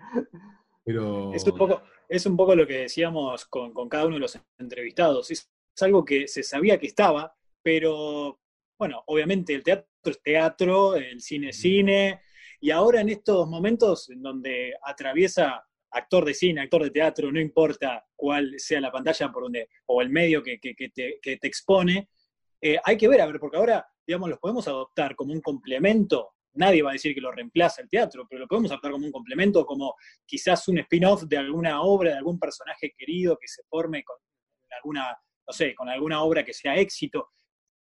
Pero... 0.86 1.34
Es 1.34 1.45
un, 1.45 1.57
poco, 1.57 1.81
es 2.07 2.25
un 2.25 2.38
poco 2.38 2.55
lo 2.55 2.65
que 2.65 2.77
decíamos 2.84 3.45
con, 3.47 3.73
cada 3.89 4.05
uno 4.05 4.15
de 4.15 4.21
los 4.21 4.39
entrevistados. 4.59 5.29
Es, 5.29 5.51
es, 5.75 5.84
algo 5.84 6.05
que 6.05 6.29
se 6.29 6.41
sabía 6.41 6.79
que 6.79 6.88
estaba, 6.88 7.36
pero 7.61 8.39
bueno, 8.77 9.03
obviamente 9.07 9.53
el 9.53 9.61
teatro 9.61 9.88
es 10.05 10.21
teatro, 10.21 10.95
el 10.95 11.19
cine 11.19 11.49
es 11.49 11.59
cine, 11.59 12.21
y 12.64 12.72
ahora 12.72 13.01
en 13.01 13.09
estos 13.09 13.45
momentos 13.49 14.09
en 14.09 14.22
donde 14.22 14.74
atraviesa 14.82 15.61
actor 15.91 16.24
de 16.24 16.34
cine, 16.34 16.61
actor 16.61 16.82
de 16.82 16.91
teatro, 16.91 17.30
no 17.30 17.41
importa 17.41 18.05
cuál 18.16 18.53
sea 18.57 18.80
la 18.80 18.89
pantalla 18.89 19.30
por 19.34 19.43
donde, 19.43 19.68
o 19.88 20.01
el 20.01 20.09
medio 20.09 20.41
que, 20.41 20.57
te, 20.61 21.39
expone, 21.45 22.07
eh, 22.61 22.78
hay 22.82 22.95
que 22.95 23.09
ver, 23.09 23.20
a 23.20 23.26
ver, 23.26 23.38
porque 23.41 23.57
ahora, 23.57 23.86
digamos, 24.07 24.30
los 24.30 24.39
podemos 24.39 24.66
adoptar 24.70 25.14
como 25.14 25.34
un 25.34 25.41
complemento. 25.41 26.36
Nadie 26.53 26.82
va 26.82 26.91
a 26.91 26.93
decir 26.93 27.14
que 27.14 27.20
lo 27.20 27.34
reemplaza 27.34 27.82
el 27.82 27.89
teatro, 27.89 28.26
pero 28.30 28.43
lo 28.43 28.47
podemos 28.47 28.72
adoptar 28.72 28.93
como 28.93 29.07
un 29.07 29.11
complemento, 29.11 29.66
como 29.66 29.95
quizás 30.26 30.66
un 30.70 30.78
spin-off 30.78 31.24
de 31.24 31.36
alguna 31.36 31.82
obra, 31.82 32.11
de 32.11 32.18
algún 32.18 32.39
personaje 32.39 32.93
querido 32.97 33.38
que 33.38 33.49
se 33.49 33.61
forme 33.64 34.05
con 34.05 34.16
alguna, 34.72 35.18
no 35.45 35.51
sé, 35.53 35.76
con 35.76 35.89
alguna 35.89 36.24
obra 36.24 36.45
que 36.45 36.53
sea 36.53 36.78
éxito 36.78 37.28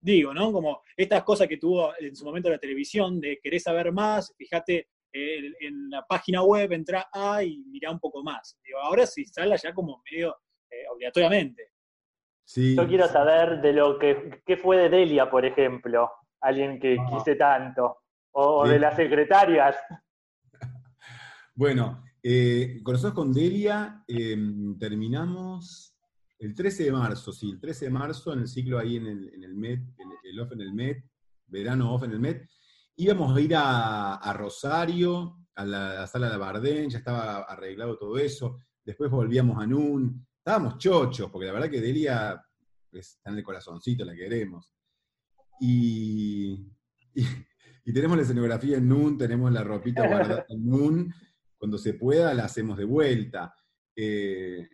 digo, 0.03 0.33
¿no? 0.33 0.51
Como 0.51 0.81
estas 0.97 1.23
cosas 1.23 1.47
que 1.47 1.57
tuvo 1.57 1.93
en 1.97 2.15
su 2.15 2.25
momento 2.25 2.49
la 2.49 2.57
televisión, 2.57 3.19
de 3.19 3.39
querés 3.41 3.63
saber 3.63 3.91
más, 3.91 4.33
fíjate 4.37 4.89
eh, 5.13 5.51
en 5.61 5.89
la 5.89 6.05
página 6.05 6.43
web, 6.43 6.71
entra 6.73 7.07
a 7.11 7.43
y 7.43 7.63
mirá 7.65 7.89
un 7.89 7.99
poco 7.99 8.21
más. 8.21 8.59
Digo, 8.63 8.79
ahora 8.79 9.05
se 9.07 9.21
instala 9.21 9.55
ya 9.55 9.73
como 9.73 10.03
medio 10.11 10.35
eh, 10.69 10.83
obligatoriamente. 10.93 11.71
Sí. 12.43 12.75
Yo 12.75 12.85
quiero 12.87 13.07
saber 13.07 13.61
de 13.61 13.73
lo 13.73 13.97
que 13.97 14.41
¿qué 14.45 14.57
fue 14.57 14.77
de 14.77 14.89
Delia, 14.89 15.29
por 15.29 15.45
ejemplo, 15.45 16.11
alguien 16.41 16.79
que 16.79 16.97
ah. 16.99 17.05
quise 17.09 17.35
tanto, 17.35 17.99
o 18.31 18.67
de 18.67 18.79
las 18.79 18.95
secretarias. 18.95 19.75
Bueno, 21.55 22.03
eh, 22.23 22.81
con 22.81 22.93
nosotros 22.93 23.13
con 23.13 23.31
Delia 23.31 24.03
em, 24.07 24.75
terminamos 24.79 25.92
el 26.43 26.53
13 26.53 26.83
de 26.85 26.91
marzo, 26.91 27.31
sí, 27.31 27.49
el 27.49 27.59
13 27.59 27.85
de 27.85 27.91
marzo 27.91 28.33
en 28.33 28.39
el 28.39 28.47
ciclo 28.47 28.77
ahí 28.77 28.97
en 28.97 29.07
el, 29.07 29.33
en 29.33 29.43
el 29.43 29.55
MED, 29.55 29.79
el, 30.23 30.39
off 30.39 30.51
en 30.51 30.61
el 30.61 30.73
MED, 30.73 30.97
verano 31.47 31.93
off 31.93 32.03
en 32.03 32.11
el 32.11 32.19
Met, 32.19 32.49
íbamos 32.97 33.35
a 33.35 33.41
ir 33.41 33.53
a, 33.55 34.33
Rosario, 34.37 35.37
a 35.55 35.65
la, 35.65 36.07
sala 36.07 36.29
de 36.29 36.37
Bardén, 36.37 36.89
ya 36.89 36.97
estaba 36.97 37.43
arreglado 37.43 37.97
todo 37.97 38.17
eso, 38.17 38.57
después 38.83 39.09
volvíamos 39.09 39.61
a 39.61 39.65
Nun, 39.65 40.25
estábamos 40.37 40.77
chochos, 40.77 41.29
porque 41.31 41.47
la 41.47 41.53
verdad 41.53 41.69
que 41.69 41.81
Delia 41.81 42.43
está 42.91 43.31
en 43.31 43.37
el 43.37 43.43
corazoncito, 43.43 44.03
la 44.03 44.13
queremos. 44.13 44.71
Y, 45.61 46.67
y, 47.13 47.93
tenemos 47.93 48.17
la 48.17 48.23
escenografía 48.23 48.77
en 48.77 48.87
Nun, 48.89 49.17
tenemos 49.17 49.51
la 49.51 49.63
ropita 49.63 50.07
guardada 50.07 50.45
en 50.49 50.65
Nun, 50.65 51.13
cuando 51.57 51.77
se 51.77 51.93
pueda 51.93 52.33
la 52.33 52.45
hacemos 52.45 52.77
de 52.77 52.83
vuelta. 52.83 53.55
Eh, 53.95 54.67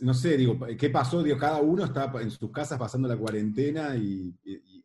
no 0.00 0.14
sé, 0.14 0.36
digo, 0.36 0.58
¿qué 0.78 0.90
pasó? 0.90 1.22
Digo, 1.22 1.38
cada 1.38 1.60
uno 1.60 1.84
está 1.84 2.10
en 2.20 2.30
sus 2.30 2.50
casas 2.50 2.78
pasando 2.78 3.08
la 3.08 3.16
cuarentena 3.16 3.96
y, 3.96 4.34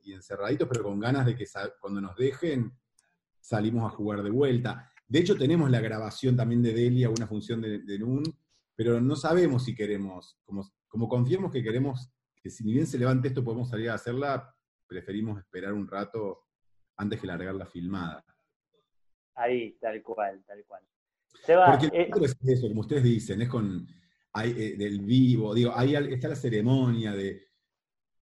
encerraditos, 0.05 0.67
pero 0.67 0.83
con 0.83 0.99
ganas 0.99 1.25
de 1.25 1.35
que 1.35 1.45
cuando 1.79 2.01
nos 2.01 2.15
dejen 2.15 2.73
salimos 3.39 3.85
a 3.85 3.95
jugar 3.95 4.23
de 4.23 4.31
vuelta. 4.31 4.91
De 5.07 5.19
hecho, 5.19 5.37
tenemos 5.37 5.69
la 5.69 5.79
grabación 5.79 6.35
también 6.35 6.63
de 6.63 6.73
Delia, 6.73 7.09
una 7.09 7.27
función 7.27 7.61
de, 7.61 7.79
de 7.79 7.99
NUN, 7.99 8.23
pero 8.75 8.99
no 8.99 9.15
sabemos 9.15 9.65
si 9.65 9.75
queremos, 9.75 10.37
como, 10.43 10.67
como 10.87 11.07
confiamos 11.07 11.51
que 11.51 11.61
queremos, 11.61 12.11
que 12.41 12.49
si 12.49 12.63
bien 12.63 12.87
se 12.87 12.97
levante 12.97 13.27
esto 13.27 13.43
podemos 13.43 13.69
salir 13.69 13.89
a 13.89 13.95
hacerla, 13.95 14.55
preferimos 14.87 15.39
esperar 15.39 15.73
un 15.73 15.87
rato 15.87 16.45
antes 16.97 17.19
que 17.19 17.27
largar 17.27 17.55
la 17.55 17.65
filmada. 17.65 18.25
Ahí, 19.35 19.77
tal 19.79 20.01
cual, 20.03 20.43
tal 20.45 20.63
cual. 20.65 20.83
Porque 21.45 21.87
eh, 21.93 22.09
es 22.21 22.37
eso, 22.41 22.67
como 22.67 22.81
ustedes 22.81 23.03
dicen, 23.03 23.41
es 23.41 23.49
con 23.49 23.87
hay, 24.33 24.51
eh, 24.51 24.75
del 24.77 25.01
vivo, 25.01 25.53
digo, 25.53 25.71
ahí 25.75 25.95
está 25.95 26.27
la 26.27 26.35
ceremonia 26.35 27.13
de 27.13 27.49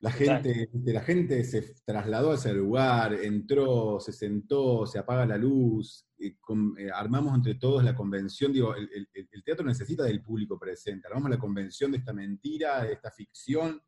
la 0.01 0.11
gente, 0.11 0.69
la 0.85 1.01
gente 1.01 1.43
se 1.43 1.75
trasladó 1.83 2.31
a 2.31 2.35
ese 2.35 2.53
lugar, 2.53 3.13
entró, 3.13 3.99
se 3.99 4.13
sentó, 4.13 4.85
se 4.85 4.97
apaga 4.97 5.25
la 5.25 5.37
luz, 5.37 6.07
eh, 6.17 6.37
armamos 6.93 7.35
entre 7.35 7.55
todos 7.55 7.83
la 7.83 7.95
convención, 7.95 8.53
digo, 8.53 8.73
el, 8.75 9.43
teatro 9.43 9.65
necesita 9.65 10.03
del 10.03 10.23
público 10.23 10.57
presente, 10.57 11.07
armamos 11.07 11.31
la 11.31 11.37
convención 11.37 11.91
de 11.91 11.97
esta 11.97 12.13
mentira, 12.13 12.83
de 12.83 12.93
esta 12.93 13.11
ficción, 13.11 13.81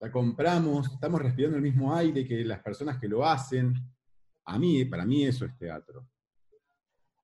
la 0.00 0.10
compramos, 0.10 0.90
estamos 0.92 1.22
respirando 1.22 1.58
el 1.58 1.62
mismo 1.62 1.94
aire 1.94 2.26
que 2.26 2.44
las 2.44 2.60
personas 2.60 2.98
que 2.98 3.06
lo 3.06 3.24
hacen. 3.24 3.74
A 4.46 4.58
mí, 4.58 4.84
para 4.86 5.04
mí 5.04 5.24
eso 5.24 5.44
es 5.44 5.56
teatro. 5.58 6.08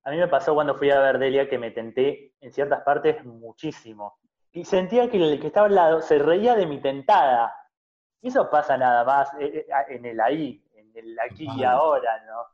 A 0.06 0.10
mí 0.12 0.18
me 0.18 0.28
pasó 0.28 0.54
cuando 0.54 0.76
fui 0.76 0.88
a 0.90 1.00
ver 1.00 1.18
Delia 1.18 1.48
que 1.48 1.58
me 1.58 1.72
tenté 1.72 2.32
en 2.40 2.52
ciertas 2.52 2.84
partes 2.84 3.24
muchísimo. 3.24 4.20
Y 4.52 4.64
sentía 4.64 5.10
que 5.10 5.16
el 5.16 5.40
que 5.40 5.48
estaba 5.48 5.66
al 5.66 5.74
lado 5.74 6.00
se 6.00 6.20
reía 6.20 6.54
de 6.54 6.64
mi 6.64 6.80
tentada. 6.80 7.52
Y 8.22 8.28
eso 8.28 8.48
pasa 8.48 8.78
nada 8.78 9.02
más 9.02 9.28
eh, 9.40 9.66
eh, 9.68 9.72
en 9.88 10.04
el 10.06 10.20
ahí, 10.20 10.64
en 10.74 10.92
el 10.94 11.18
aquí 11.18 11.48
y 11.56 11.64
ahora, 11.64 12.24
¿no? 12.24 12.44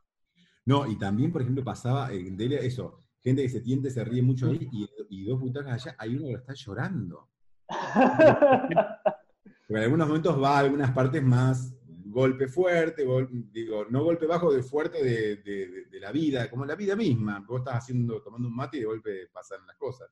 No, 0.65 0.91
y 0.91 0.97
también, 0.97 1.31
por 1.31 1.43
ejemplo, 1.43 1.63
pasaba 1.63 2.11
en 2.11 2.35
Delia 2.35 2.59
eso, 2.59 3.03
gente 3.21 3.43
que 3.43 3.49
se 3.49 3.61
tiende, 3.61 3.91
se 3.91 4.03
ríe 4.03 4.23
mucho 4.23 4.47
ahí, 4.47 4.67
y, 4.71 5.23
dos 5.23 5.39
butacas 5.39 5.73
allá, 5.73 5.95
hay 5.99 6.15
uno 6.15 6.25
que 6.25 6.31
lo 6.31 6.39
está 6.39 6.53
llorando. 6.55 7.29
Porque 9.67 9.79
en 9.79 9.83
algunos 9.83 10.07
momentos 10.07 10.41
va 10.41 10.55
a 10.55 10.59
algunas 10.59 10.89
partes 10.89 11.21
más 11.21 11.75
golpe 12.13 12.47
fuerte, 12.47 13.05
digo, 13.51 13.85
no 13.89 14.03
golpe 14.03 14.25
bajo, 14.27 14.53
de 14.53 14.63
fuerte 14.63 15.03
de, 15.03 15.99
la 15.99 16.11
vida, 16.11 16.49
como 16.49 16.65
la 16.65 16.75
vida 16.75 16.95
misma. 16.95 17.43
Vos 17.47 17.59
estás 17.59 17.75
haciendo, 17.75 18.21
tomando 18.21 18.47
un 18.47 18.55
mate 18.55 18.77
y 18.77 18.81
de 18.81 18.85
golpe 18.85 19.27
pasan 19.27 19.65
las 19.65 19.75
cosas. 19.77 20.09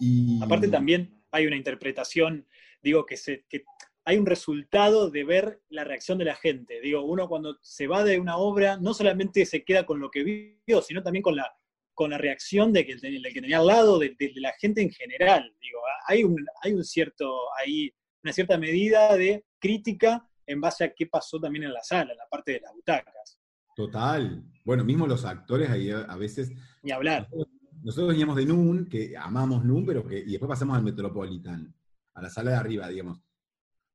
Y... 0.00 0.42
Aparte 0.42 0.68
también 0.68 1.22
hay 1.30 1.46
una 1.46 1.56
interpretación, 1.56 2.46
digo, 2.82 3.04
que, 3.04 3.16
se, 3.16 3.44
que 3.48 3.64
hay 4.04 4.18
un 4.18 4.26
resultado 4.26 5.10
de 5.10 5.24
ver 5.24 5.60
la 5.68 5.84
reacción 5.84 6.18
de 6.18 6.24
la 6.24 6.36
gente. 6.36 6.80
Digo, 6.80 7.02
uno 7.02 7.28
cuando 7.28 7.58
se 7.60 7.86
va 7.86 8.02
de 8.02 8.18
una 8.18 8.36
obra, 8.36 8.78
no 8.78 8.94
solamente 8.94 9.44
se 9.44 9.64
queda 9.64 9.84
con 9.84 10.00
lo 10.00 10.10
que 10.10 10.24
vio, 10.24 10.80
sino 10.82 11.02
también 11.02 11.22
con 11.22 11.36
la, 11.36 11.54
con 11.92 12.10
la 12.10 12.18
reacción 12.18 12.72
de 12.72 12.86
que, 12.86 12.92
el, 12.92 13.22
que 13.22 13.40
tenía 13.40 13.58
al 13.58 13.66
lado, 13.66 13.98
de, 13.98 14.14
la 14.36 14.52
gente 14.60 14.80
en 14.80 14.90
general. 14.90 15.54
Digo, 15.60 15.80
hay 16.06 16.24
un, 16.24 16.36
hay 16.62 16.72
un 16.72 16.84
cierto, 16.84 17.34
ahí, 17.58 17.92
una 18.22 18.32
cierta 18.32 18.56
medida 18.56 19.16
de 19.16 19.44
crítica 19.58 20.28
en 20.46 20.60
base 20.60 20.84
a 20.84 20.94
qué 20.94 21.06
pasó 21.06 21.40
también 21.40 21.64
en 21.64 21.72
la 21.72 21.82
sala, 21.82 22.12
en 22.12 22.18
la 22.18 22.28
parte 22.28 22.52
de 22.52 22.60
las 22.60 22.72
butacas. 22.72 23.40
Total. 23.74 24.42
Bueno, 24.64 24.84
mismo 24.84 25.06
los 25.06 25.24
actores 25.24 25.68
ahí 25.68 25.90
a 25.90 26.16
veces... 26.16 26.50
Ni 26.82 26.92
hablar. 26.92 27.28
Nosotros, 27.82 28.08
veníamos 28.08 28.36
de 28.36 28.46
NUN, 28.46 28.88
que 28.88 29.16
amamos 29.16 29.64
NUN, 29.64 29.84
pero 29.84 30.06
que, 30.06 30.18
y 30.18 30.30
después 30.30 30.48
pasamos 30.48 30.76
al 30.76 30.82
Metropolitan, 30.82 31.74
a 32.14 32.22
la 32.22 32.30
sala 32.30 32.52
de 32.52 32.56
arriba, 32.56 32.88
digamos. 32.88 33.20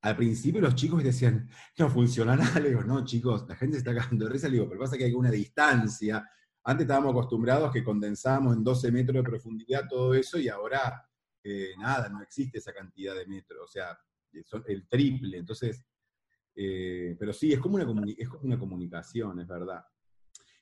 Al 0.03 0.15
principio 0.15 0.61
los 0.61 0.75
chicos 0.75 1.03
decían, 1.03 1.49
no 1.77 1.89
funciona 1.89 2.35
nada. 2.35 2.59
Le 2.59 2.69
digo, 2.69 2.83
no, 2.83 3.03
chicos, 3.03 3.45
la 3.47 3.55
gente 3.55 3.73
se 3.73 3.79
está 3.79 3.95
cagando 3.95 4.25
de 4.25 4.31
risa. 4.31 4.47
Le 4.47 4.53
digo, 4.53 4.67
pero 4.67 4.81
pasa 4.81 4.97
que 4.97 5.05
hay 5.05 5.13
una 5.13 5.31
distancia. 5.31 6.27
Antes 6.63 6.83
estábamos 6.83 7.11
acostumbrados 7.11 7.71
que 7.71 7.83
condensábamos 7.83 8.55
en 8.55 8.63
12 8.63 8.91
metros 8.91 9.15
de 9.15 9.23
profundidad 9.23 9.87
todo 9.89 10.13
eso 10.13 10.39
y 10.39 10.47
ahora 10.47 11.03
eh, 11.43 11.71
nada, 11.77 12.07
no 12.09 12.21
existe 12.21 12.59
esa 12.59 12.71
cantidad 12.73 13.15
de 13.15 13.25
metros. 13.25 13.61
O 13.63 13.67
sea, 13.67 13.97
son 14.45 14.63
el 14.67 14.87
triple. 14.87 15.37
Entonces, 15.37 15.83
eh, 16.55 17.15
pero 17.19 17.33
sí, 17.33 17.53
es 17.53 17.59
como, 17.59 17.75
una 17.75 18.05
es 18.17 18.29
como 18.29 18.43
una 18.43 18.59
comunicación, 18.59 19.39
es 19.39 19.47
verdad. 19.47 19.83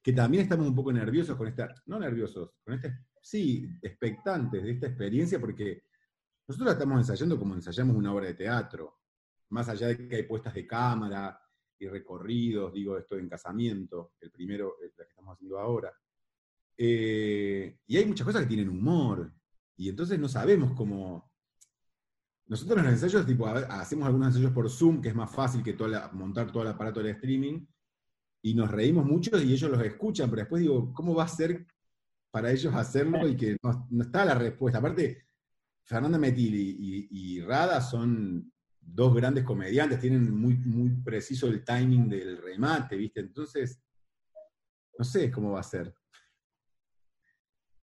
Que 0.02 0.14
también 0.14 0.44
estamos 0.44 0.68
un 0.68 0.76
poco 0.76 0.94
nerviosos 0.94 1.36
con 1.36 1.48
esta, 1.48 1.74
no 1.88 2.00
nerviosos, 2.00 2.52
con 2.64 2.76
este, 2.76 3.06
sí, 3.22 3.68
expectantes 3.82 4.64
de 4.64 4.72
esta 4.72 4.88
experiencia, 4.88 5.40
porque 5.40 5.84
nosotros 6.48 6.68
la 6.68 6.74
estamos 6.74 7.00
ensayando 7.00 7.38
como 7.38 7.56
ensayamos 7.56 7.96
una 7.96 8.14
obra 8.14 8.28
de 8.28 8.34
teatro, 8.34 9.00
más 9.50 9.68
allá 9.70 9.88
de 9.88 10.08
que 10.08 10.16
hay 10.16 10.24
puestas 10.24 10.54
de 10.54 10.66
cámara 10.66 11.40
y 11.78 11.88
recorridos, 11.88 12.74
digo 12.74 12.98
esto 12.98 13.18
en 13.18 13.30
casamiento, 13.30 14.14
el 14.20 14.32
primero, 14.32 14.76
la 14.82 15.06
que 15.06 15.10
estamos 15.10 15.34
haciendo 15.34 15.60
ahora. 15.60 15.94
Eh, 16.78 17.80
y 17.88 17.98
hay 17.98 18.06
muchas 18.06 18.26
cosas 18.26 18.42
que 18.44 18.48
tienen 18.48 18.70
humor, 18.70 19.32
y 19.76 19.90
entonces 19.90 20.20
no 20.20 20.28
sabemos 20.28 20.74
cómo, 20.76 21.29
nosotros 22.50 22.80
en 22.80 22.86
los 22.86 22.94
ensayos, 22.94 23.28
tipo, 23.28 23.46
hacemos 23.46 24.08
algunos 24.08 24.30
ensayos 24.30 24.52
por 24.52 24.68
Zoom, 24.72 25.02
que 25.02 25.10
es 25.10 25.16
más 25.16 25.32
fácil 25.32 25.62
que 25.64 25.78
montar 26.14 26.52
todo 26.52 26.64
el 26.64 26.70
aparato 26.70 27.02
de 27.04 27.12
streaming, 27.12 27.64
y 28.42 28.56
nos 28.56 28.72
reímos 28.72 29.06
mucho 29.06 29.40
y 29.40 29.54
ellos 29.54 29.70
los 29.70 29.84
escuchan, 29.84 30.30
pero 30.32 30.42
después 30.42 30.62
digo, 30.62 30.92
¿cómo 30.94 31.14
va 31.14 31.26
a 31.26 31.28
ser 31.28 31.68
para 32.32 32.52
ellos 32.52 32.74
hacerlo 32.74 33.28
y 33.28 33.36
que 33.36 33.56
no, 33.62 34.02
está 34.02 34.26
la 34.26 34.34
respuesta? 34.34 34.80
Aparte, 34.80 35.28
Fernanda 35.84 36.18
Metil 36.18 36.56
y, 37.12 37.40
Rada 37.42 37.82
son 37.82 38.52
dos 38.82 39.14
grandes 39.14 39.44
comediantes, 39.44 40.00
tienen 40.00 40.34
muy, 40.36 40.56
muy 40.56 40.90
preciso 41.04 41.46
el 41.46 41.64
timing 41.64 42.10
del 42.10 42.42
remate, 42.42 42.96
¿viste? 42.96 43.20
Entonces, 43.20 43.80
no 44.98 45.06
sé 45.06 45.30
cómo 45.30 45.52
va 45.52 45.60
a 45.60 45.64
ser. 45.64 45.94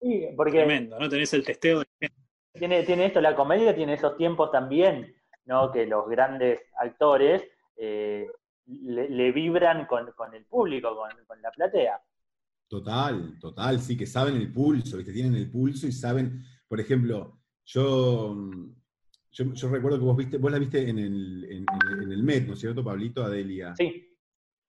Sí, 0.00 0.28
porque... 0.34 0.52
Tremendo, 0.52 0.98
¿no? 0.98 1.06
Tenés 1.06 1.34
el 1.34 1.44
testeo 1.44 1.80
de 1.80 2.10
tiene, 2.58 2.84
tiene 2.84 3.06
esto, 3.06 3.20
la 3.20 3.34
comedia 3.34 3.74
tiene 3.74 3.94
esos 3.94 4.16
tiempos 4.16 4.50
también, 4.50 5.14
¿no? 5.46 5.72
Que 5.72 5.86
los 5.86 6.08
grandes 6.08 6.60
actores 6.78 7.42
eh, 7.76 8.26
le, 8.66 9.32
vibran 9.32 9.86
con, 9.86 10.06
el 10.32 10.44
público, 10.46 10.96
con, 10.96 11.42
la 11.42 11.50
platea. 11.50 12.00
Total, 12.68 13.38
total, 13.40 13.80
sí, 13.80 13.96
que 13.96 14.06
saben 14.06 14.36
el 14.36 14.52
pulso, 14.52 14.98
que 14.98 15.12
tienen 15.12 15.34
el 15.34 15.50
pulso 15.50 15.86
y 15.86 15.92
saben, 15.92 16.42
por 16.68 16.80
ejemplo, 16.80 17.40
yo, 17.64 18.36
yo, 19.30 19.68
recuerdo 19.68 19.98
que 19.98 20.04
vos 20.04 20.16
viste, 20.16 20.38
vos 20.38 20.52
la 20.52 20.58
viste 20.58 20.88
en 20.88 20.98
el, 20.98 21.44
en, 21.50 22.12
el 22.12 22.22
Met, 22.22 22.46
¿no 22.46 22.54
es 22.54 22.60
cierto, 22.60 22.84
Pablito 22.84 23.24
Adelia? 23.24 23.74
Sí, 23.76 24.16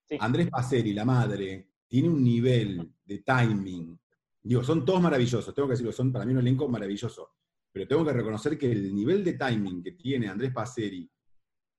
sí. 0.04 0.18
Andrés 0.20 0.50
Paceri, 0.50 0.92
la 0.92 1.04
madre, 1.04 1.70
tiene 1.86 2.08
un 2.08 2.22
nivel 2.22 2.92
de 3.04 3.18
timing. 3.18 3.98
Digo, 4.42 4.62
son 4.64 4.84
todos 4.84 5.00
maravillosos, 5.00 5.54
tengo 5.54 5.68
que 5.68 5.72
decirlo, 5.72 5.92
son 5.92 6.12
para 6.12 6.24
mí 6.24 6.32
un 6.32 6.40
elenco 6.40 6.68
maravilloso 6.68 7.36
pero 7.76 7.88
tengo 7.88 8.06
que 8.06 8.12
reconocer 8.14 8.56
que 8.56 8.72
el 8.72 8.94
nivel 8.94 9.22
de 9.22 9.34
timing 9.34 9.82
que 9.82 9.92
tiene 9.92 10.28
Andrés 10.28 10.50
Paceri 10.50 11.06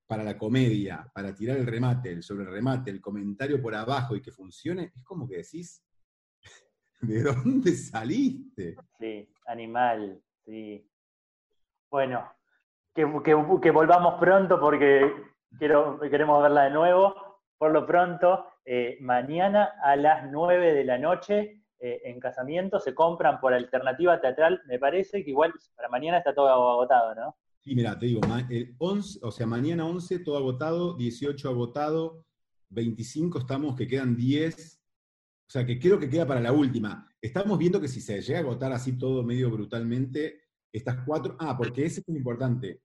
para 0.05 0.23
la 0.23 0.37
comedia, 0.37 1.09
para 1.11 1.33
tirar 1.33 1.57
el 1.57 1.65
remate, 1.65 2.11
el 2.11 2.21
sobre 2.21 2.43
el 2.43 2.51
remate, 2.51 2.91
el 2.91 3.01
comentario 3.01 3.59
por 3.59 3.73
abajo 3.73 4.15
y 4.15 4.21
que 4.21 4.31
funcione, 4.31 4.91
es 4.95 5.03
como 5.03 5.27
que 5.27 5.37
decís, 5.37 5.83
¿de 7.01 7.23
dónde 7.23 7.71
saliste? 7.71 8.75
Sí, 8.99 9.27
animal, 9.47 10.21
sí. 10.45 10.87
Bueno, 11.89 12.31
que, 12.93 13.03
volvamos 13.71 14.19
pronto 14.19 14.59
porque 14.59 15.11
queremos 15.57 16.43
verla 16.43 16.65
de 16.65 16.69
nuevo. 16.69 17.41
Por 17.57 17.71
lo 17.71 17.87
pronto, 17.87 18.45
eh, 18.63 18.99
mañana 19.01 19.71
a 19.81 19.95
las 19.95 20.29
9 20.29 20.73
de 20.73 20.83
la 20.83 20.99
noche 20.99 21.63
eh, 21.79 22.01
en 22.05 22.19
casamiento 22.19 22.79
se 22.79 22.95
compran 22.95 23.39
por 23.39 23.53
alternativa 23.53 24.19
teatral, 24.19 24.61
me 24.67 24.79
parece 24.79 25.23
que 25.23 25.29
igual 25.29 25.53
para 25.75 25.89
mañana 25.89 26.17
está 26.17 26.33
todo 26.33 26.49
agotado, 26.49 27.13
¿no? 27.13 27.37
Sí, 27.59 27.75
mira, 27.75 27.97
te 27.99 28.07
digo, 28.07 28.21
el 28.49 28.75
11, 28.77 29.19
o 29.21 29.31
sea, 29.31 29.45
mañana 29.45 29.85
11 29.85 30.19
todo 30.19 30.37
agotado, 30.37 30.95
18 30.95 31.49
agotado, 31.49 32.25
25 32.69 33.39
estamos 33.39 33.75
que 33.75 33.87
quedan 33.87 34.15
10, 34.15 34.81
o 35.47 35.49
sea, 35.49 35.65
que 35.65 35.79
creo 35.79 35.99
que 35.99 36.09
queda 36.09 36.25
para 36.25 36.41
la 36.41 36.51
última. 36.51 37.07
Estamos 37.21 37.57
viendo 37.57 37.79
que 37.79 37.87
si 37.87 38.01
se 38.01 38.21
llega 38.21 38.39
a 38.39 38.41
agotar 38.41 38.71
así 38.71 38.97
todo 38.97 39.23
medio 39.23 39.51
brutalmente, 39.51 40.41
estas 40.71 41.03
cuatro, 41.05 41.35
ah, 41.39 41.55
porque 41.57 41.85
ese 41.85 42.01
es 42.01 42.07
muy 42.07 42.17
importante. 42.17 42.81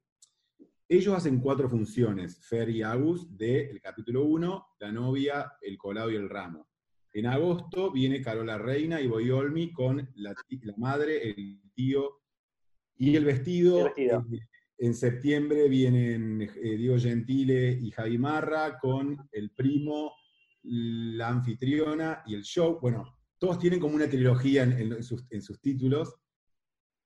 ellos 0.89 1.15
hacen 1.15 1.41
cuatro 1.41 1.69
funciones, 1.69 2.39
Fer 2.47 2.69
y 2.69 2.83
Agus, 2.83 3.37
del 3.37 3.81
capítulo 3.81 4.25
1, 4.25 4.67
la 4.81 4.93
novia, 4.93 5.53
el 5.63 5.79
colado 5.79 6.11
y 6.11 6.17
el 6.17 6.29
ramo. 6.29 6.69
En 7.15 7.27
agosto 7.27 7.93
viene 7.93 8.23
Carola 8.23 8.57
Reina 8.57 9.01
y 9.01 9.07
Boyolmi 9.07 9.71
con 9.73 10.11
la, 10.17 10.35
madre, 10.79 11.31
el 11.31 11.61
tío 11.75 12.23
y 12.97 13.17
el 13.17 13.25
vestido. 13.25 13.93
En, 14.79 14.95
septiembre 14.95 15.69
vienen 15.69 16.43
eh, 16.43 16.77
Diego 16.77 16.99
Gentile 16.99 17.79
y 17.81 17.91
Javi 17.91 18.19
Marra 18.19 18.79
con 18.79 19.29
el 19.31 19.51
primo, 19.51 20.13
la 20.63 21.29
anfitriona 21.29 22.23
y 22.27 22.35
el 22.35 22.43
show. 22.43 22.79
Bueno, 22.81 23.05
todos 23.39 23.59
tienen 23.59 23.79
como 23.79 23.95
una 23.95 24.09
trilogía 24.09 24.63
en, 24.63 25.03
sus, 25.03 25.29
títulos, 25.61 26.15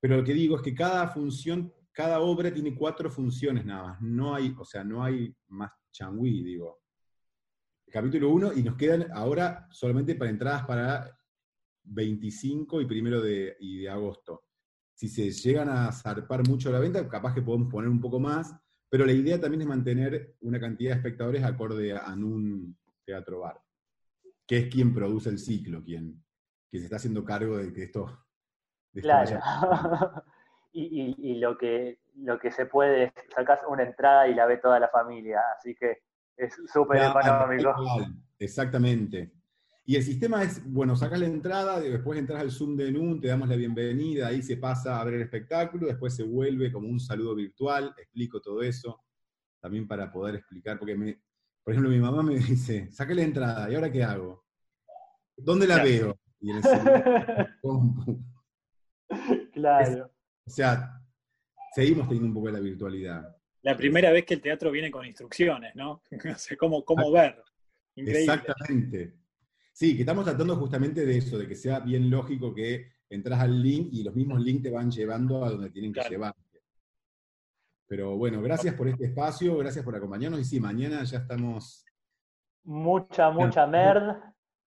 pero 0.01 0.19
lo 0.19 0.25
que 0.25 0.35
digo 0.35 0.57
es 0.57 0.63
que 0.63 0.75
cada 0.75 1.09
función, 1.09 1.75
cada 1.91 2.21
obra 2.21 2.55
tiene 2.55 2.75
cuatro 2.75 3.11
funciones 3.11 3.67
nada 3.67 3.89
más. 3.89 4.01
No 4.01 4.35
hay, 4.35 4.55
o 4.57 4.65
sea, 4.65 4.85
no 4.85 5.03
hay 5.03 5.35
más 5.49 5.73
changüí, 5.91 6.45
digo. 6.45 6.86
Capítulo 7.91 8.31
1 8.31 8.53
y 8.55 8.63
nos 8.63 8.77
quedan 8.77 9.07
ahora 9.13 9.67
solamente 9.71 10.15
para 10.15 10.31
entradas 10.31 10.65
para 10.67 11.19
25 11.85 12.81
y 12.81 12.87
primero 12.87 13.21
de, 13.21 13.57
y 13.61 13.83
de 13.83 13.91
agosto. 13.91 14.45
Si 14.95 15.09
se 15.09 15.31
llegan 15.31 15.69
a 15.69 15.93
zarpar 15.93 16.47
mucho 16.49 16.71
la 16.73 16.81
venta, 16.81 17.07
capaz 17.09 17.35
que 17.35 17.43
podemos 17.43 17.71
poner 17.71 17.89
un 17.89 18.01
poco 18.01 18.19
más, 18.19 18.55
pero 18.89 19.05
la 19.05 19.13
idea 19.13 19.41
también 19.41 19.63
es 19.63 19.69
mantener 19.69 20.37
una 20.41 20.59
cantidad 20.59 20.93
de 20.93 20.97
espectadores 20.97 21.45
acorde 21.45 21.97
a 21.97 22.13
un 22.13 22.77
teatro 23.05 23.41
bar, 23.41 23.61
que 24.47 24.59
es 24.59 24.67
quien 24.73 24.95
produce 24.95 25.29
el 25.29 25.39
ciclo, 25.39 25.83
quien, 25.83 26.23
que 26.71 26.79
se 26.79 26.85
está 26.85 26.97
haciendo 26.97 27.25
cargo 27.25 27.59
de 27.59 27.73
que 27.73 27.85
esto... 27.85 28.27
claro. 28.95 29.41
y, 30.73 31.37
lo, 31.37 31.57
que, 31.57 32.01
lo 32.17 32.39
que 32.39 32.51
se 32.51 32.67
puede 32.67 33.05
es 33.05 33.13
sacas 33.35 33.61
una 33.69 33.83
entrada 33.83 34.29
y 34.29 34.35
la 34.35 34.47
ve 34.47 34.59
toda 34.59 34.79
la 34.81 34.89
familia, 34.89 35.41
así 35.57 35.75
que 35.75 36.03
es 36.37 36.55
súper 36.73 37.03
económico. 37.03 37.75
Exactamente. 38.39 39.33
Y 39.89 39.95
el 39.95 40.03
sistema 40.03 40.43
es, 40.43 40.61
bueno, 40.65 40.97
sacas 40.97 41.21
la 41.21 41.27
entrada, 41.27 41.79
después 41.79 42.19
entras 42.19 42.41
al 42.41 42.51
Zoom 42.51 42.77
de 42.77 42.91
NUN, 42.91 43.21
te 43.21 43.29
damos 43.29 43.49
la 43.49 43.55
bienvenida, 43.55 44.27
ahí 44.27 44.43
se 44.43 44.57
pasa 44.57 45.01
a 45.01 45.05
ver 45.05 45.15
el 45.15 45.23
espectáculo, 45.23 45.87
después 45.87 46.15
se 46.15 46.25
vuelve 46.25 46.73
como 46.73 46.89
un 46.89 46.99
saludo 46.99 47.37
virtual, 47.37 47.95
explico 47.97 48.41
todo 48.41 48.63
eso, 48.63 49.05
también 49.61 49.87
para 49.87 50.11
poder 50.11 50.35
explicar, 50.35 50.77
porque, 50.77 50.97
me, 50.97 51.23
por 51.63 51.73
ejemplo, 51.73 51.89
mi 51.89 52.01
mamá 52.01 52.25
me 52.25 52.35
dice, 52.35 52.91
saqué 52.91 53.15
la 53.15 53.23
entrada, 53.23 53.71
¿y 53.71 53.77
ahora 53.77 53.93
qué 53.93 54.03
hago? 54.03 54.45
¿Dónde 55.37 55.69
la 55.69 55.83
veo? 55.83 56.19
claro. 59.53 60.11
o 60.47 60.51
sea, 60.51 61.01
seguimos 61.75 62.09
teniendo 62.09 62.29
un 62.29 62.35
poco 62.35 62.49
de 62.49 62.53
la 62.53 62.61
virtualidad. 62.61 63.37
La 63.67 63.77
primera 63.77 64.13
vez 64.13 64.25
que 64.25 64.35
el 64.35 64.41
teatro 64.41 64.71
viene 64.71 64.93
con 64.93 65.05
instrucciones, 65.05 65.75
¿no? 65.75 66.01
no 66.25 66.39
sé 66.39 66.57
cómo, 66.57 66.85
cómo 66.85 67.11
ver. 67.11 67.43
Exactamente. 67.97 69.15
Sí, 69.73 69.97
que 69.97 70.03
estamos 70.03 70.25
tratando 70.25 70.55
justamente 70.55 71.05
de 71.05 71.19
eso, 71.19 71.37
de 71.37 71.49
que 71.49 71.57
sea 71.57 71.81
bien 71.81 72.09
lógico 72.09 72.55
que 72.55 72.93
entras 73.11 73.41
al 73.41 73.61
link 73.61 73.89
y 73.91 74.05
los 74.05 74.15
mismos 74.15 74.41
links 74.41 74.63
te 74.63 74.71
van 74.71 74.89
llevando 74.89 75.45
a 75.45 75.51
donde 75.51 75.71
tienen 75.71 75.93
que 75.93 76.01
llevar. 76.09 76.33
Pero 77.89 78.17
bueno, 78.17 78.41
gracias 78.41 78.73
por 78.77 78.87
este 78.87 79.07
espacio, 79.07 79.57
gracias 79.57 79.85
por 79.85 79.97
acompañarnos 79.97 80.39
y 80.39 80.45
sí, 80.45 80.61
mañana 80.61 81.03
ya 81.03 81.19
estamos... 81.19 81.85
Mucha, 82.63 83.31
mucha 83.31 83.67
merd. 83.67 84.15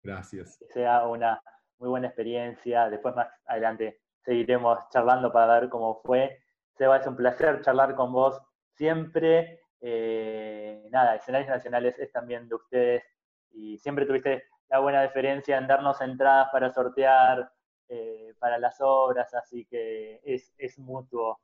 Gracias. 0.01 0.57
Que 0.57 0.65
sea 0.73 1.05
una 1.05 1.39
muy 1.77 1.89
buena 1.89 2.07
experiencia. 2.07 2.89
Después 2.89 3.15
más 3.15 3.27
adelante 3.45 4.01
seguiremos 4.25 4.79
charlando 4.89 5.31
para 5.31 5.59
ver 5.59 5.69
cómo 5.69 6.01
fue. 6.03 6.39
Seba, 6.75 6.97
es 6.97 7.05
un 7.05 7.15
placer 7.15 7.61
charlar 7.61 7.93
con 7.93 8.11
vos 8.11 8.41
siempre. 8.79 9.59
Eh, 9.81 10.87
nada, 10.89 11.15
escenarios 11.15 11.49
nacionales 11.49 11.99
es 11.99 12.11
también 12.11 12.47
de 12.47 12.55
ustedes 12.55 13.03
y 13.51 13.77
siempre 13.77 14.05
tuviste 14.05 14.45
la 14.69 14.79
buena 14.79 15.03
diferencia 15.03 15.57
en 15.57 15.67
darnos 15.67 15.99
entradas 16.01 16.47
para 16.51 16.71
sortear 16.71 17.51
eh, 17.89 18.33
para 18.39 18.57
las 18.57 18.77
obras, 18.79 19.33
así 19.33 19.65
que 19.65 20.21
es, 20.23 20.53
es 20.57 20.79
mutuo 20.79 21.39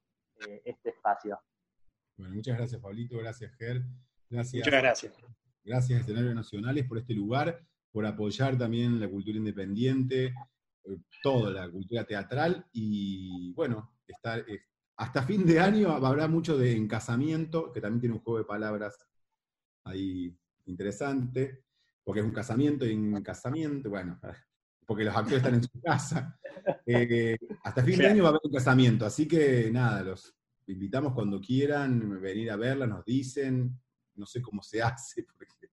eh, 0.47 0.61
este 0.65 0.89
espacio. 0.89 1.39
Bueno, 2.17 2.35
muchas 2.35 2.57
gracias 2.57 2.81
Pablito, 2.81 3.17
gracias 3.17 3.53
Ger, 3.57 3.81
gracias. 4.29 4.65
Muchas 4.65 4.81
gracias. 4.81 5.13
Gracias 5.63 6.01
Escenarios 6.01 6.35
Nacionales 6.35 6.85
por 6.87 6.99
este 6.99 7.13
lugar 7.13 7.59
por 7.91 8.05
apoyar 8.05 8.57
también 8.57 8.99
la 8.99 9.09
cultura 9.09 9.37
independiente, 9.37 10.25
eh, 10.83 10.97
toda 11.23 11.49
la 11.49 11.69
cultura 11.69 12.03
teatral 12.03 12.65
y 12.73 13.53
bueno, 13.53 13.93
estar, 14.05 14.39
eh, 14.39 14.63
hasta 14.97 15.23
fin 15.23 15.45
de 15.45 15.59
año 15.59 15.91
habrá 15.91 16.27
mucho 16.27 16.57
de 16.57 16.75
encasamiento, 16.75 17.71
que 17.71 17.81
también 17.81 17.99
tiene 17.99 18.15
un 18.15 18.21
juego 18.21 18.39
de 18.39 18.45
palabras 18.45 19.05
ahí 19.83 20.35
interesante, 20.65 21.63
porque 22.03 22.21
es 22.21 22.25
un 22.25 22.31
casamiento 22.31 22.85
y 22.85 22.93
un 22.93 23.21
casamiento, 23.21 23.89
bueno, 23.89 24.19
porque 24.85 25.03
los 25.03 25.15
actores 25.15 25.37
están 25.37 25.55
en 25.55 25.63
su 25.63 25.81
casa. 25.81 26.39
Eh, 26.85 27.37
hasta 27.63 27.83
fin 27.83 27.99
de 27.99 28.07
año 28.07 28.23
va 28.23 28.29
a 28.29 28.31
haber 28.31 28.41
un 28.43 28.51
casamiento, 28.51 29.05
así 29.05 29.27
que 29.27 29.69
nada, 29.71 30.03
los 30.03 30.33
invitamos 30.67 31.13
cuando 31.13 31.39
quieran 31.41 32.21
venir 32.21 32.51
a 32.51 32.55
verla, 32.55 32.87
nos 32.87 33.03
dicen, 33.03 33.79
no 34.15 34.25
sé 34.25 34.41
cómo 34.41 34.63
se 34.63 34.81
hace, 34.83 35.23
porque 35.23 35.69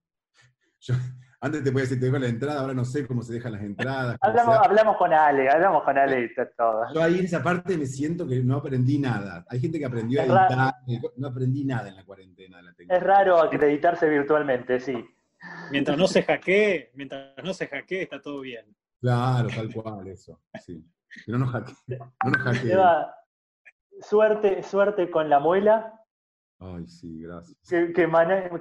yo, 0.81 0.95
antes 1.45 1.65
te 1.65 1.73
podía 1.73 1.83
decir, 1.83 1.99
te 1.99 2.07
dejo 2.07 2.19
la 2.19 2.29
entrada, 2.29 2.61
ahora 2.61 2.73
no 2.73 2.85
sé 2.85 3.05
cómo 3.05 3.21
se 3.21 3.33
dejan 3.33 3.51
las 3.51 3.63
entradas. 3.63 4.17
Hablamos, 4.21 4.97
con 4.97 5.13
Ale, 5.13 5.51
hablamos 5.51 5.83
con 5.83 5.99
Ale 5.99 6.25
y 6.25 6.35
todo. 6.57 6.85
Yo 6.95 7.03
ahí 7.03 7.19
en 7.19 7.25
esa 7.25 7.43
parte 7.43 7.77
me 7.77 7.87
siento 7.87 8.29
que 8.29 8.41
no 8.45 8.59
aprendí 8.59 9.01
nada. 9.01 9.45
Hay 9.49 9.59
gente 9.59 9.81
que 9.81 9.85
aprendió 9.85 10.21
a 10.21 10.25
editar, 10.25 10.75
no 11.17 11.27
aprendí 11.27 11.65
nada 11.65 11.89
en 11.89 11.97
la 11.97 12.05
cuarentena. 12.05 12.61
es 12.89 13.03
raro 13.03 13.41
acreditarse 13.41 14.09
virtualmente, 14.09 14.79
sí. 14.79 15.05
Mientras 15.73 15.99
no 15.99 16.07
se 16.07 16.23
hackee, 16.23 16.93
mientras 16.95 17.35
no 17.43 17.53
se 17.53 17.67
hackee, 17.67 18.03
está 18.03 18.23
todo 18.23 18.41
bien. 18.43 18.65
Claro, 19.01 19.49
tal 19.49 19.75
cual, 19.75 20.07
eso. 20.07 20.39
Sí. 20.65 20.81
no 21.27 21.39
nos 21.39 21.51
hackee. 21.51 21.75
No 22.25 22.31
nos 22.31 22.41
hackee. 22.43 22.73
suerte, 24.01 24.63
suerte 24.63 25.11
con 25.11 25.29
la 25.29 25.41
muela 25.41 26.02
Ay, 26.65 26.87
sí, 26.87 27.23
gracias. 27.23 27.59
Que, 27.69 27.93
que, 27.93 28.07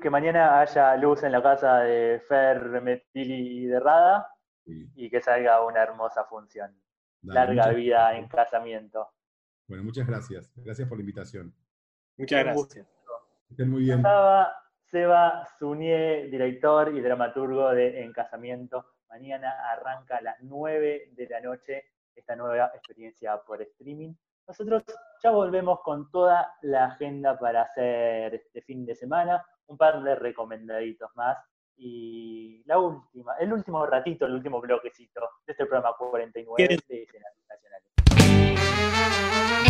mañana 0.10 0.60
haya 0.60 0.98
luz 0.98 1.22
en 1.22 1.32
la 1.32 1.44
casa 1.44 1.82
de 1.82 2.20
Fer, 2.28 2.82
Metili 2.82 3.64
y 3.64 3.66
de 3.68 3.80
Rada 3.80 4.28
y 4.66 5.10
que 5.10 5.22
salga 5.22 5.64
una 5.64 5.84
hermosa 5.84 6.24
función. 6.26 6.76
Larga 7.22 7.70
vida 7.70 8.18
en 8.18 8.28
casamiento. 8.28 9.10
Bueno, 9.68 9.84
muchas 9.84 10.08
gracias. 10.08 10.52
Gracias 10.56 10.88
por 10.88 10.98
la 10.98 11.02
invitación. 11.02 11.54
Muchas 12.18 12.44
gracias. 12.44 12.88
Estén 13.50 13.70
muy 13.70 13.84
bien. 13.84 13.98
Estaba 13.98 14.52
Seba 14.86 15.48
Zunier, 15.60 16.30
director 16.32 16.96
y 16.96 17.02
dramaturgo 17.02 17.70
de 17.70 18.02
En 18.02 18.12
Casamiento. 18.14 18.86
Mañana 19.10 19.54
arranca 19.72 20.18
a 20.18 20.22
las 20.22 20.38
9 20.42 21.12
de 21.12 21.28
la 21.28 21.40
noche 21.42 21.84
esta 22.16 22.36
nueva 22.36 22.72
experiencia 22.74 23.38
por 23.46 23.62
streaming. 23.62 24.14
Nosotros 24.48 24.84
ya 25.24 25.32
volvemos 25.32 25.80
con 25.82 26.10
toda 26.12 26.54
la 26.62 26.86
agenda 26.86 27.38
para 27.38 27.64
hacer 27.64 28.36
este 28.36 28.62
fin 28.62 28.86
de 28.86 28.96
semana, 28.96 29.46
un 29.68 29.78
par 29.78 30.02
de 30.04 30.16
recomendaditos 30.16 31.10
más 31.16 31.38
y 31.78 32.64
la 32.66 32.80
última, 32.80 33.36
el 33.40 33.54
último 33.54 33.86
ratito, 33.86 34.26
el 34.26 34.34
último 34.34 34.60
bloquecito 34.60 35.22
de 35.46 35.54
este 35.54 35.66
programa 35.66 35.96
49 35.98 36.68
de 36.88 37.04
escenarios 37.04 37.46
nacionales. 37.50 37.88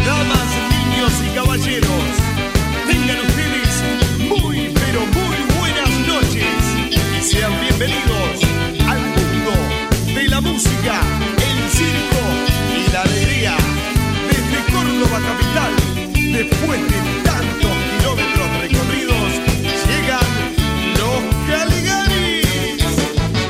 Damas, 0.05 0.49
niños 0.71 1.13
y 1.21 1.35
caballeros, 1.35 2.17
tengan 2.87 3.19
ustedes 3.27 3.83
muy, 4.27 4.73
pero 4.73 4.99
muy 5.05 5.37
buenas 5.59 5.91
noches 6.07 6.59
y 7.17 7.21
sean 7.21 7.53
bienvenidos 7.61 8.43
al 8.89 8.99
mundo 8.99 9.51
de 10.15 10.23
la 10.27 10.41
música, 10.41 11.01
capital. 15.23 15.73
Después 16.13 16.81
de 16.89 16.99
tantos 17.23 17.73
kilómetros 17.89 18.47
recorridos, 18.61 19.31
llegan 19.87 20.29
los 20.99 21.19
Caligaris. 21.47 22.83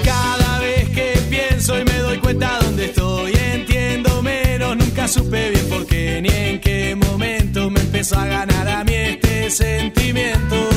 Cada 0.04 0.60
vez 0.60 0.90
que 0.90 1.20
pienso 1.30 1.80
y 1.80 1.86
me 1.86 1.98
doy 2.00 2.18
cuenta 2.20 2.60
dónde 2.62 2.86
estoy, 2.86 3.34
entiendo 3.54 4.22
menos. 4.22 4.78
Nunca 4.78 5.08
supe 5.08 5.52
bien 5.52 5.68
por 5.70 5.86
qué 5.86 6.22
ni 6.22 6.30
en 6.30 6.60
qué 6.60 6.96
momento 6.96 7.70
me 7.70 7.80
empezó 7.80 8.20
a 8.20 8.26
ganar 8.26 8.68
a 8.68 8.84
mí 8.84 8.94
este 8.94 9.50
sentimiento. 9.50 10.70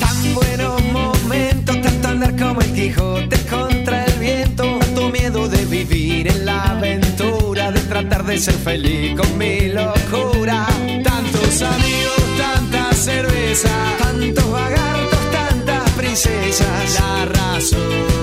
Tan 0.00 0.34
buenos 0.34 0.82
momentos, 0.92 1.80
tanto 1.80 2.08
andar 2.08 2.36
como 2.36 2.60
el 2.60 2.72
Quijote 2.72 3.38
contra 3.50 4.04
el 4.06 4.12
viento, 4.18 4.78
tanto 4.78 5.10
miedo 5.10 5.48
de 5.48 5.64
vivir 5.66 6.28
en 6.28 6.46
la 6.46 6.62
aventura 6.64 7.24
tratar 7.94 8.24
de 8.24 8.38
ser 8.38 8.54
feliz 8.54 9.14
con 9.16 9.38
tantos 13.62 14.50
vagartos, 14.50 15.18
tantas 15.30 15.90
princesas. 15.92 16.94
Las 16.94 17.28
razones 17.28 18.13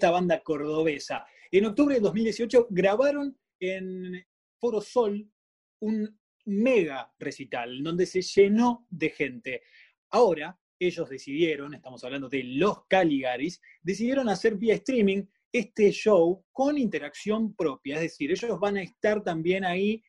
esta 0.00 0.10
banda 0.10 0.42
cordobesa. 0.42 1.26
En 1.50 1.66
octubre 1.66 1.96
de 1.96 2.00
2018 2.00 2.68
grabaron 2.70 3.38
en 3.60 4.24
Foro 4.58 4.80
Sol 4.80 5.30
un 5.80 6.18
mega 6.46 7.12
recital 7.18 7.82
donde 7.82 8.06
se 8.06 8.22
llenó 8.22 8.86
de 8.88 9.10
gente. 9.10 9.62
Ahora 10.08 10.58
ellos 10.78 11.06
decidieron, 11.10 11.74
estamos 11.74 12.02
hablando 12.02 12.30
de 12.30 12.44
los 12.44 12.86
Caligaris, 12.86 13.60
decidieron 13.82 14.30
hacer 14.30 14.54
vía 14.54 14.76
streaming 14.76 15.24
este 15.52 15.90
show 15.90 16.46
con 16.50 16.78
interacción 16.78 17.54
propia, 17.54 17.96
es 17.96 18.02
decir, 18.02 18.30
ellos 18.30 18.58
van 18.58 18.78
a 18.78 18.82
estar 18.82 19.22
también 19.22 19.66
ahí 19.66 20.02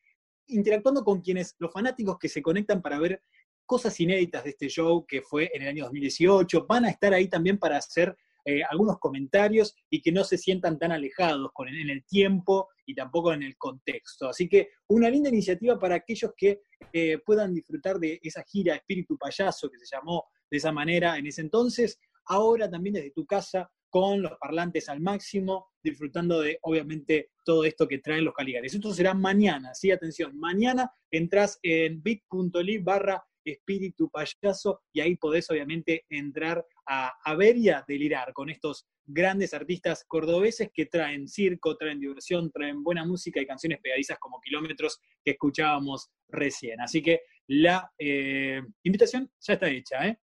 interactuando 0.46 1.04
con 1.04 1.20
quienes, 1.20 1.54
los 1.58 1.70
fanáticos 1.70 2.18
que 2.18 2.30
se 2.30 2.40
conectan 2.40 2.80
para 2.80 2.98
ver 2.98 3.22
cosas 3.66 4.00
inéditas 4.00 4.42
de 4.44 4.50
este 4.50 4.68
show 4.68 5.04
que 5.04 5.20
fue 5.20 5.50
en 5.52 5.62
el 5.62 5.68
año 5.68 5.84
2018, 5.84 6.64
van 6.66 6.86
a 6.86 6.90
estar 6.90 7.12
ahí 7.12 7.28
también 7.28 7.58
para 7.58 7.76
hacer 7.76 8.16
eh, 8.44 8.62
algunos 8.68 8.98
comentarios 8.98 9.74
y 9.88 10.02
que 10.02 10.12
no 10.12 10.24
se 10.24 10.38
sientan 10.38 10.78
tan 10.78 10.92
alejados 10.92 11.50
con 11.52 11.68
en 11.68 11.90
el 11.90 12.04
tiempo 12.04 12.68
y 12.86 12.94
tampoco 12.94 13.32
en 13.32 13.42
el 13.42 13.56
contexto. 13.56 14.28
Así 14.28 14.48
que 14.48 14.70
una 14.88 15.08
linda 15.08 15.28
iniciativa 15.28 15.78
para 15.78 15.96
aquellos 15.96 16.32
que 16.36 16.62
eh, 16.92 17.18
puedan 17.24 17.54
disfrutar 17.54 17.98
de 17.98 18.18
esa 18.22 18.42
gira 18.42 18.74
Espíritu 18.74 19.16
Payaso 19.16 19.70
que 19.70 19.78
se 19.78 19.96
llamó 19.96 20.24
de 20.50 20.56
esa 20.56 20.72
manera 20.72 21.16
en 21.16 21.26
ese 21.26 21.40
entonces, 21.40 21.98
ahora 22.26 22.68
también 22.70 22.94
desde 22.94 23.12
tu 23.12 23.26
casa 23.26 23.70
con 23.88 24.22
los 24.22 24.32
parlantes 24.40 24.88
al 24.88 25.00
máximo, 25.00 25.68
disfrutando 25.82 26.40
de, 26.40 26.58
obviamente, 26.62 27.30
todo 27.44 27.64
esto 27.64 27.86
que 27.86 27.98
traen 27.98 28.24
los 28.24 28.32
Caligares. 28.32 28.72
Esto 28.72 28.92
será 28.94 29.12
mañana, 29.12 29.74
sí, 29.74 29.90
atención, 29.90 30.38
mañana 30.38 30.90
entras 31.10 31.58
en 31.62 32.02
bit.ly 32.02 32.78
barra 32.78 33.22
espíritu 33.44 34.08
payaso 34.10 34.82
y 34.92 35.00
ahí 35.00 35.16
podés 35.16 35.50
obviamente 35.50 36.06
entrar 36.08 36.64
a, 36.86 37.12
a 37.24 37.34
ver 37.34 37.56
y 37.56 37.68
a 37.70 37.84
delirar 37.86 38.32
con 38.32 38.50
estos 38.50 38.86
grandes 39.04 39.52
artistas 39.54 40.04
cordobeses 40.06 40.70
que 40.72 40.86
traen 40.86 41.26
circo, 41.28 41.76
traen 41.76 42.00
diversión, 42.00 42.50
traen 42.52 42.82
buena 42.82 43.04
música 43.04 43.40
y 43.40 43.46
canciones 43.46 43.80
pegadizas 43.80 44.18
como 44.18 44.40
kilómetros 44.40 45.00
que 45.24 45.32
escuchábamos 45.32 46.10
recién. 46.28 46.80
Así 46.80 47.02
que 47.02 47.22
la 47.48 47.92
eh, 47.98 48.62
invitación 48.84 49.30
ya 49.40 49.54
está 49.54 49.68
hecha, 49.68 50.06
¿eh? 50.06 50.18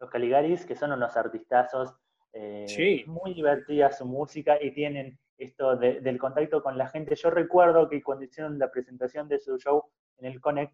Los 0.00 0.10
Caligaris, 0.10 0.66
que 0.66 0.76
son 0.76 0.92
unos 0.92 1.16
artistazos, 1.16 1.94
eh, 2.32 2.64
Sí. 2.68 3.04
muy 3.06 3.34
divertida 3.34 3.92
su 3.92 4.04
música 4.06 4.58
y 4.62 4.72
tienen 4.72 5.18
esto 5.38 5.76
de- 5.76 6.00
del 6.00 6.18
contacto 6.18 6.62
con 6.62 6.76
la 6.78 6.88
gente. 6.88 7.14
Yo 7.16 7.30
recuerdo 7.30 7.88
que 7.88 8.02
cuando 8.02 8.24
hicieron 8.24 8.58
la 8.58 8.70
presentación 8.70 9.28
de 9.28 9.38
su 9.38 9.58
show 9.58 9.84
en 10.18 10.26
el 10.26 10.40
Conex, 10.40 10.72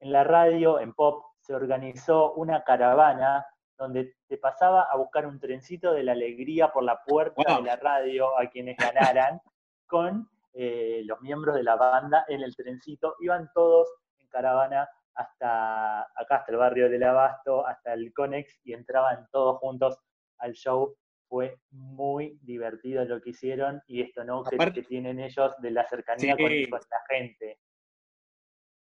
en 0.00 0.12
la 0.12 0.24
radio, 0.24 0.78
en 0.80 0.92
Pop, 0.94 1.24
se 1.40 1.54
organizó 1.54 2.32
una 2.34 2.64
caravana 2.64 3.44
donde 3.80 4.14
te 4.28 4.36
pasaba 4.36 4.82
a 4.82 4.96
buscar 4.98 5.26
un 5.26 5.40
trencito 5.40 5.92
de 5.94 6.02
la 6.02 6.12
alegría 6.12 6.70
por 6.70 6.84
la 6.84 7.02
puerta 7.02 7.42
Wow. 7.54 7.56
de 7.56 7.62
la 7.70 7.76
radio 7.76 8.38
a 8.38 8.46
quienes 8.50 8.76
ganaran 8.76 9.40
con 9.86 10.28
eh, 10.52 11.00
los 11.06 11.18
miembros 11.22 11.54
de 11.56 11.62
la 11.62 11.76
banda 11.76 12.26
en 12.28 12.42
el 12.42 12.54
trencito. 12.54 13.16
Iban 13.20 13.50
todos 13.54 13.88
en 14.18 14.28
caravana 14.28 14.86
hasta 15.14 16.02
acá, 16.02 16.36
hasta 16.36 16.52
el 16.52 16.58
barrio 16.58 16.90
del 16.90 17.02
Abasto, 17.04 17.66
hasta 17.66 17.94
el 17.94 18.12
Conex 18.12 18.60
y 18.64 18.74
entraban 18.74 19.26
todos 19.32 19.58
juntos 19.60 19.98
al 20.38 20.52
show. 20.52 20.94
Fue 21.26 21.56
muy 21.70 22.38
divertido 22.42 23.04
lo 23.06 23.20
que 23.22 23.30
hicieron 23.30 23.80
y 23.86 24.02
esto 24.02 24.24
no 24.24 24.42
que, 24.44 24.56
Aparte- 24.56 24.82
que 24.82 24.86
tienen 24.88 25.20
ellos 25.20 25.54
de 25.62 25.70
la 25.70 25.84
cercanía 25.88 26.36
con, 26.36 26.48
Sí. 26.48 26.68
con 26.68 26.80
la 26.90 26.98
gente. 27.16 27.58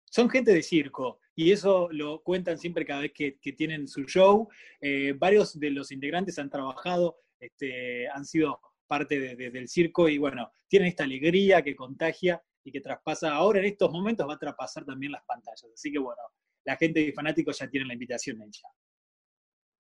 Son 0.10 0.30
gente 0.30 0.54
de 0.54 0.62
circo 0.64 1.20
y 1.36 1.52
eso 1.52 1.88
lo 1.92 2.22
cuentan 2.22 2.58
siempre 2.58 2.86
cada 2.86 3.02
vez 3.02 3.14
que, 3.14 3.32
tienen 3.54 3.88
su 3.88 4.04
show. 4.04 4.48
Eh, 4.82 5.14
varios 5.18 5.60
de 5.60 5.70
los 5.72 5.92
integrantes 5.92 6.38
han 6.40 6.50
trabajado, 6.50 7.18
este, 7.40 8.08
han 8.10 8.26
sido 8.26 8.60
parte 8.88 9.20
de- 9.20 9.36
de- 9.36 9.52
del 9.52 9.68
circo 9.70 10.10
y 10.10 10.18
bueno, 10.18 10.52
tienen 10.68 10.90
esta 10.90 11.04
alegría 11.04 11.62
que 11.62 11.76
contagia 11.76 12.42
y 12.64 12.72
que 12.72 12.82
traspasa, 12.82 13.34
ahora 13.34 13.60
en 13.60 13.66
estos 13.66 13.92
momentos 13.92 14.28
va 14.28 14.34
a 14.34 14.40
traspasar 14.40 14.84
también 14.86 15.12
las 15.12 15.24
pantallas. 15.26 15.66
Así 15.74 15.92
que 15.92 16.00
bueno, 16.00 16.22
la 16.66 16.76
gente 16.76 17.00
y 17.00 17.12
fanáticos 17.12 17.58
ya 17.60 17.70
tienen 17.70 17.88
la 17.88 17.94
invitación 17.94 18.42
hecha. 18.42 18.68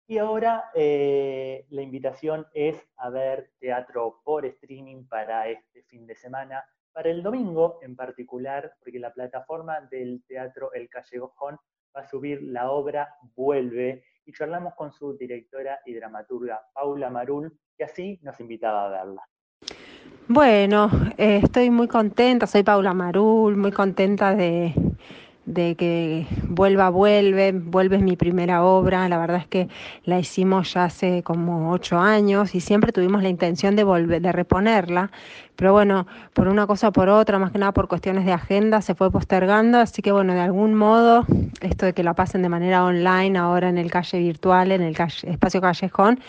Y 0.08 0.18
ahora 0.18 0.64
eh, 0.74 1.64
la 1.70 1.82
invitación 1.82 2.46
es 2.54 2.76
a 2.96 3.10
ver 3.10 3.52
teatro 3.58 4.20
por 4.24 4.44
streaming 4.46 5.04
para 5.06 5.48
este 5.48 5.82
fin 5.84 6.06
de 6.06 6.14
semana, 6.14 6.64
para 6.92 7.10
el 7.10 7.22
domingo 7.22 7.78
en 7.82 7.96
particular, 7.96 8.74
porque 8.78 8.98
la 8.98 9.12
plataforma 9.12 9.80
del 9.90 10.22
teatro 10.26 10.72
El 10.72 10.88
Callejón 10.88 11.56
va 11.96 12.00
a 12.00 12.08
subir 12.08 12.42
la 12.42 12.70
obra 12.70 13.14
Vuelve 13.34 14.04
y 14.24 14.32
charlamos 14.32 14.74
con 14.74 14.92
su 14.92 15.16
directora 15.16 15.80
y 15.84 15.94
dramaturga 15.94 16.60
Paula 16.72 17.10
Marul, 17.10 17.58
que 17.76 17.84
así 17.84 18.18
nos 18.22 18.38
invitaba 18.40 18.86
a 18.86 18.90
verla. 18.90 19.22
Bueno, 20.28 20.90
eh, 21.18 21.40
estoy 21.42 21.70
muy 21.70 21.88
contenta, 21.88 22.46
soy 22.46 22.62
Paula 22.62 22.94
Marul, 22.94 23.56
muy 23.56 23.72
contenta 23.72 24.34
de, 24.34 24.74
de 25.44 25.74
que 25.74 26.26
vuelva, 26.48 26.88
vuelve, 26.90 27.52
vuelve 27.52 27.98
mi 27.98 28.16
primera 28.16 28.62
obra, 28.62 29.08
la 29.08 29.18
verdad 29.18 29.38
es 29.38 29.46
que 29.46 29.68
la 30.04 30.18
hicimos 30.18 30.74
ya 30.74 30.84
hace 30.84 31.22
como 31.22 31.72
ocho 31.72 31.98
años 31.98 32.54
y 32.54 32.60
siempre 32.60 32.92
tuvimos 32.92 33.22
la 33.22 33.28
intención 33.28 33.74
de 33.74 33.82
volver, 33.82 34.22
de 34.22 34.30
reponerla, 34.30 35.10
pero 35.56 35.72
bueno, 35.72 36.06
por 36.32 36.48
una 36.48 36.66
cosa 36.66 36.88
o 36.88 36.92
por 36.92 37.08
otra, 37.08 37.38
más 37.38 37.50
que 37.50 37.58
nada 37.58 37.72
por 37.72 37.88
cuestiones 37.88 38.24
de 38.24 38.32
agenda, 38.32 38.82
se 38.82 38.94
fue 38.94 39.10
postergando, 39.10 39.78
así 39.78 40.00
que 40.00 40.12
bueno, 40.12 40.32
de 40.32 40.40
algún 40.40 40.74
modo, 40.74 41.26
esto 41.60 41.86
de 41.86 41.92
que 41.92 42.04
la 42.04 42.14
pasen 42.14 42.42
de 42.42 42.48
manera 42.48 42.84
online 42.84 43.36
ahora 43.38 43.68
en 43.68 43.78
el 43.78 43.90
calle 43.90 44.18
virtual, 44.18 44.70
en 44.70 44.82
el 44.82 44.96
calle, 44.96 45.28
espacio 45.30 45.60
callejón, 45.60 46.20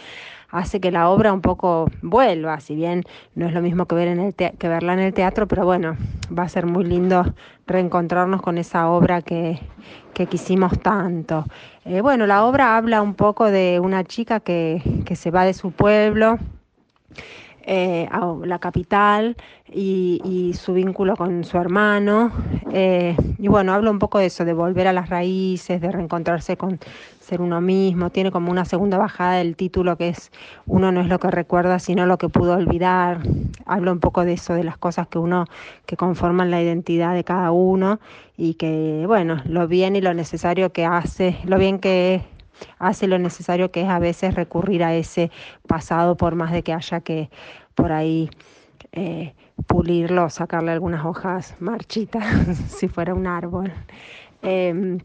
hace 0.53 0.79
que 0.79 0.91
la 0.91 1.09
obra 1.09 1.33
un 1.33 1.41
poco 1.41 1.89
vuelva, 2.03 2.59
si 2.59 2.75
bien 2.75 3.03
no 3.33 3.47
es 3.47 3.53
lo 3.53 3.61
mismo 3.61 3.87
que, 3.87 3.95
verla 3.95 4.93
en 4.93 4.99
el 4.99 5.13
teatro, 5.13 5.47
pero 5.47 5.65
bueno, 5.65 5.97
va 6.37 6.43
a 6.43 6.49
ser 6.49 6.67
muy 6.67 6.83
lindo 6.85 7.25
reencontrarnos 7.65 8.41
con 8.41 8.59
esa 8.59 8.87
obra 8.87 9.23
que, 9.23 9.59
que 10.13 10.27
quisimos 10.27 10.79
tanto. 10.79 11.43
Eh, 11.85 12.01
bueno, 12.01 12.27
la 12.27 12.45
obra 12.45 12.77
habla 12.77 13.01
un 13.01 13.15
poco 13.15 13.49
de 13.49 13.79
una 13.81 14.03
chica 14.03 14.39
que, 14.39 14.83
que 15.05 15.15
se 15.15 15.31
va 15.31 15.43
de 15.43 15.55
su 15.55 15.71
pueblo, 15.71 16.37
eh, 17.65 18.07
a 18.11 18.35
la 18.45 18.59
capital 18.59 19.37
y, 19.71 20.53
su 20.53 20.73
vínculo 20.73 21.15
con 21.15 21.43
su 21.43 21.57
hermano. 21.57 22.31
Eh, 22.71 23.15
y 23.39 23.47
bueno, 23.47 23.73
habla 23.73 23.89
un 23.89 23.99
poco 23.99 24.19
de 24.19 24.25
eso, 24.25 24.45
de 24.45 24.53
volver 24.53 24.87
a 24.87 24.93
las 24.93 25.09
raíces, 25.09 25.81
de 25.81 25.91
reencontrarse 25.91 26.57
con 26.57 26.79
ser 27.19 27.41
uno 27.41 27.61
mismo. 27.61 28.09
Tiene 28.09 28.31
como 28.31 28.51
una 28.51 28.65
segunda 28.65 28.97
bajada 28.97 29.35
del 29.35 29.55
título 29.55 29.97
que 29.97 30.09
es 30.09 30.31
uno 30.65 30.91
no 30.91 31.01
es 31.01 31.07
lo 31.07 31.19
que 31.19 31.31
recuerda, 31.31 31.79
sino 31.79 32.05
lo 32.05 32.17
que 32.17 32.29
pudo 32.29 32.53
olvidar. 32.53 33.19
Habla 33.65 33.93
un 33.93 33.99
poco 33.99 34.25
de 34.25 34.33
eso, 34.33 34.53
de 34.53 34.63
las 34.63 34.77
cosas 34.77 35.07
que 35.07 35.17
uno, 35.17 35.45
que 35.85 35.95
conforman 35.95 36.51
la 36.51 36.61
identidad 36.61 37.13
de 37.13 37.23
cada 37.23 37.51
uno 37.51 37.99
y 38.37 38.55
que, 38.55 39.05
bueno, 39.07 39.41
lo 39.45 39.67
bien 39.67 39.95
y 39.95 40.01
lo 40.01 40.13
necesario 40.13 40.71
que 40.73 40.85
hace, 40.85 41.37
lo 41.45 41.57
bien 41.57 41.79
que 41.79 42.21
hace 42.79 43.07
lo 43.07 43.19
necesario 43.19 43.71
que 43.71 43.81
es 43.81 43.89
a 43.89 43.99
veces 43.99 44.35
recurrir 44.35 44.83
a 44.83 44.93
ese 44.93 45.31
pasado 45.67 46.17
por 46.17 46.35
más 46.35 46.51
de 46.51 46.63
que 46.63 46.73
haya 46.73 47.01
que 47.01 47.29
por 47.75 47.91
ahí 47.91 48.29
eh, 48.91 49.33
pulirlo, 49.67 50.29
sacarle 50.29 50.71
algunas 50.71 51.05
hojas 51.05 51.55
marchitas 51.59 52.25
si 52.67 52.87
fuera 52.87 53.13
un 53.13 53.27
árbol. 53.27 53.71
Em, 54.41 54.99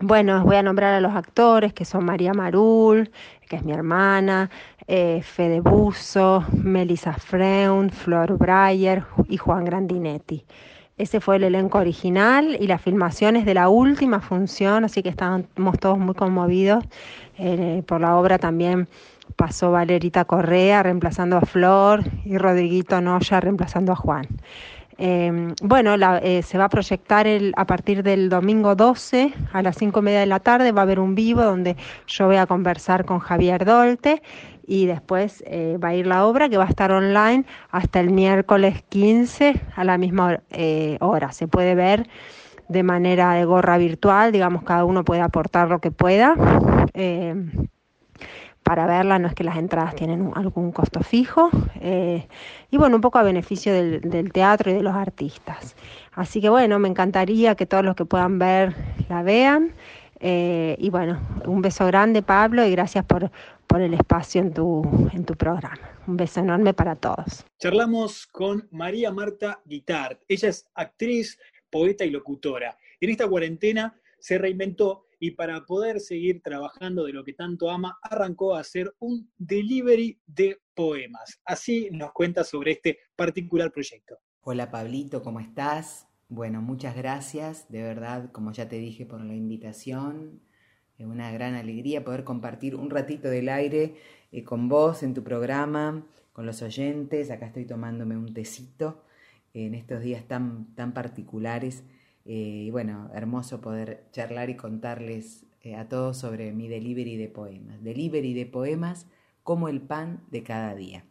bueno, 0.00 0.44
voy 0.44 0.56
a 0.56 0.62
nombrar 0.62 0.94
a 0.94 1.00
los 1.00 1.14
actores 1.14 1.72
que 1.72 1.84
son 1.84 2.04
María 2.04 2.32
Marul, 2.32 3.10
que 3.48 3.56
es 3.56 3.64
mi 3.64 3.72
hermana, 3.72 4.50
eh, 4.86 5.22
Fede 5.22 5.60
Busso, 5.60 6.44
Melissa 6.52 7.12
Freund, 7.12 7.92
Flor 7.92 8.38
Breyer 8.38 9.04
y 9.28 9.36
Juan 9.36 9.64
Grandinetti. 9.64 10.44
Ese 10.98 11.20
fue 11.20 11.36
el 11.36 11.44
elenco 11.44 11.78
original 11.78 12.56
y 12.60 12.66
las 12.66 12.82
filmaciones 12.82 13.44
de 13.44 13.54
la 13.54 13.68
última 13.68 14.20
función, 14.20 14.84
así 14.84 15.02
que 15.02 15.08
estábamos 15.08 15.78
todos 15.78 15.96
muy 15.96 16.14
conmovidos 16.14 16.84
eh, 17.38 17.84
por 17.86 18.00
la 18.00 18.16
obra 18.16 18.38
también. 18.38 18.88
Pasó 19.36 19.70
Valerita 19.70 20.24
Correa 20.24 20.82
reemplazando 20.82 21.36
a 21.36 21.42
Flor 21.42 22.02
y 22.24 22.36
Rodriguito 22.36 23.00
Noya 23.00 23.40
reemplazando 23.40 23.92
a 23.92 23.96
Juan. 23.96 24.26
Em, 25.00 25.54
bueno, 25.62 25.94
eh, 26.22 26.42
se 26.42 26.58
va 26.58 26.64
a 26.64 26.68
proyectar 26.68 27.28
el, 27.28 27.52
a 27.56 27.66
partir 27.66 28.02
del 28.02 28.28
domingo 28.28 28.74
12 28.74 29.32
a 29.52 29.62
las 29.62 29.76
5 29.78 30.00
y 30.00 30.02
media 30.02 30.20
de 30.20 30.26
la 30.26 30.40
tarde. 30.40 30.72
Va 30.72 30.80
a 30.80 30.82
haber 30.82 30.98
un 30.98 31.14
vivo 31.14 31.42
donde 31.42 31.76
yo 32.08 32.26
voy 32.26 32.36
a 32.36 32.46
conversar 32.46 33.04
con 33.04 33.20
Javier 33.20 33.64
Dolte 33.64 34.22
y 34.66 34.86
después 34.86 35.44
eh, 35.46 35.78
va 35.82 35.88
a 35.88 35.94
ir 35.94 36.08
la 36.08 36.26
obra 36.26 36.48
que 36.48 36.58
va 36.58 36.64
a 36.64 36.68
estar 36.68 36.90
online 36.90 37.44
hasta 37.70 38.00
el 38.00 38.10
miércoles 38.10 38.82
15 38.88 39.60
a 39.76 39.84
la 39.84 39.98
misma 39.98 40.40
eh, 40.50 40.98
hora. 41.00 41.30
Se 41.30 41.46
puede 41.46 41.76
ver 41.76 42.08
de 42.68 42.82
manera 42.82 43.34
de 43.34 43.44
gorra 43.44 43.78
virtual, 43.78 44.32
digamos, 44.32 44.64
cada 44.64 44.84
uno 44.84 45.04
puede 45.04 45.20
aportar 45.20 45.68
lo 45.68 45.78
que 45.80 45.92
pueda. 45.92 46.34
Eh, 48.68 48.74
para 48.74 48.86
verla 48.86 49.18
no 49.18 49.28
es 49.28 49.34
que 49.34 49.44
las 49.44 49.56
entradas 49.56 49.94
tienen 49.94 50.30
algún 50.34 50.72
costo 50.72 51.00
fijo 51.00 51.50
y 52.70 52.76
bueno, 52.76 52.96
un 52.96 53.00
poco 53.00 53.18
a 53.18 53.22
beneficio 53.22 53.72
del, 53.72 54.32
teatro 54.32 54.70
y 54.70 54.74
de 54.74 54.82
los 54.82 54.94
artistas. 54.94 55.74
Así 56.12 56.40
que 56.40 56.48
bueno, 56.48 56.78
me 56.78 56.88
encantaría 56.88 57.54
que 57.54 57.66
todos 57.66 57.84
los 57.84 57.96
que 57.96 58.04
puedan 58.04 58.38
ver 58.38 58.74
la 59.08 59.22
vean. 59.22 59.74
y 60.20 60.90
bueno, 60.90 61.20
un 61.46 61.62
beso 61.62 61.86
grande 61.86 62.22
Pablo 62.22 62.64
y 62.66 62.72
gracias 62.72 63.04
por, 63.04 63.30
por 63.66 63.80
el 63.80 63.94
espacio 63.94 64.40
en 64.40 64.52
tu, 64.52 64.82
en 65.12 65.24
tu 65.24 65.34
programa. 65.34 65.78
Un 66.06 66.16
beso 66.16 66.40
enorme 66.40 66.74
para 66.74 66.96
todos. 66.96 67.44
Charlamos 67.58 68.26
con 68.26 68.68
María 68.70 69.10
Marta 69.12 69.60
Guitart. 69.64 70.20
Ella 70.28 70.48
es 70.48 70.66
actriz, 70.74 71.38
poeta 71.70 72.04
y 72.04 72.10
locutora. 72.10 72.76
En 73.00 73.10
esta 73.10 73.28
cuarentena 73.28 73.94
se 74.18 74.38
reinventó 74.38 75.07
y 75.18 75.32
para 75.32 75.64
poder 75.64 76.00
seguir 76.00 76.42
trabajando 76.42 77.04
de 77.04 77.12
lo 77.12 77.24
que 77.24 77.32
tanto 77.32 77.70
ama, 77.70 77.98
arrancó 78.02 78.54
a 78.54 78.60
hacer 78.60 78.94
un 78.98 79.30
delivery 79.36 80.20
de 80.26 80.60
poemas. 80.74 81.40
Así 81.44 81.88
nos 81.90 82.12
cuenta 82.12 82.44
sobre 82.44 82.72
este 82.72 82.98
particular 83.16 83.72
proyecto. 83.72 84.18
Hola 84.42 84.70
Pablito, 84.70 85.22
¿cómo 85.22 85.40
estás? 85.40 86.06
Bueno, 86.28 86.60
muchas 86.60 86.94
gracias, 86.94 87.70
de 87.70 87.82
verdad, 87.82 88.30
como 88.32 88.52
ya 88.52 88.68
te 88.68 88.76
dije, 88.76 89.06
por 89.06 89.20
la 89.22 89.34
invitación. 89.34 90.42
Es 90.98 91.06
una 91.06 91.30
gran 91.30 91.54
alegría 91.54 92.04
poder 92.04 92.24
compartir 92.24 92.74
un 92.74 92.90
ratito 92.90 93.28
del 93.28 93.48
aire 93.48 93.96
eh, 94.32 94.44
con 94.44 94.68
vos 94.68 95.02
en 95.02 95.14
tu 95.14 95.24
programa, 95.24 96.06
con 96.32 96.44
los 96.44 96.60
oyentes. 96.60 97.30
Acá 97.30 97.46
estoy 97.46 97.64
tomándome 97.64 98.16
un 98.16 98.34
tecito 98.34 99.04
en 99.54 99.74
estos 99.74 100.02
días 100.02 100.26
tan, 100.26 100.74
tan 100.74 100.92
particulares. 100.92 101.84
Eh, 102.28 102.66
y 102.66 102.70
bueno, 102.70 103.10
hermoso 103.14 103.60
poder 103.60 104.06
charlar 104.12 104.50
y 104.50 104.56
contarles 104.56 105.46
eh, 105.62 105.74
a 105.74 105.88
todos 105.88 106.18
sobre 106.18 106.52
mi 106.52 106.68
delivery 106.68 107.16
de 107.16 107.28
poemas. 107.28 107.82
Delivery 107.82 108.34
de 108.34 108.46
poemas 108.46 109.08
como 109.42 109.68
el 109.68 109.80
pan 109.80 110.22
de 110.30 110.44
cada 110.44 110.76
día. 110.76 111.04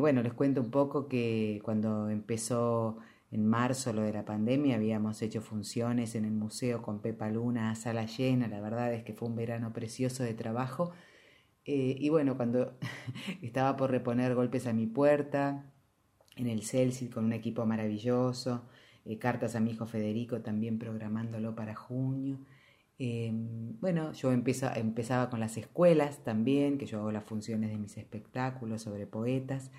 bueno, 0.00 0.22
les 0.22 0.32
cuento 0.32 0.60
un 0.60 0.70
poco 0.70 1.06
que 1.08 1.60
cuando 1.62 2.10
empezó 2.10 2.98
en 3.30 3.46
marzo, 3.46 3.92
lo 3.92 4.02
de 4.02 4.12
la 4.12 4.24
pandemia, 4.24 4.76
habíamos 4.76 5.20
hecho 5.20 5.42
funciones 5.42 6.14
en 6.14 6.24
el 6.24 6.32
museo 6.32 6.82
con 6.82 7.00
Pepa 7.00 7.28
Luna 7.28 7.70
a 7.70 7.74
sala 7.74 8.06
llena. 8.06 8.48
La 8.48 8.60
verdad 8.60 8.92
es 8.94 9.04
que 9.04 9.12
fue 9.12 9.28
un 9.28 9.36
verano 9.36 9.72
precioso 9.72 10.22
de 10.22 10.34
trabajo. 10.34 10.92
Eh, 11.66 11.96
y 11.98 12.08
bueno, 12.08 12.36
cuando 12.36 12.78
estaba 13.42 13.76
por 13.76 13.90
reponer 13.90 14.34
golpes 14.34 14.66
a 14.66 14.72
mi 14.72 14.86
puerta, 14.86 15.70
en 16.36 16.46
el 16.46 16.62
Celsius 16.62 17.12
con 17.12 17.26
un 17.26 17.32
equipo 17.34 17.66
maravilloso, 17.66 18.64
eh, 19.08 19.18
cartas 19.18 19.56
a 19.56 19.60
mi 19.60 19.70
hijo 19.72 19.86
Federico 19.86 20.42
también 20.42 20.78
programándolo 20.78 21.54
para 21.54 21.74
junio. 21.74 22.38
Em, 22.98 23.78
bueno, 23.80 24.12
yo 24.12 24.32
empezaba 24.32 25.30
con 25.30 25.40
las 25.40 25.56
escuelas 25.56 26.22
también, 26.24 26.78
que 26.78 26.86
yo 26.86 26.98
hago 26.98 27.12
las 27.12 27.24
funciones 27.24 27.70
de 27.70 27.78
mis 27.78 27.96
espectáculos 27.96 28.82
sobre 28.82 29.06
poetas. 29.06 29.70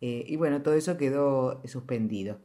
Eh, 0.00 0.24
y 0.26 0.36
bueno, 0.36 0.62
todo 0.62 0.74
eso 0.74 0.96
quedó 0.96 1.62
suspendido. 1.66 2.40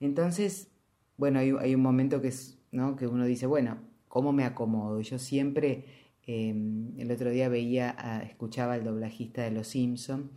Entonces, 0.00 0.68
bueno, 1.16 1.38
hay, 1.38 1.74
un 1.74 1.82
momento 1.82 2.20
que, 2.20 2.28
es, 2.28 2.58
¿no? 2.72 2.96
que 2.96 3.06
uno 3.06 3.24
dice, 3.24 3.46
bueno, 3.46 3.78
¿cómo 4.08 4.32
me 4.32 4.44
acomodo? 4.44 5.00
Yo 5.00 5.18
siempre, 5.18 5.86
em, 6.26 6.98
el 6.98 7.10
otro 7.10 7.30
día 7.30 7.48
veía, 7.48 7.90
escuchaba 8.28 8.74
al 8.74 8.84
doblajista 8.84 9.42
de 9.42 9.52
Los 9.52 9.68
Simpson 9.68 10.30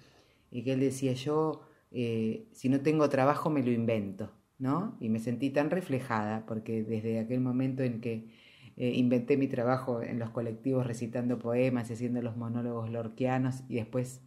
y 0.52 0.64
que 0.64 0.74
él 0.74 0.80
decía, 0.80 1.14
yo, 1.14 1.62
eh, 1.92 2.48
si 2.54 2.70
no 2.70 2.82
tengo 2.82 3.10
trabajo, 3.10 3.50
me 3.50 3.64
lo 3.64 3.72
invento, 3.72 4.32
¿no? 4.60 4.98
Y 5.00 5.10
me 5.10 5.20
sentí 5.20 5.50
tan 5.50 5.72
reflejada, 5.72 6.46
porque 6.46 6.84
desde 6.84 7.20
aquel 7.20 7.40
momento 7.42 7.84
en 7.84 8.02
que 8.02 8.30
eh, 8.78 8.94
inventé 8.96 9.38
mi 9.38 9.48
trabajo 9.48 10.02
en 10.02 10.20
los 10.20 10.30
colectivos 10.30 10.86
recitando 10.86 11.40
poemas 11.40 11.90
y 11.90 11.94
haciendo 11.94 12.22
los 12.22 12.38
monólogos 12.38 12.90
lorquianos, 12.92 13.64
y 13.68 13.76
después 13.76 14.22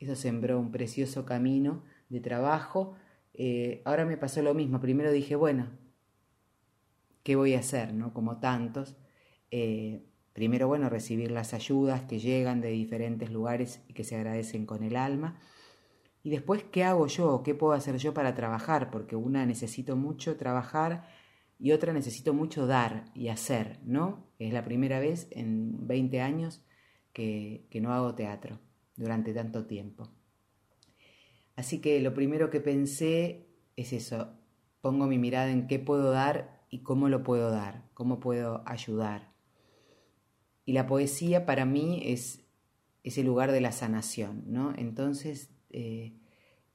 eso 0.00 0.16
sembró 0.16 0.58
un 0.58 0.70
precioso 0.72 1.24
camino 1.24 1.84
de 2.08 2.20
trabajo, 2.20 2.94
eh, 3.34 3.82
ahora 3.84 4.04
me 4.04 4.16
pasó 4.16 4.42
lo 4.42 4.54
mismo. 4.54 4.80
Primero 4.80 5.12
dije, 5.12 5.36
bueno, 5.36 5.68
¿qué 7.22 7.36
voy 7.36 7.54
a 7.54 7.60
hacer? 7.60 7.94
¿no? 7.94 8.12
Como 8.12 8.38
tantos. 8.38 8.96
Eh, 9.50 10.04
primero, 10.32 10.68
bueno, 10.68 10.88
recibir 10.88 11.30
las 11.30 11.54
ayudas 11.54 12.02
que 12.02 12.18
llegan 12.18 12.60
de 12.60 12.70
diferentes 12.70 13.30
lugares 13.30 13.82
y 13.88 13.94
que 13.94 14.04
se 14.04 14.16
agradecen 14.16 14.66
con 14.66 14.82
el 14.82 14.96
alma. 14.96 15.38
Y 16.22 16.30
después, 16.30 16.64
¿qué 16.64 16.84
hago 16.84 17.06
yo? 17.06 17.42
¿Qué 17.42 17.54
puedo 17.54 17.72
hacer 17.72 17.96
yo 17.96 18.12
para 18.12 18.34
trabajar? 18.34 18.90
Porque 18.90 19.16
una 19.16 19.46
necesito 19.46 19.96
mucho 19.96 20.36
trabajar 20.36 21.08
y 21.58 21.72
otra 21.72 21.92
necesito 21.92 22.34
mucho 22.34 22.66
dar 22.66 23.06
y 23.14 23.28
hacer, 23.28 23.80
¿no? 23.84 24.26
Es 24.38 24.52
la 24.52 24.64
primera 24.64 25.00
vez 25.00 25.28
en 25.30 25.86
20 25.86 26.20
años 26.20 26.62
que 27.12 27.68
no 27.80 27.92
hago 27.92 28.14
teatro 28.14 28.60
durante 28.96 29.32
tanto 29.32 29.66
tiempo. 29.66 30.10
Así 31.56 31.80
que 31.80 32.00
lo 32.00 32.14
primero 32.14 32.50
que 32.50 32.60
pensé 32.60 33.46
es 33.76 33.92
eso, 33.92 34.32
pongo 34.80 35.06
mi 35.06 35.18
mirada 35.18 35.50
en 35.50 35.66
qué 35.66 35.78
puedo 35.78 36.10
dar 36.10 36.64
y 36.70 36.82
cómo 36.82 37.08
lo 37.08 37.22
puedo 37.22 37.50
dar, 37.50 37.88
cómo 37.92 38.20
puedo 38.20 38.62
ayudar. 38.66 39.32
Y 40.64 40.72
la 40.72 40.86
poesía 40.86 41.44
para 41.44 41.64
mí 41.64 42.02
es 42.04 42.46
ese 43.02 43.24
lugar 43.24 43.52
de 43.52 43.60
la 43.60 43.72
sanación, 43.72 44.44
¿no? 44.46 44.72
Entonces 44.76 45.50
eh, 45.70 46.12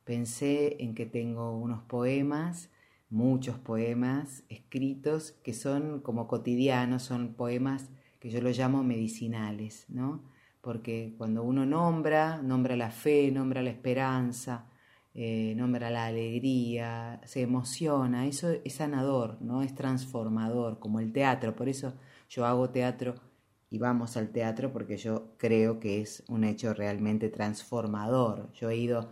pensé 0.04 0.78
en 0.84 0.96
que 0.96 1.06
tengo 1.06 1.58
unos 1.58 1.84
poemas, 1.84 2.70
muchos 3.10 3.58
poemas 3.60 4.44
escritos 4.50 5.34
que 5.44 5.54
son 5.54 6.02
como 6.02 6.28
cotidianos, 6.28 7.04
son 7.04 7.34
poemas 7.34 7.90
que 8.20 8.30
yo 8.30 8.42
los 8.42 8.58
llamo 8.58 8.84
medicinales, 8.84 9.86
¿no? 9.90 10.24
Porque 10.62 11.14
cuando 11.18 11.44
uno 11.44 11.66
nombra, 11.66 12.42
nombra 12.42 12.76
la 12.76 12.92
fe, 12.92 13.32
nombra 13.32 13.62
la 13.62 13.70
esperanza, 13.70 14.68
eh, 15.14 15.54
nombra 15.56 15.90
la 15.90 16.08
alegría, 16.08 17.22
se 17.26 17.42
emociona, 17.42 18.26
eso 18.28 18.52
es 18.52 18.74
sanador, 18.76 19.42
¿no? 19.42 19.62
Es 19.62 19.76
transformador, 19.76 20.80
como 20.80 21.00
el 21.00 21.14
teatro, 21.14 21.56
por 21.56 21.70
eso 21.70 21.94
yo 22.30 22.46
hago 22.46 22.70
teatro 22.70 23.16
y 23.76 23.78
vamos 23.78 24.16
al 24.16 24.30
teatro 24.30 24.72
porque 24.72 24.96
yo 24.96 25.34
creo 25.36 25.82
que 25.82 26.00
es 26.00 26.24
un 26.30 26.46
hecho 26.46 26.74
realmente 26.74 27.28
transformador. 27.28 28.50
Yo 28.54 28.70
he 28.70 28.78
ido, 28.78 29.12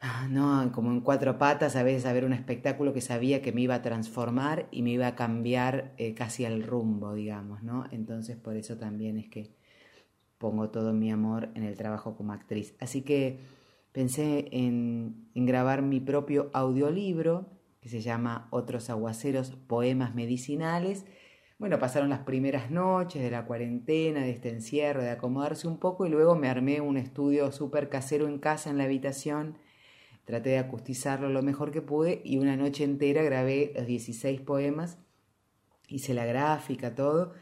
ah, 0.00 0.28
no, 0.30 0.70
como 0.70 0.92
en 0.92 1.00
cuatro 1.00 1.38
patas 1.38 1.74
a 1.74 1.82
veces 1.82 2.06
a 2.06 2.12
ver 2.12 2.24
un 2.24 2.32
espectáculo 2.32 2.92
que 2.92 3.00
sabía 3.00 3.42
que 3.42 3.50
me 3.50 3.62
iba 3.62 3.74
a 3.74 3.82
transformar 3.82 4.68
y 4.70 4.82
me 4.82 4.90
iba 4.90 5.08
a 5.08 5.16
cambiar 5.16 5.92
eh, 5.96 6.14
casi 6.14 6.44
al 6.44 6.62
rumbo, 6.62 7.14
digamos, 7.14 7.64
¿no? 7.64 7.86
Entonces 7.90 8.36
por 8.36 8.54
eso 8.56 8.76
también 8.78 9.18
es 9.18 9.28
que 9.28 9.56
pongo 10.38 10.70
todo 10.70 10.92
mi 10.92 11.10
amor 11.10 11.48
en 11.56 11.64
el 11.64 11.76
trabajo 11.76 12.14
como 12.16 12.32
actriz. 12.32 12.76
Así 12.78 13.02
que 13.02 13.40
pensé 13.90 14.50
en, 14.52 15.30
en 15.34 15.46
grabar 15.46 15.82
mi 15.82 15.98
propio 15.98 16.48
audiolibro 16.52 17.50
que 17.80 17.88
se 17.88 18.02
llama 18.02 18.46
Otros 18.50 18.88
Aguaceros, 18.88 19.50
Poemas 19.66 20.14
Medicinales. 20.14 21.06
Bueno, 21.56 21.78
pasaron 21.78 22.10
las 22.10 22.20
primeras 22.20 22.70
noches 22.72 23.22
de 23.22 23.30
la 23.30 23.46
cuarentena, 23.46 24.22
de 24.22 24.30
este 24.30 24.48
encierro, 24.48 25.02
de 25.02 25.10
acomodarse 25.10 25.68
un 25.68 25.78
poco 25.78 26.04
y 26.04 26.10
luego 26.10 26.34
me 26.34 26.48
armé 26.48 26.80
un 26.80 26.96
estudio 26.96 27.52
súper 27.52 27.88
casero 27.88 28.26
en 28.26 28.38
casa, 28.38 28.70
en 28.70 28.78
la 28.78 28.84
habitación. 28.84 29.56
Traté 30.24 30.50
de 30.50 30.58
acustizarlo 30.58 31.28
lo 31.28 31.42
mejor 31.42 31.70
que 31.70 31.80
pude 31.80 32.20
y 32.24 32.38
una 32.38 32.56
noche 32.56 32.82
entera 32.82 33.22
grabé 33.22 33.72
los 33.76 33.86
16 33.86 34.40
poemas, 34.40 34.98
hice 35.88 36.12
la 36.12 36.24
gráfica, 36.24 36.94
todo 36.96 37.34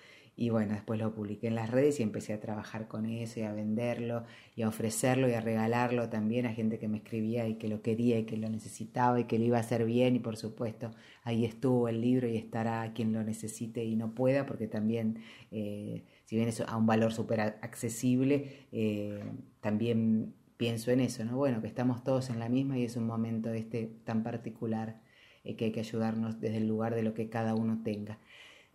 y 0.43 0.51
bueno, 0.51 0.73
después 0.75 0.99
lo 0.99 1.15
publiqué 1.15 1.47
en 1.47 1.55
las 1.55 1.71
redes 1.71 2.01
y 2.01 2.03
empecé 2.03 2.33
a 2.33 2.41
trabajar 2.41 2.89
con 2.89 3.07
eso 3.07 3.39
y 3.39 3.45
a 3.45 3.53
venderlo 3.53 4.25
y 4.57 4.63
a 4.63 4.69
ofrecerlo 4.69 5.29
y 5.29 5.35
a 5.35 5.41
regalarlo 5.41 6.09
también 6.09 6.47
a 6.47 6.53
gente 6.53 6.81
que 6.81 6.89
me 6.89 6.97
escribía 6.97 7.47
y 7.47 7.59
que 7.59 7.69
lo 7.69 7.81
quería 7.81 8.19
y 8.19 8.25
que 8.25 8.37
lo 8.37 8.49
necesitaba 8.49 9.21
y 9.21 9.27
que 9.27 9.39
lo 9.39 9.45
iba 9.45 9.59
a 9.59 9.61
hacer 9.61 9.85
bien 9.85 10.17
y 10.17 10.19
por 10.19 10.37
supuesto 10.37 10.91
ahí 11.23 11.45
estuvo 11.45 11.87
el 11.87 12.01
libro 12.01 12.27
y 12.27 12.37
estará 12.37 12.93
quien 12.93 13.13
lo 13.13 13.23
necesite 13.23 13.85
y 13.85 13.95
no 13.95 14.17
pueda 14.17 14.45
porque 14.45 14.67
también 14.67 15.21
eh, 15.53 16.03
si 16.25 16.35
bien 16.35 16.49
es 16.49 16.61
a 16.61 16.77
un 16.77 16.87
valor 16.87 17.13
súper 17.13 17.41
accesible 17.41 18.67
eh, 18.73 19.23
también 19.61 20.35
pienso 20.57 20.91
en 20.91 20.99
eso, 20.99 21.25
¿no? 21.25 21.37
Bueno, 21.37 21.61
que 21.61 21.69
estamos 21.69 22.03
todos 22.03 22.31
en 22.31 22.41
la 22.41 22.49
misma 22.49 22.77
y 22.79 22.83
es 22.83 22.97
un 22.97 23.07
momento 23.07 23.53
este 23.53 23.93
tan 24.05 24.25
particular 24.25 25.01
eh, 25.45 25.55
que 25.55 25.67
hay 25.67 25.71
que 25.73 25.81
ayudarnos 25.81 26.41
desde 26.41 26.57
el 26.57 26.67
lugar 26.67 26.97
de 26.97 27.05
lo 27.05 27.15
que 27.15 27.29
cada 27.29 27.55
uno 27.55 27.81
tenga. 27.85 28.19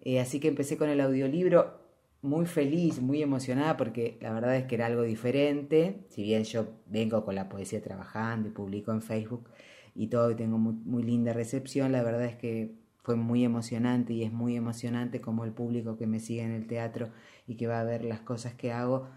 Eh, 0.01 0.19
así 0.19 0.39
que 0.39 0.47
empecé 0.47 0.77
con 0.77 0.89
el 0.89 1.01
audiolibro 1.01 1.87
muy 2.21 2.45
feliz, 2.45 3.01
muy 3.01 3.21
emocionada, 3.21 3.77
porque 3.77 4.17
la 4.21 4.33
verdad 4.33 4.55
es 4.55 4.65
que 4.65 4.75
era 4.75 4.87
algo 4.87 5.03
diferente. 5.03 6.05
Si 6.09 6.23
bien 6.23 6.43
yo 6.43 6.67
vengo 6.87 7.23
con 7.25 7.35
la 7.35 7.49
poesía 7.49 7.81
trabajando 7.81 8.49
y 8.49 8.51
publico 8.51 8.91
en 8.91 9.01
Facebook 9.01 9.49
y 9.95 10.07
todo, 10.07 10.31
y 10.31 10.35
tengo 10.35 10.57
muy, 10.57 11.03
linda 11.03 11.33
recepción, 11.33 11.91
la 11.91 12.03
verdad 12.03 12.25
es 12.25 12.35
que 12.35 12.75
fue 13.03 13.15
muy 13.15 13.43
emocionante 13.45 14.13
y 14.13 14.23
es 14.23 14.33
muy 14.33 14.55
emocionante 14.55 15.21
como 15.21 15.45
el 15.45 15.53
público 15.53 15.97
que 15.97 16.07
me 16.07 16.19
sigue 16.19 16.43
en 16.43 16.51
el 16.51 16.67
teatro 16.67 17.09
y 17.47 17.55
que 17.55 17.67
va 17.67 17.79
a 17.79 17.83
ver 17.83 18.03
las 18.03 18.19
cosas 18.21 18.53
que 18.53 18.71
hago 18.73 19.07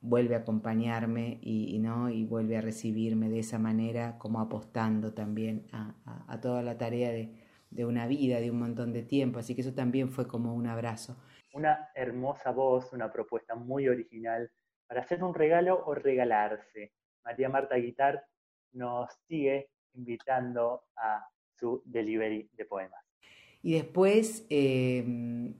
vuelve 0.00 0.34
a 0.34 0.38
acompañarme 0.38 1.38
y, 1.42 1.78
no 1.78 2.10
y 2.10 2.24
vuelve 2.24 2.56
a 2.56 2.60
recibirme 2.60 3.28
de 3.28 3.40
esa 3.40 3.58
manera 3.58 4.18
como 4.18 4.40
apostando 4.40 5.12
también 5.14 5.66
a 5.72 6.40
toda 6.40 6.62
la 6.62 6.78
tarea 6.78 7.10
de, 7.10 7.45
de 7.70 7.84
una 7.84 8.06
vida, 8.06 8.40
de 8.40 8.50
un 8.50 8.58
montón 8.58 8.92
de 8.92 9.02
tiempo, 9.02 9.38
así 9.38 9.54
que 9.54 9.60
eso 9.60 9.74
también 9.74 10.08
fue 10.08 10.26
como 10.26 10.54
un 10.54 10.66
abrazo. 10.66 11.16
Una 11.52 11.90
hermosa 11.94 12.50
voz, 12.50 12.92
una 12.92 13.12
propuesta 13.12 13.54
muy 13.54 13.88
original 13.88 14.50
para 14.86 15.00
hacer 15.00 15.22
un 15.22 15.34
regalo 15.34 15.82
o 15.84 15.94
regalarse. 15.94 16.92
María 17.24 17.48
Marta 17.48 17.76
Guitar 17.76 18.24
nos 18.72 19.08
sigue 19.26 19.70
invitando 19.94 20.84
a 20.96 21.26
su 21.58 21.82
delivery 21.84 22.50
de 22.52 22.64
poemas. 22.66 23.02
Y 23.62 23.74
después, 23.74 24.46
em, 24.50 25.54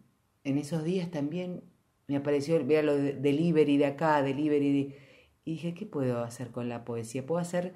en 0.44 0.58
esos 0.58 0.84
días 0.84 1.10
también 1.10 1.64
me 2.06 2.16
apareció, 2.16 2.64
vea 2.64 2.82
lo 2.82 2.96
de 2.96 3.14
delivery 3.14 3.78
de 3.78 3.86
acá, 3.86 4.22
delivery 4.22 4.72
de... 4.72 4.98
Y 5.44 5.52
dije, 5.52 5.74
¿qué 5.74 5.86
puedo 5.86 6.20
hacer 6.22 6.50
con 6.50 6.68
la 6.68 6.84
poesía? 6.84 7.26
Puedo 7.26 7.40
hacer 7.40 7.74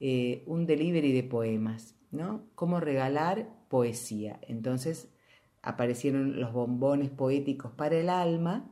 eh, 0.00 0.42
un 0.46 0.66
delivery 0.66 1.12
de 1.12 1.22
poemas, 1.22 1.96
¿no? 2.10 2.50
¿Cómo 2.54 2.80
regalar 2.80 3.48
poesía. 3.70 4.40
Entonces 4.42 5.08
aparecieron 5.62 6.40
los 6.40 6.52
bombones 6.52 7.08
poéticos 7.08 7.72
para 7.72 7.96
el 7.96 8.10
alma, 8.10 8.68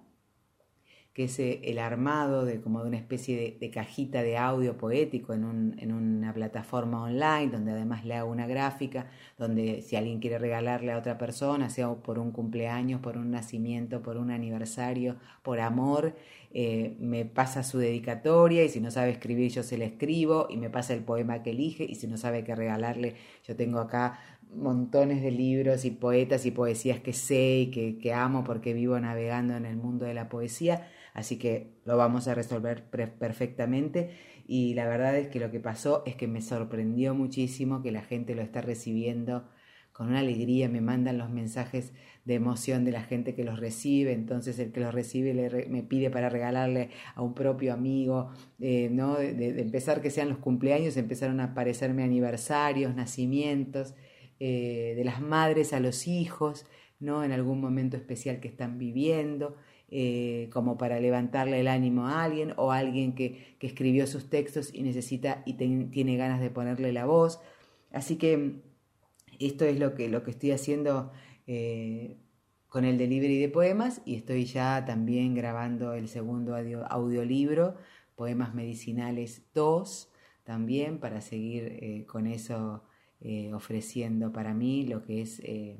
que 1.14 1.24
es 1.24 1.38
eh, 1.38 1.60
el 1.64 1.78
armado 1.78 2.44
de 2.44 2.60
como 2.60 2.82
de 2.82 2.88
una 2.88 2.96
especie 2.96 3.58
de, 3.58 3.70
cajita 3.70 4.22
de 4.22 4.36
audio 4.36 4.76
poético 4.76 5.34
en, 5.34 5.44
una 5.44 6.34
plataforma 6.34 7.02
online, 7.02 7.48
donde 7.50 7.72
además 7.72 8.04
le 8.04 8.14
hago 8.14 8.30
una 8.30 8.46
gráfica, 8.46 9.10
donde 9.36 9.82
si 9.82 9.96
alguien 9.96 10.20
quiere 10.20 10.38
regalarle 10.38 10.92
a 10.92 10.98
otra 10.98 11.16
persona, 11.18 11.70
sea 11.70 11.92
por 11.94 12.18
un 12.18 12.32
cumpleaños, 12.32 13.00
por 13.00 13.16
un 13.16 13.30
nacimiento, 13.30 14.02
por 14.02 14.16
un 14.16 14.30
aniversario, 14.30 15.16
por 15.42 15.60
amor, 15.60 16.14
eh, 16.50 16.96
me 16.98 17.24
pasa 17.24 17.62
su 17.62 17.78
dedicatoria 17.78 18.64
y 18.64 18.68
si 18.68 18.80
no 18.80 18.90
sabe 18.90 19.10
escribir 19.10 19.50
yo 19.50 19.62
se 19.62 19.76
le 19.76 19.84
escribo 19.84 20.46
y 20.48 20.56
me 20.56 20.70
pasa 20.70 20.94
el 20.94 21.02
poema 21.02 21.42
que 21.42 21.50
elige 21.50 21.84
y 21.84 21.96
si 21.96 22.06
no 22.06 22.16
sabe 22.16 22.42
qué 22.42 22.54
regalarle, 22.54 23.16
yo 23.46 23.54
tengo 23.54 23.80
acá 23.80 24.18
montones 24.54 25.22
de 25.22 25.30
libros 25.30 25.84
y 25.84 25.90
poetas 25.90 26.46
y 26.46 26.50
poesías 26.50 27.00
que 27.00 27.12
sé 27.12 27.58
y 27.60 27.70
que, 27.70 27.98
que, 27.98 28.12
amo 28.12 28.44
porque 28.44 28.72
vivo 28.72 28.98
navegando 28.98 29.56
en 29.56 29.66
el 29.66 29.76
mundo 29.76 30.06
de 30.06 30.14
la 30.14 30.28
poesía, 30.28 30.88
así 31.14 31.38
que 31.38 31.74
lo 31.84 31.96
vamos 31.96 32.28
a 32.28 32.34
resolver 32.34 32.84
perfectamente. 32.90 34.10
Y 34.46 34.74
la 34.74 34.86
verdad 34.86 35.16
es 35.16 35.28
que 35.28 35.40
lo 35.40 35.50
que 35.50 35.60
pasó 35.60 36.02
es 36.06 36.16
que 36.16 36.26
me 36.26 36.40
sorprendió 36.40 37.14
muchísimo 37.14 37.82
que 37.82 37.92
la 37.92 38.02
gente 38.02 38.34
lo 38.34 38.42
está 38.42 38.62
recibiendo. 38.62 39.46
Con 39.92 40.08
una 40.08 40.20
alegría, 40.20 40.68
me 40.68 40.80
mandan 40.80 41.18
los 41.18 41.28
mensajes 41.28 41.92
de 42.24 42.34
emoción 42.34 42.84
de 42.84 42.92
la 42.92 43.02
gente 43.02 43.34
que 43.34 43.42
los 43.42 43.58
recibe, 43.58 44.12
entonces 44.12 44.58
el 44.58 44.70
que 44.70 44.80
los 44.80 44.94
recibe 44.94 45.66
me 45.68 45.82
pide 45.82 46.10
para 46.10 46.28
regalarle 46.28 46.90
a 47.14 47.22
un 47.22 47.34
propio 47.34 47.72
amigo, 47.72 48.30
eh, 48.60 48.90
¿no? 48.90 49.16
De, 49.16 49.60
empezar 49.60 50.02
que 50.02 50.10
sean 50.10 50.28
los 50.28 50.38
cumpleaños, 50.38 50.96
empezaron 50.96 51.40
a 51.40 51.44
aparecerme 51.44 52.04
aniversarios, 52.04 52.94
nacimientos, 52.94 53.94
eh, 54.40 54.94
de 54.96 55.04
las 55.04 55.20
madres 55.20 55.72
a 55.72 55.80
los 55.80 56.06
hijos, 56.06 56.64
¿no? 57.00 57.24
en 57.24 57.32
algún 57.32 57.60
momento 57.60 57.96
especial 57.96 58.38
que 58.38 58.46
están 58.46 58.78
viviendo, 58.78 59.56
eh, 59.90 60.48
como 60.52 60.78
para 60.78 61.00
levantarle 61.00 61.58
el 61.58 61.66
ánimo 61.66 62.06
a 62.06 62.22
alguien 62.22 62.54
o 62.56 62.70
a 62.70 62.78
alguien 62.78 63.14
que, 63.16 63.56
escribió 63.60 64.06
sus 64.06 64.30
textos 64.30 64.70
y 64.72 64.82
necesita 64.82 65.42
y 65.44 65.54
tiene 65.54 66.16
ganas 66.16 66.40
de 66.40 66.50
ponerle 66.50 66.92
la 66.92 67.06
voz. 67.06 67.40
Así 67.92 68.16
que 68.16 68.60
esto 69.40 69.64
es 69.64 69.80
lo 69.80 69.94
que, 69.94 70.08
lo 70.08 70.22
que 70.22 70.30
estoy 70.30 70.52
haciendo 70.52 71.10
eh, 71.48 72.16
con 72.68 72.84
el 72.84 72.96
delivery 72.96 73.40
de 73.40 73.48
poemas 73.48 74.02
y 74.04 74.14
estoy 74.14 74.44
ya 74.44 74.84
también 74.84 75.34
grabando 75.34 75.94
el 75.94 76.08
segundo 76.08 76.54
audiolibro, 76.88 77.74
Poemas 78.14 78.54
Medicinales 78.54 79.42
2, 79.54 80.12
también 80.44 80.98
para 80.98 81.20
seguir 81.20 82.06
con 82.06 82.26
eso 82.26 82.84
eh, 83.20 83.52
ofreciendo 83.52 84.32
para 84.32 84.54
mí 84.54 84.86
lo 84.86 85.02
que 85.02 85.22
es 85.22 85.40
eh, 85.40 85.76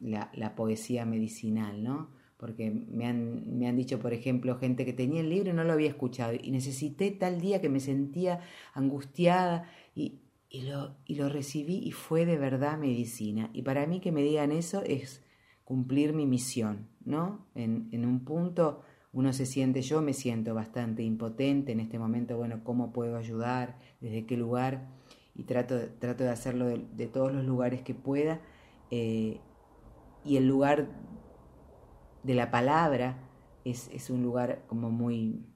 la, 0.00 0.54
poesía 0.56 1.04
medicinal, 1.04 1.82
¿no? 1.82 2.10
Porque 2.36 2.70
me 2.70 3.06
han, 3.06 3.58
me 3.58 3.68
han 3.68 3.76
dicho, 3.76 3.98
por 3.98 4.12
ejemplo, 4.12 4.58
gente 4.58 4.84
que 4.84 4.92
tenía 4.92 5.20
el 5.20 5.28
libro 5.28 5.50
y 5.50 5.52
no 5.52 5.64
lo 5.64 5.72
había 5.72 5.88
escuchado 5.88 6.34
y 6.40 6.50
necesité 6.50 7.10
tal 7.10 7.40
día 7.40 7.60
que 7.60 7.68
me 7.68 7.80
sentía 7.80 8.40
angustiada 8.74 9.70
y, 9.94 10.20
y, 10.48 10.62
lo, 10.62 10.96
y 11.04 11.16
lo 11.16 11.28
recibí 11.28 11.78
y 11.78 11.92
fue 11.92 12.26
de 12.26 12.38
verdad 12.38 12.78
medicina. 12.78 13.50
Y 13.52 13.62
para 13.62 13.86
mí 13.86 14.00
que 14.00 14.12
me 14.12 14.22
digan 14.22 14.52
eso 14.52 14.82
es 14.82 15.24
cumplir 15.64 16.12
mi 16.12 16.26
misión, 16.26 16.88
¿no? 17.04 17.46
En, 17.54 17.88
en 17.92 18.04
un 18.04 18.24
punto 18.24 18.82
uno 19.12 19.32
se 19.32 19.46
siente, 19.46 19.82
yo 19.82 20.02
me 20.02 20.12
siento 20.12 20.54
bastante 20.54 21.02
impotente 21.02 21.72
en 21.72 21.80
este 21.80 21.98
momento, 21.98 22.36
bueno, 22.36 22.62
¿cómo 22.62 22.92
puedo 22.92 23.16
ayudar? 23.16 23.78
¿Desde 24.00 24.26
qué 24.26 24.36
lugar? 24.36 24.97
Y 25.38 25.44
trato, 25.44 25.78
trato 26.00 26.24
de 26.24 26.30
hacerlo 26.30 26.66
de, 26.66 27.06
todos 27.06 27.32
los 27.32 27.44
lugares 27.44 27.82
que 27.82 27.94
pueda. 27.94 28.40
Eh, 28.90 29.40
y 30.24 30.36
el 30.36 30.48
lugar 30.48 30.88
de 32.24 32.34
la 32.34 32.50
palabra 32.50 33.30
es, 33.64 33.88
es, 33.92 34.10
un 34.10 34.24
lugar 34.24 34.64
como 34.66 34.90
muy, 34.90 35.46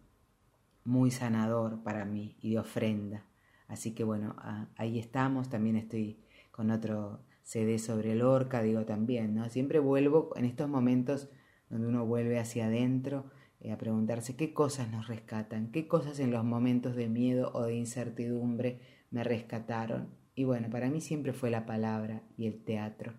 muy 0.84 1.10
sanador 1.10 1.82
para 1.82 2.04
mí 2.04 2.36
y 2.40 2.52
de 2.52 2.60
ofrenda. 2.60 3.26
Así 3.66 3.92
que 3.92 4.04
bueno, 4.04 4.36
ahí 4.76 5.00
estamos. 5.00 5.50
También 5.50 5.74
estoy 5.74 6.22
con 6.52 6.70
otro 6.70 7.24
CD 7.42 7.80
sobre 7.80 8.12
el 8.12 8.22
orca, 8.22 8.62
digo 8.62 8.84
también, 8.84 9.34
¿no? 9.34 9.48
Siempre 9.48 9.80
vuelvo 9.80 10.30
en 10.36 10.44
estos 10.44 10.68
momentos 10.68 11.28
donde 11.70 11.88
uno 11.88 12.06
vuelve 12.06 12.38
hacia 12.38 12.66
adentro 12.66 13.24
eh, 13.58 13.72
a 13.72 13.78
preguntarse 13.78 14.36
qué 14.36 14.54
cosas 14.54 14.92
nos 14.92 15.08
rescatan, 15.08 15.72
qué 15.72 15.88
cosas 15.88 16.20
en 16.20 16.30
los 16.30 16.44
momentos 16.44 16.94
de 16.94 17.08
miedo 17.08 17.50
o 17.52 17.64
de 17.64 17.74
incertidumbre 17.74 18.80
me 19.12 19.22
rescataron. 19.22 20.08
Y 20.34 20.44
bueno, 20.44 20.68
para 20.70 20.90
mí 20.90 21.00
siempre 21.00 21.32
fue 21.32 21.50
la 21.50 21.66
palabra 21.66 22.22
y 22.36 22.46
el 22.46 22.64
teatro. 22.64 23.12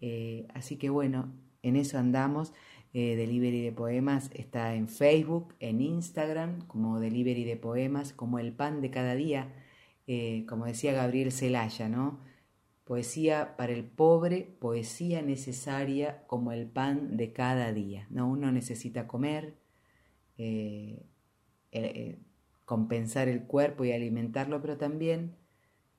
Eh, 0.00 0.46
así 0.54 0.76
que 0.76 0.90
bueno, 0.90 1.32
en 1.62 1.76
eso 1.76 1.98
andamos. 1.98 2.52
Eh, 2.92 3.16
Delivery 3.16 3.62
de 3.62 3.72
Poemas 3.72 4.30
está 4.34 4.74
en 4.74 4.88
Facebook, 4.88 5.54
en 5.60 5.80
Instagram, 5.80 6.66
como 6.66 7.00
Delivery 7.00 7.44
de 7.44 7.56
Poemas, 7.56 8.12
como 8.12 8.38
el 8.38 8.52
pan 8.52 8.80
de 8.80 8.90
cada 8.90 9.14
día, 9.14 9.52
eh, 10.06 10.44
como 10.48 10.66
decía 10.66 10.92
Gabriel 10.92 11.32
Celaya, 11.32 11.88
¿no? 11.88 12.20
Poesía 12.84 13.56
para 13.56 13.72
el 13.72 13.84
pobre, 13.84 14.42
poesía 14.58 15.22
necesaria 15.22 16.24
como 16.26 16.50
el 16.52 16.66
pan 16.66 17.16
de 17.16 17.32
cada 17.32 17.72
día. 17.72 18.06
¿no? 18.10 18.28
Uno 18.28 18.50
necesita 18.50 19.06
comer, 19.06 19.54
compensar 22.70 23.26
el 23.26 23.42
cuerpo 23.42 23.84
y 23.84 23.90
alimentarlo, 23.90 24.60
pero 24.60 24.76
también 24.76 25.34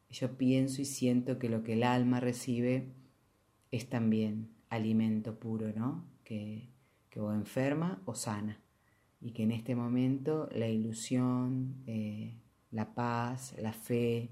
yo 0.09 0.38
pienso 0.38 0.82
y 0.82 0.86
siento 0.86 1.38
que 1.38 1.49
lo 1.49 1.63
que 1.63 1.74
el 1.74 1.84
alma 1.84 2.22
recibe 2.22 2.93
es 3.72 3.89
también 3.89 4.47
alimento 4.69 5.38
puro, 5.38 5.74
¿no? 5.76 6.05
Que, 6.24 6.69
que 7.09 7.19
o 7.19 7.34
enferma 7.34 8.01
o 8.05 8.15
sana. 8.15 8.61
Y 9.19 9.32
que 9.32 9.43
en 9.43 9.51
este 9.51 9.76
momento 9.76 10.47
la 10.53 10.69
ilusión, 10.69 11.84
eh, 11.88 12.38
la 12.72 12.93
paz, 12.93 13.53
la 13.59 13.74
fe, 13.74 14.30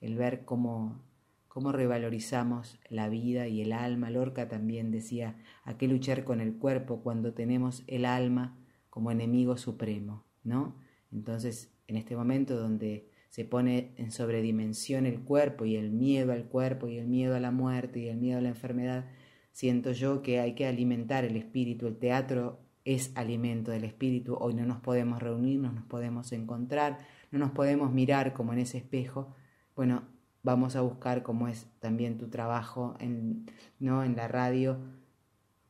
el 0.00 0.16
ver 0.16 0.46
cómo, 0.46 0.98
cómo 1.46 1.72
revalorizamos 1.72 2.80
la 2.88 3.10
vida 3.10 3.48
y 3.48 3.60
el 3.60 3.70
alma. 3.70 4.08
Lorca 4.08 4.48
también 4.48 4.92
decía, 4.92 5.36
¿a 5.62 5.76
qué 5.76 5.88
luchar 5.88 6.24
con 6.24 6.40
el 6.40 6.56
cuerpo 6.56 7.02
cuando 7.02 7.34
tenemos 7.34 7.84
el 7.86 8.06
alma 8.06 8.56
como 8.88 9.10
enemigo 9.10 9.58
supremo? 9.58 10.24
¿no? 10.42 10.74
Entonces, 11.12 11.71
en 11.86 11.96
este 11.96 12.16
momento 12.16 12.56
donde 12.56 13.08
se 13.28 13.44
pone 13.44 13.94
en 13.96 14.12
sobredimensión 14.12 15.06
el 15.06 15.20
cuerpo 15.20 15.64
y 15.64 15.76
el 15.76 15.90
miedo 15.90 16.32
al 16.32 16.44
cuerpo 16.44 16.88
y 16.88 16.98
el 16.98 17.06
miedo 17.06 17.34
a 17.34 17.40
la 17.40 17.50
muerte 17.50 18.00
y 18.00 18.08
el 18.08 18.18
miedo 18.18 18.38
a 18.38 18.42
la 18.42 18.50
enfermedad, 18.50 19.06
siento 19.52 19.92
yo 19.92 20.22
que 20.22 20.40
hay 20.40 20.54
que 20.54 20.66
alimentar 20.66 21.24
el 21.24 21.36
espíritu. 21.36 21.86
El 21.86 21.96
teatro 21.96 22.60
es 22.84 23.12
alimento 23.14 23.70
del 23.70 23.84
espíritu. 23.84 24.36
Hoy 24.38 24.54
no 24.54 24.66
nos 24.66 24.80
podemos 24.80 25.22
reunir, 25.22 25.60
no 25.60 25.72
nos 25.72 25.84
podemos 25.84 26.32
encontrar, 26.32 26.98
no 27.30 27.38
nos 27.38 27.52
podemos 27.52 27.92
mirar 27.92 28.32
como 28.32 28.52
en 28.52 28.58
ese 28.58 28.78
espejo. 28.78 29.34
Bueno, 29.74 30.02
vamos 30.42 30.76
a 30.76 30.80
buscar 30.80 31.22
cómo 31.22 31.48
es 31.48 31.66
también 31.78 32.18
tu 32.18 32.28
trabajo 32.28 32.96
en, 32.98 33.46
¿no? 33.78 34.04
en 34.04 34.16
la 34.16 34.28
radio, 34.28 34.78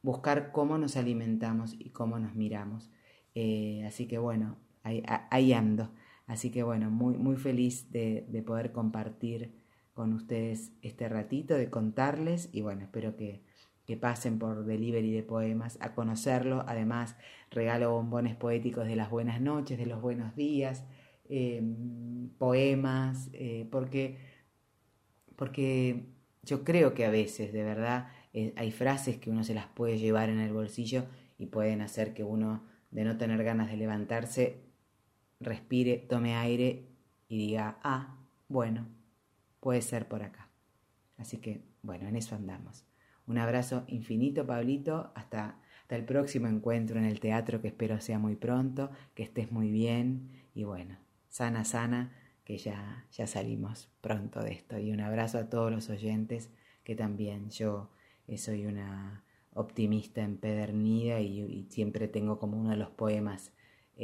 buscar 0.03 0.53
cómo 0.53 0.79
nos 0.79 0.97
alimentamos 0.97 1.75
y 1.79 1.91
cómo 1.91 2.19
nos 2.19 2.35
miramos. 2.35 2.91
Eh, 3.35 3.85
así 3.87 4.07
que 4.07 4.19
bueno, 4.19 4.57
ahí, 4.83 5.53
ando. 5.53 5.91
Así 6.33 6.51
que 6.51 6.63
bueno, 6.63 6.91
muy, 6.91 7.19
muy 7.19 7.37
feliz 7.37 7.93
de, 7.93 8.25
de 8.27 8.43
poder 8.43 8.73
compartir 8.73 9.53
con 9.93 10.15
ustedes 10.15 10.73
este 10.81 11.07
ratito, 11.11 11.55
de 11.55 11.69
contarles 11.69 12.49
y 12.55 12.63
bueno, 12.63 12.81
espero 12.81 13.17
que, 13.17 13.43
que 13.85 13.99
pasen 13.99 14.39
por 14.39 14.65
delivery 14.65 15.13
de 15.13 15.23
poemas 15.23 15.77
a 15.83 15.95
conocerlo. 15.95 16.65
Además, 16.67 17.17
regalo 17.51 17.93
bombones 17.93 18.35
poéticos 18.35 18.87
de 18.87 18.97
las 18.97 19.11
buenas 19.11 19.43
noches, 19.43 19.77
de 19.77 19.85
los 19.85 20.01
buenos 20.01 20.35
días, 20.35 20.87
em, 21.29 22.31
poemas, 22.39 23.29
eh, 23.35 23.69
porque, 23.71 24.17
porque 25.37 26.07
yo 26.45 26.65
creo 26.65 26.95
que 26.95 27.05
a 27.05 27.11
veces, 27.11 27.53
de 27.53 27.63
verdad, 27.63 28.09
eh, 28.33 28.55
hay 28.57 28.71
frases 28.71 29.19
que 29.19 29.29
uno 29.29 29.45
se 29.45 29.53
las 29.53 29.67
puede 29.67 29.99
llevar 29.99 30.31
en 30.31 30.41
el 30.41 30.55
bolsillo 30.55 31.05
y 31.37 31.45
pueden 31.45 31.83
hacer 31.83 32.15
que 32.15 32.25
uno, 32.25 32.65
de 32.91 33.05
no 33.05 33.19
tener 33.19 33.45
ganas 33.45 33.71
de 33.71 33.77
levantarse, 33.77 34.72
respire, 35.45 35.99
tome 36.09 36.35
aire 36.35 36.89
y 37.29 37.39
diga, 37.39 37.79
ah, 37.83 38.17
bueno, 38.49 38.87
puede 39.61 39.83
ser 39.83 40.09
por 40.09 40.23
acá. 40.23 40.49
Así 41.17 41.39
que, 41.39 41.63
bueno, 41.83 42.09
en 42.09 42.17
eso 42.17 42.35
andamos. 42.35 42.85
Un 43.27 43.39
abrazo 43.39 43.85
infinito, 43.89 44.47
Pablito. 44.47 45.13
Hasta, 45.15 45.61
hasta 45.83 45.97
el 45.97 46.05
próximo 46.05 46.49
encuentro 46.49 46.99
en 46.99 47.05
el 47.05 47.21
teatro, 47.21 47.61
que 47.61 47.69
espero 47.69 48.01
sea 48.01 48.19
muy 48.19 48.37
pronto, 48.37 48.91
que 49.15 49.23
estés 49.23 49.53
muy 49.53 49.71
bien 49.71 50.31
y 50.55 50.65
bueno, 50.65 50.99
sana, 51.29 51.65
sana, 51.65 52.13
que 52.45 52.59
ya, 52.59 53.07
ya 53.13 53.27
salimos 53.27 53.89
pronto 54.01 54.41
de 54.41 54.53
esto. 54.53 54.79
Y 54.79 54.93
un 54.93 55.01
abrazo 55.01 55.39
a 55.39 55.49
todos 55.49 55.71
los 55.71 55.89
oyentes, 55.91 56.51
que 56.85 56.95
también 56.95 57.51
yo 57.51 57.91
eh, 58.27 58.39
soy 58.39 58.67
una 58.67 59.25
optimista 59.55 60.23
empedernida 60.23 61.21
y, 61.21 61.67
siempre 61.71 62.09
tengo 62.09 62.39
como 62.39 62.59
uno 62.59 62.71
de 62.71 62.77
los 62.77 62.91
poemas 62.91 63.53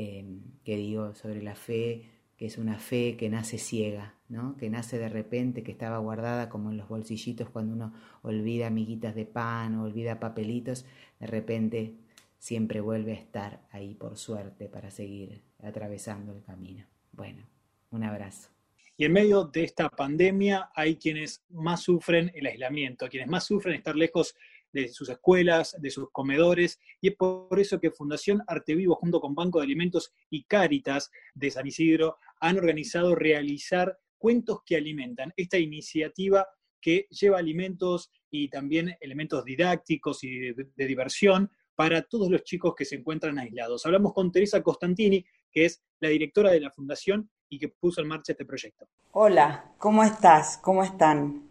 eh, 0.01 0.25
que 0.63 0.77
digo 0.77 1.13
sobre 1.17 1.43
la 1.43 1.57
fe, 1.57 2.05
que 2.37 2.47
es 2.47 2.57
una 2.57 2.79
fe 2.79 3.17
que 3.17 3.29
nace 3.29 3.59
ciega, 3.59 4.15
¿no? 4.29 4.57
que 4.57 4.71
nace 4.71 4.97
de 4.97 5.09
repente, 5.09 5.65
que 5.65 5.73
estaba 5.73 5.99
guardada 5.99 6.49
como 6.49 6.71
en 6.71 6.77
los 6.77 6.89
bolsillitos 6.89 7.51
cuando 7.51 7.73
uno 7.73 7.93
olvida 8.23 8.69
amiguitas 8.69 9.17
de 9.17 9.27
pan 9.27 9.75
o 9.75 9.83
olvida 9.83 10.21
papelitos, 10.21 10.87
de 11.19 11.27
repente 11.27 11.95
siempre 12.39 12.81
vuelve 12.81 13.11
a 13.11 13.17
estar 13.17 13.67
ahí 13.73 13.95
por 13.95 14.17
suerte 14.17 14.69
para 14.69 14.93
seguir 14.93 15.43
atravesando 15.65 16.33
el 16.33 16.45
camino. 16.45 16.87
Bueno, 17.11 17.43
un 17.91 18.05
abrazo. 18.05 18.51
Y 18.97 19.05
en 19.05 19.13
medio 19.13 19.47
de 19.47 19.65
esta 19.65 19.89
pandemia 19.89 20.71
hay 20.77 20.95
quienes 20.95 21.43
más 21.51 21.83
sufren 21.83 22.31
el 22.37 22.47
aislamiento, 22.47 23.09
quienes 23.09 23.29
más 23.29 23.43
sufren 23.43 23.75
estar 23.75 23.97
lejos 23.97 24.37
de 24.83 24.89
sus 24.89 25.09
escuelas, 25.09 25.77
de 25.81 25.91
sus 25.91 26.11
comedores, 26.11 26.79
y 27.01 27.09
es 27.09 27.17
por 27.17 27.59
eso 27.59 27.81
que 27.81 27.91
Fundación 27.91 28.43
Arte 28.47 28.75
Vivo, 28.75 28.95
junto 28.95 29.21
con 29.21 29.35
Banco 29.35 29.59
de 29.59 29.65
Alimentos 29.65 30.13
y 30.31 30.45
Cáritas 30.45 31.11
de 31.35 31.51
San 31.51 31.67
Isidro, 31.67 32.17
han 32.41 32.57
organizado 32.57 33.15
realizar 33.15 33.99
cuentos 34.19 34.61
que 34.65 34.77
alimentan. 34.77 35.33
Esta 35.37 35.59
iniciativa 35.59 36.47
que 36.81 37.07
lleva 37.11 37.39
alimentos 37.39 38.11
y 38.31 38.49
también 38.49 38.97
elementos 39.01 39.45
didácticos 39.45 40.23
y 40.25 40.53
de, 40.53 40.87
diversión 40.87 41.51
para 41.75 42.03
todos 42.03 42.31
los 42.31 42.43
chicos 42.45 42.75
que 42.77 42.85
se 42.85 42.97
encuentran 42.97 43.39
aislados. 43.39 43.87
Hablamos 43.87 44.13
con 44.13 44.33
Teresa 44.33 44.63
Costantini, 44.63 45.25
que 45.51 45.65
es 45.65 45.83
la 46.01 46.09
directora 46.09 46.51
de 46.51 46.61
la 46.61 46.71
fundación 46.71 47.31
y 47.49 47.59
que 47.59 47.69
puso 47.69 48.01
en 48.01 48.09
marcha 48.09 48.33
este 48.33 48.45
proyecto. 48.45 48.89
Hola, 49.13 49.73
¿cómo 49.79 50.05
estás? 50.05 50.59
¿Cómo 50.59 50.83
están? 50.83 51.48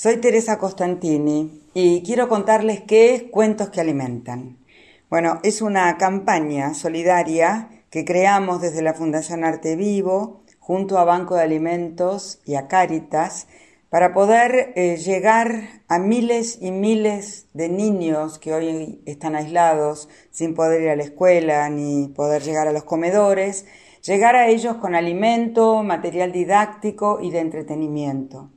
Soy 0.00 0.18
Teresa 0.18 0.58
Costantini 0.58 1.60
y 1.74 2.04
quiero 2.04 2.28
contarles 2.28 2.82
qué 2.82 3.16
es 3.16 3.24
Cuentos 3.24 3.70
que 3.70 3.80
Alimentan. 3.80 4.56
Bueno, 5.10 5.40
es 5.42 5.60
una 5.60 5.98
campaña 5.98 6.72
solidaria 6.74 7.68
que 7.90 8.04
creamos 8.04 8.60
desde 8.60 8.80
la 8.80 8.94
Fundación 8.94 9.42
Arte 9.42 9.74
Vivo 9.74 10.44
junto 10.60 10.98
a 10.98 11.04
Banco 11.04 11.34
de 11.34 11.42
Alimentos 11.42 12.40
y 12.44 12.54
a 12.54 12.68
Cáritas 12.68 13.48
para 13.90 14.14
poder 14.14 14.72
eh, 14.76 14.98
llegar 14.98 15.82
a 15.88 15.98
miles 15.98 16.58
y 16.62 16.70
miles 16.70 17.48
de 17.52 17.68
niños 17.68 18.38
que 18.38 18.54
hoy 18.54 19.02
están 19.04 19.34
aislados 19.34 20.08
sin 20.30 20.54
poder 20.54 20.80
ir 20.80 20.90
a 20.90 20.96
la 20.96 21.02
escuela 21.02 21.68
ni 21.70 22.06
poder 22.06 22.42
llegar 22.44 22.68
a 22.68 22.72
los 22.72 22.84
comedores, 22.84 23.66
llegar 24.06 24.36
a 24.36 24.46
ellos 24.46 24.76
con 24.76 24.94
alimento, 24.94 25.82
material 25.82 26.30
didáctico 26.30 27.18
y 27.20 27.32
de 27.32 27.40
entretenimiento. 27.40 28.52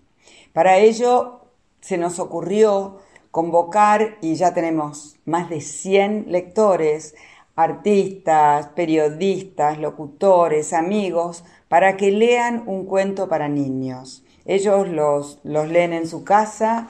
Para 0.53 0.77
ello 0.77 1.41
se 1.79 1.97
nos 1.97 2.19
ocurrió 2.19 2.99
convocar, 3.31 4.17
y 4.21 4.35
ya 4.35 4.53
tenemos 4.53 5.15
más 5.25 5.49
de 5.49 5.61
100 5.61 6.25
lectores, 6.27 7.15
artistas, 7.55 8.67
periodistas, 8.75 9.79
locutores, 9.79 10.73
amigos, 10.73 11.43
para 11.69 11.95
que 11.95 12.11
lean 12.11 12.63
un 12.67 12.85
cuento 12.85 13.29
para 13.29 13.47
niños. 13.47 14.23
Ellos 14.45 14.89
los, 14.89 15.39
los 15.43 15.69
leen 15.69 15.93
en 15.93 16.07
su 16.07 16.23
casa 16.23 16.89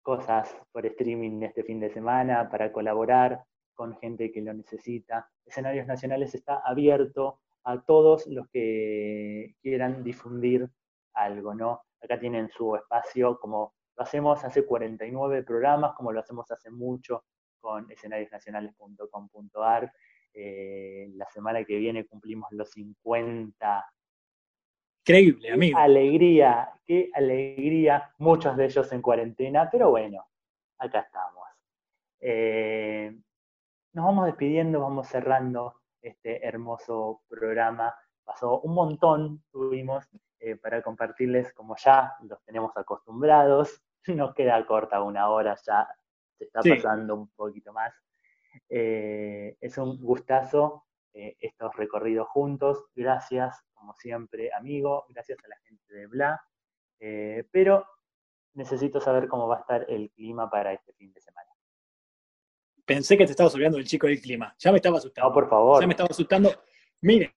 cosas 0.02 0.56
por 0.72 0.86
streaming 0.86 1.42
este 1.42 1.64
fin 1.64 1.80
de 1.80 1.90
semana, 1.90 2.48
para 2.48 2.72
colaborar 2.72 3.44
con 3.74 3.96
gente 3.98 4.32
que 4.32 4.40
lo 4.40 4.54
necesita. 4.54 5.28
Escenarios 5.44 5.86
Nacionales 5.86 6.34
está 6.34 6.62
abierto 6.64 7.40
a 7.64 7.82
todos 7.82 8.26
los 8.26 8.48
que 8.48 9.54
quieran 9.60 10.02
difundir 10.02 10.68
algo, 11.14 11.54
¿no? 11.54 11.82
Acá 12.00 12.18
tienen 12.18 12.48
su 12.48 12.76
espacio, 12.76 13.38
como 13.38 13.74
lo 13.96 14.02
hacemos 14.02 14.42
hace 14.44 14.64
49 14.64 15.42
programas, 15.42 15.94
como 15.94 16.12
lo 16.12 16.20
hacemos 16.20 16.50
hace 16.50 16.70
mucho 16.70 17.24
con 17.60 17.90
escenariosnacionales.com.ar. 17.90 19.92
Eh, 20.32 21.10
la 21.14 21.26
semana 21.26 21.64
que 21.64 21.76
viene 21.76 22.06
cumplimos 22.06 22.48
los 22.52 22.70
50. 22.70 23.84
Increíble, 25.08 25.50
amigo. 25.50 25.78
Qué 25.78 25.82
alegría, 25.82 26.68
qué 26.84 27.10
alegría, 27.14 28.12
muchos 28.18 28.54
de 28.58 28.66
ellos 28.66 28.92
en 28.92 29.00
cuarentena, 29.00 29.66
pero 29.72 29.88
bueno, 29.88 30.28
acá 30.76 31.00
estamos. 31.00 31.48
Eh, 32.20 33.18
nos 33.94 34.04
vamos 34.04 34.26
despidiendo, 34.26 34.82
vamos 34.82 35.08
cerrando 35.08 35.80
este 36.02 36.46
hermoso 36.46 37.22
programa. 37.26 37.94
Pasó 38.22 38.60
un 38.60 38.74
montón, 38.74 39.42
tuvimos 39.50 40.06
eh, 40.40 40.56
para 40.56 40.82
compartirles 40.82 41.54
como 41.54 41.74
ya 41.78 42.12
los 42.28 42.44
tenemos 42.44 42.76
acostumbrados. 42.76 43.82
Nos 44.08 44.34
queda 44.34 44.64
corta 44.66 45.02
una 45.02 45.30
hora, 45.30 45.56
ya 45.66 45.88
se 46.36 46.44
está 46.44 46.60
pasando 46.60 47.14
un 47.14 47.28
poquito 47.28 47.72
más. 47.72 47.94
Eh, 48.68 49.56
es 49.58 49.78
un 49.78 49.98
gustazo 50.02 50.84
eh, 51.12 51.36
estos 51.40 51.74
recorridos 51.76 52.28
juntos. 52.28 52.86
Gracias, 52.94 53.64
como 53.74 53.94
siempre, 53.94 54.50
amigo. 54.52 55.06
Gracias 55.08 55.38
a 55.44 55.48
la 55.48 55.56
gente 55.58 55.94
de 55.94 56.06
Bla. 56.06 56.40
pero 57.50 57.86
necesito 58.54 59.00
saber 59.00 59.28
cómo 59.28 59.46
va 59.46 59.58
a 59.58 59.60
estar 59.60 59.86
el 59.88 60.10
clima 60.10 60.50
para 60.50 60.72
este 60.72 60.92
fin 60.92 61.12
de 61.12 61.20
semana. 61.20 61.48
Pensé 62.84 63.18
que 63.18 63.26
te 63.26 63.32
estabas 63.32 63.54
olvidando 63.54 63.76
del 63.76 63.86
chico 63.86 64.06
del 64.06 64.20
clima. 64.20 64.54
Ya 64.58 64.72
me 64.72 64.78
estaba 64.78 64.98
asustando. 64.98 65.28
No, 65.28 65.34
por 65.34 65.48
favor. 65.48 65.80
Ya 65.80 65.86
me 65.86 65.92
estaba 65.92 66.08
asustando. 66.10 66.50
Mire, 67.02 67.36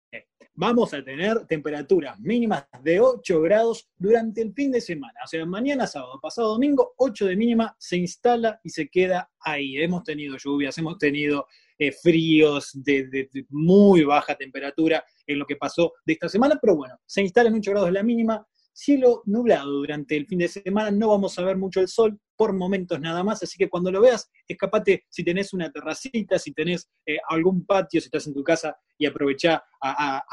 vamos 0.53 0.93
a 0.93 1.03
tener 1.03 1.45
temperaturas 1.45 2.19
mínimas 2.19 2.65
de 2.81 2.99
8 2.99 3.41
grados 3.41 3.89
durante 3.97 4.41
el 4.41 4.53
fin 4.53 4.71
de 4.71 4.81
semana. 4.81 5.19
O 5.23 5.27
sea, 5.27 5.45
mañana 5.45 5.87
sábado, 5.87 6.19
pasado 6.21 6.53
domingo, 6.53 6.93
8 6.97 7.25
de 7.25 7.35
mínima, 7.35 7.75
se 7.77 7.97
instala 7.97 8.59
y 8.63 8.69
se 8.69 8.89
queda 8.89 9.29
ahí. 9.41 9.77
Hemos 9.77 10.03
tenido 10.03 10.37
lluvias, 10.37 10.77
hemos 10.77 10.97
tenido 10.97 11.45
eh, 11.81 11.91
fríos 11.91 12.69
de, 12.75 13.27
muy 13.49 14.03
baja 14.03 14.35
temperatura 14.35 15.03
en 15.25 15.39
lo 15.39 15.47
que 15.47 15.55
pasó 15.55 15.93
de 16.05 16.13
esta 16.13 16.29
semana, 16.29 16.59
pero 16.61 16.75
bueno, 16.75 16.95
se 17.07 17.23
instala 17.23 17.49
en 17.49 17.55
8 17.55 17.71
grados 17.71 17.91
la 17.91 18.03
mínima, 18.03 18.45
cielo 18.71 19.23
nublado 19.25 19.71
durante 19.71 20.15
el 20.15 20.27
fin 20.27 20.37
de 20.37 20.47
semana, 20.47 20.91
no 20.91 21.07
vamos 21.07 21.39
a 21.39 21.43
ver 21.43 21.57
mucho 21.57 21.79
el 21.79 21.87
sol 21.87 22.19
por 22.35 22.53
momentos 22.53 22.99
nada 22.99 23.23
más, 23.23 23.41
así 23.41 23.57
que 23.57 23.67
cuando 23.67 23.91
lo 23.91 23.99
veas, 23.99 24.29
escapate 24.47 25.05
si 25.09 25.23
tenés 25.23 25.53
una 25.53 25.71
terracita, 25.71 26.37
si 26.37 26.53
tenés 26.53 26.87
eh, 27.03 27.17
algún 27.27 27.65
patio, 27.65 27.99
si 27.99 28.05
estás 28.05 28.27
en 28.27 28.35
tu 28.35 28.43
casa 28.43 28.77
y 28.99 29.07
aprovecha 29.07 29.63
a, 29.81 30.23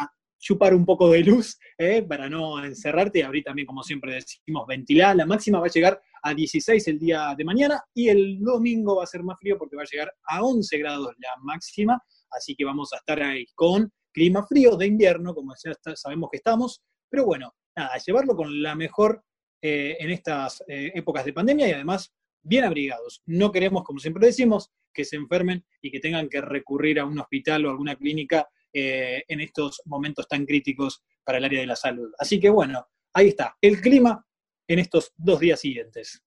chupar 0.41 0.75
un 0.75 0.85
poco 0.85 1.11
de 1.11 1.25
luz 1.25 1.59
eh, 1.79 2.03
para 2.03 2.29
no 2.29 2.63
encerrarte 2.63 3.21
y 3.21 3.23
abrir 3.23 3.43
también, 3.43 3.67
como 3.67 3.83
siempre 3.83 4.15
decimos, 4.15 4.67
ventilar. 4.69 5.17
La 5.17 5.27
máxima 5.27 5.59
va 5.59 5.67
a 5.67 5.71
llegar 5.71 6.01
a 6.23 6.35
16 6.35 6.89
el 6.89 6.99
día 6.99 7.35
de 7.37 7.45
mañana 7.45 7.83
y 7.95 8.09
el 8.09 8.41
domingo 8.41 8.97
va 8.97 9.05
a 9.05 9.07
ser 9.07 9.23
más 9.23 9.39
frío 9.39 9.57
porque 9.59 9.77
va 9.77 9.83
a 9.83 9.87
llegar 9.91 10.13
a 10.25 10.43
11 10.43 10.79
grados 10.79 11.15
la 11.19 11.31
máxima, 11.43 12.01
así 12.31 12.55
que 12.55 12.65
vamos 12.65 12.93
a 12.93 12.97
estar 12.97 13.23
ahí 13.23 13.47
con 13.55 13.91
clima 14.13 14.45
frío 14.47 14.77
de 14.77 14.87
invierno, 14.87 15.35
como 15.35 15.55
ya 15.63 15.73
sabemos 15.95 16.29
que 16.31 16.39
estamos, 16.39 16.83
pero 17.09 17.25
bueno, 17.25 17.55
nada, 17.77 17.97
llevarlo 18.05 18.35
con 18.35 18.63
la 18.63 18.75
mejor 18.75 19.23
eh, 19.61 19.97
en 20.01 20.11
estas 20.11 20.63
eh, 20.69 20.93
épocas 20.95 21.25
de 21.25 21.33
pandemia 21.33 21.69
y 21.69 21.73
además 21.73 22.13
bien 22.43 22.65
abrigados. 22.65 23.23
No 23.27 23.51
queremos, 23.51 23.85
como 23.85 23.99
siempre 23.99 24.27
decimos, 24.27 24.71
que 24.93 25.05
se 25.05 25.17
enfermen 25.17 25.65
y 25.83 25.91
que 25.91 26.01
tengan 26.01 26.29
que 26.29 26.41
recurrir 26.41 27.01
a 27.01 27.05
un 27.05 27.19
hospital 27.19 27.67
o 27.67 27.71
alguna 27.71 27.97
clínica 27.97 28.49
eh, 28.73 29.23
en 29.29 29.41
estos 29.41 29.83
momentos 29.87 30.27
tan 30.29 30.45
críticos 30.45 31.03
para 31.25 31.39
el 31.39 31.45
área 31.45 31.61
de 31.61 31.67
la 31.67 31.77
salud. 31.77 32.11
Así 32.19 32.39
que 32.41 32.51
bueno, 32.51 32.87
ahí 33.13 33.29
está, 33.29 33.57
el 33.61 33.81
clima 33.81 34.25
en 34.69 34.79
estos 34.79 35.13
dos 35.17 35.41
días 35.41 35.59
siguientes. 35.61 36.23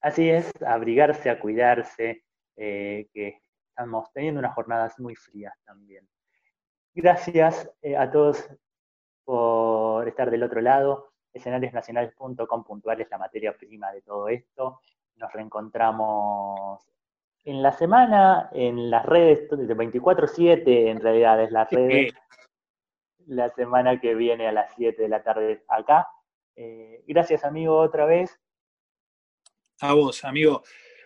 Así 0.00 0.30
es, 0.30 0.50
abrigarse, 0.64 1.28
a 1.30 1.40
cuidarse, 1.40 2.22
que 2.56 3.40
estamos 3.68 4.12
teniendo 4.12 4.38
unas 4.38 4.54
jornadas 4.54 4.98
muy 5.00 5.16
frías 5.16 5.54
también. 5.64 6.08
Gracias 6.94 7.70
a 7.98 8.10
todos 8.10 8.48
por 9.24 10.06
estar 10.06 10.30
del 10.30 10.42
otro 10.42 10.60
lado. 10.60 11.12
Escenariosnacionales.com.ar 11.32 13.00
es 13.00 13.10
la 13.10 13.18
materia 13.18 13.56
prima 13.56 13.90
de 13.92 14.02
todo 14.02 14.28
esto. 14.28 14.80
Nos 15.16 15.32
reencontramos 15.32 16.86
en 17.44 17.62
la 17.62 17.72
semana, 17.72 18.50
en 18.52 18.90
las 18.90 19.06
redes, 19.06 19.48
de 19.48 19.76
24-7 19.76 20.62
en 20.66 21.00
realidad 21.00 21.42
es 21.42 21.50
la 21.52 21.64
red. 21.64 22.10
La 23.26 23.48
semana 23.50 24.00
que 24.00 24.14
viene 24.14 24.48
a 24.48 24.52
las 24.52 24.74
7 24.76 25.00
de 25.00 25.08
la 25.08 25.22
tarde 25.22 25.64
acá. 25.68 26.06
Eh, 26.56 27.04
gracias, 27.06 27.44
amigo, 27.44 27.76
otra 27.78 28.06
vez. 28.06 28.38
A 29.80 29.94
vos, 29.94 30.24
amigo. 30.24 30.62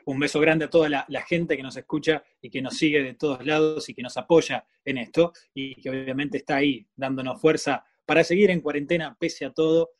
Un 0.07 0.19
beso 0.19 0.39
grande 0.39 0.67
a 0.67 0.71
toda 0.71 0.89
la, 0.89 1.05
la, 1.09 1.23
gente 1.23 1.57
que 1.57 1.63
nos 1.63 1.77
escucha 1.77 2.23
y 2.43 2.51
que 2.51 2.61
nos 2.61 2.77
sigue 2.77 3.03
de 3.03 3.15
todos 3.15 3.45
lados 3.47 3.89
y 3.89 3.95
que 3.95 4.03
nos 4.03 4.17
apoya 4.19 4.67
en 4.85 4.99
esto 4.99 5.33
y 5.55 5.77
que 5.77 5.89
obviamente 5.89 6.39
está 6.39 6.57
ahí 6.57 6.87
dándonos 6.95 7.41
fuerza 7.41 7.87
para 8.05 8.23
seguir 8.23 8.51
en 8.51 8.61
cuarentena 8.61 9.17
pese 9.19 9.47
a 9.47 9.53
todo, 9.53 9.93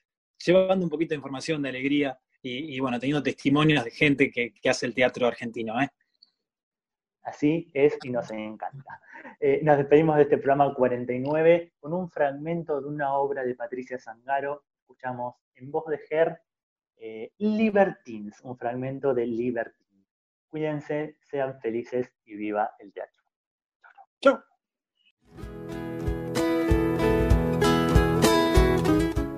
llevando 0.45 0.85
un 0.85 0.91
poquito 0.91 1.11
de 1.11 1.17
información, 1.17 1.63
de 1.63 1.71
alegría 1.71 2.19
y, 2.43 2.79
bueno, 2.79 3.01
teniendo 3.01 3.23
testimonios 3.23 3.85
de 3.85 3.91
gente 3.91 4.31
que, 4.31 4.53
hace 4.69 4.85
el 4.85 4.95
teatro 4.95 5.27
argentino. 5.27 5.81
¿eh? 5.81 5.89
Así 7.23 7.71
es 7.73 7.97
y 8.03 8.11
nos 8.11 8.31
encanta. 8.31 9.01
Eh, 9.41 9.61
nos 9.63 9.79
despedimos 9.79 10.17
de 10.17 10.23
este 10.23 10.37
programa 10.37 10.75
49 10.75 11.73
con 11.81 11.95
un 11.95 12.11
fragmento 12.11 12.83
de 12.83 12.89
una 12.89 13.15
obra 13.15 13.45
de 13.45 13.55
Patricia 13.55 13.99
Zangaro. 13.99 14.65
Escuchamos 14.85 15.37
en 15.55 15.71
voz 15.71 15.87
de 15.87 15.97
Ger 15.97 16.43
eh, 16.99 17.33
Libertines, 17.39 18.39
un 18.43 18.59
fragmento 18.59 19.15
de 19.15 19.27
Libertines. 19.27 20.07
Cuídense, 20.51 21.17
sean 21.23 21.59
felices 21.61 22.13
y 22.27 22.35
viva 22.35 22.73
el 22.79 22.93
teatro. 22.93 23.23
Chao. 24.21 24.45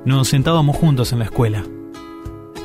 Nos 0.05 0.29
sentábamos 0.29 0.77
juntos 0.77 1.13
en 1.13 1.21
la 1.21 1.27
escuela. 1.27 1.65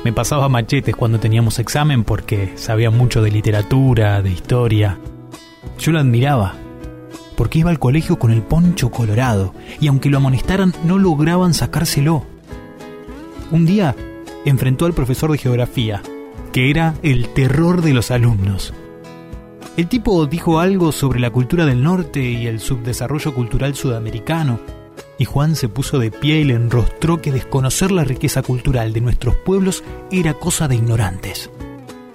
Me 0.04 0.12
pasaba 0.12 0.48
machetes 0.48 0.96
cuando 0.96 1.20
teníamos 1.20 1.60
examen 1.60 2.02
porque 2.02 2.58
sabía 2.58 2.90
mucho 2.90 3.22
de 3.22 3.30
literatura, 3.30 4.22
de 4.22 4.30
historia. 4.30 4.98
Yo 5.78 5.92
lo 5.92 6.00
admiraba, 6.00 6.56
porque 7.36 7.60
iba 7.60 7.70
al 7.70 7.78
colegio 7.78 8.18
con 8.18 8.32
el 8.32 8.42
poncho 8.42 8.90
colorado 8.90 9.54
y 9.80 9.86
aunque 9.86 10.10
lo 10.10 10.16
amonestaran 10.16 10.72
no 10.84 10.98
lograban 10.98 11.54
sacárselo. 11.54 12.31
Un 13.52 13.66
día 13.66 13.94
enfrentó 14.46 14.86
al 14.86 14.94
profesor 14.94 15.30
de 15.30 15.36
geografía, 15.36 16.00
que 16.54 16.70
era 16.70 16.94
el 17.02 17.28
terror 17.28 17.82
de 17.82 17.92
los 17.92 18.10
alumnos. 18.10 18.72
El 19.76 19.88
tipo 19.88 20.24
dijo 20.24 20.58
algo 20.58 20.90
sobre 20.90 21.20
la 21.20 21.28
cultura 21.28 21.66
del 21.66 21.82
norte 21.82 22.22
y 22.22 22.46
el 22.46 22.60
subdesarrollo 22.60 23.34
cultural 23.34 23.74
sudamericano, 23.74 24.58
y 25.18 25.26
Juan 25.26 25.54
se 25.54 25.68
puso 25.68 25.98
de 25.98 26.10
pie 26.10 26.40
y 26.40 26.44
le 26.44 26.54
enrostró 26.54 27.20
que 27.20 27.30
desconocer 27.30 27.92
la 27.92 28.04
riqueza 28.04 28.40
cultural 28.40 28.94
de 28.94 29.02
nuestros 29.02 29.36
pueblos 29.36 29.84
era 30.10 30.32
cosa 30.32 30.66
de 30.66 30.76
ignorantes. 30.76 31.50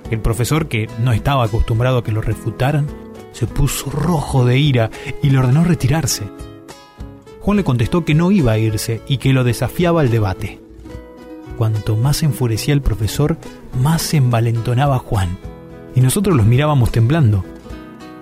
El 0.10 0.22
profesor, 0.22 0.68
que 0.68 0.90
no 0.98 1.14
estaba 1.14 1.46
acostumbrado 1.46 2.00
a 2.00 2.04
que 2.04 2.12
lo 2.12 2.22
refutaran, 2.24 2.88
se 3.32 3.46
puso 3.46 3.92
rojo 3.92 4.44
de 4.44 4.58
ira 4.58 4.90
y 5.22 5.30
le 5.30 5.38
ordenó 5.38 5.64
retirarse. 5.64 6.24
Juan 7.42 7.58
le 7.58 7.64
contestó 7.64 8.06
que 8.06 8.16
no 8.16 8.32
iba 8.32 8.54
a 8.54 8.58
irse 8.58 9.04
y 9.08 9.18
que 9.18 9.34
lo 9.34 9.44
desafiaba 9.44 10.02
al 10.02 10.10
debate. 10.10 10.67
Cuanto 11.58 11.96
más 11.96 12.22
enfurecía 12.22 12.76
el 12.76 12.82
profesor, 12.82 13.38
más 13.82 14.04
se 14.04 14.18
envalentonaba 14.18 15.00
Juan, 15.00 15.38
y 15.96 16.02
nosotros 16.02 16.38
los 16.38 16.46
mirábamos 16.46 16.92
temblando. 16.92 17.44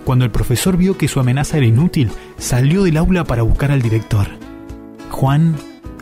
Cuando 0.04 0.24
el 0.24 0.30
profesor 0.30 0.78
vio 0.78 0.96
que 0.96 1.08
su 1.08 1.20
amenaza 1.20 1.58
era 1.58 1.66
inútil, 1.66 2.10
salió 2.38 2.84
del 2.84 2.96
aula 2.96 3.24
para 3.24 3.42
buscar 3.42 3.70
al 3.72 3.82
director. 3.82 4.26
Juan 5.10 5.54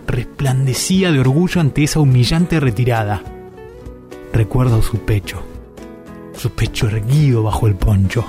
resplandecía 0.07 1.11
de 1.11 1.19
orgullo 1.19 1.61
ante 1.61 1.83
esa 1.83 1.99
humillante 1.99 2.61
retirada. 2.61 3.23
Recuerdo 4.33 4.81
su 4.83 4.99
pecho, 4.99 5.43
su 6.37 6.51
pecho 6.51 6.87
erguido 6.87 7.43
bajo 7.43 7.67
el 7.67 7.75
poncho. 7.75 8.25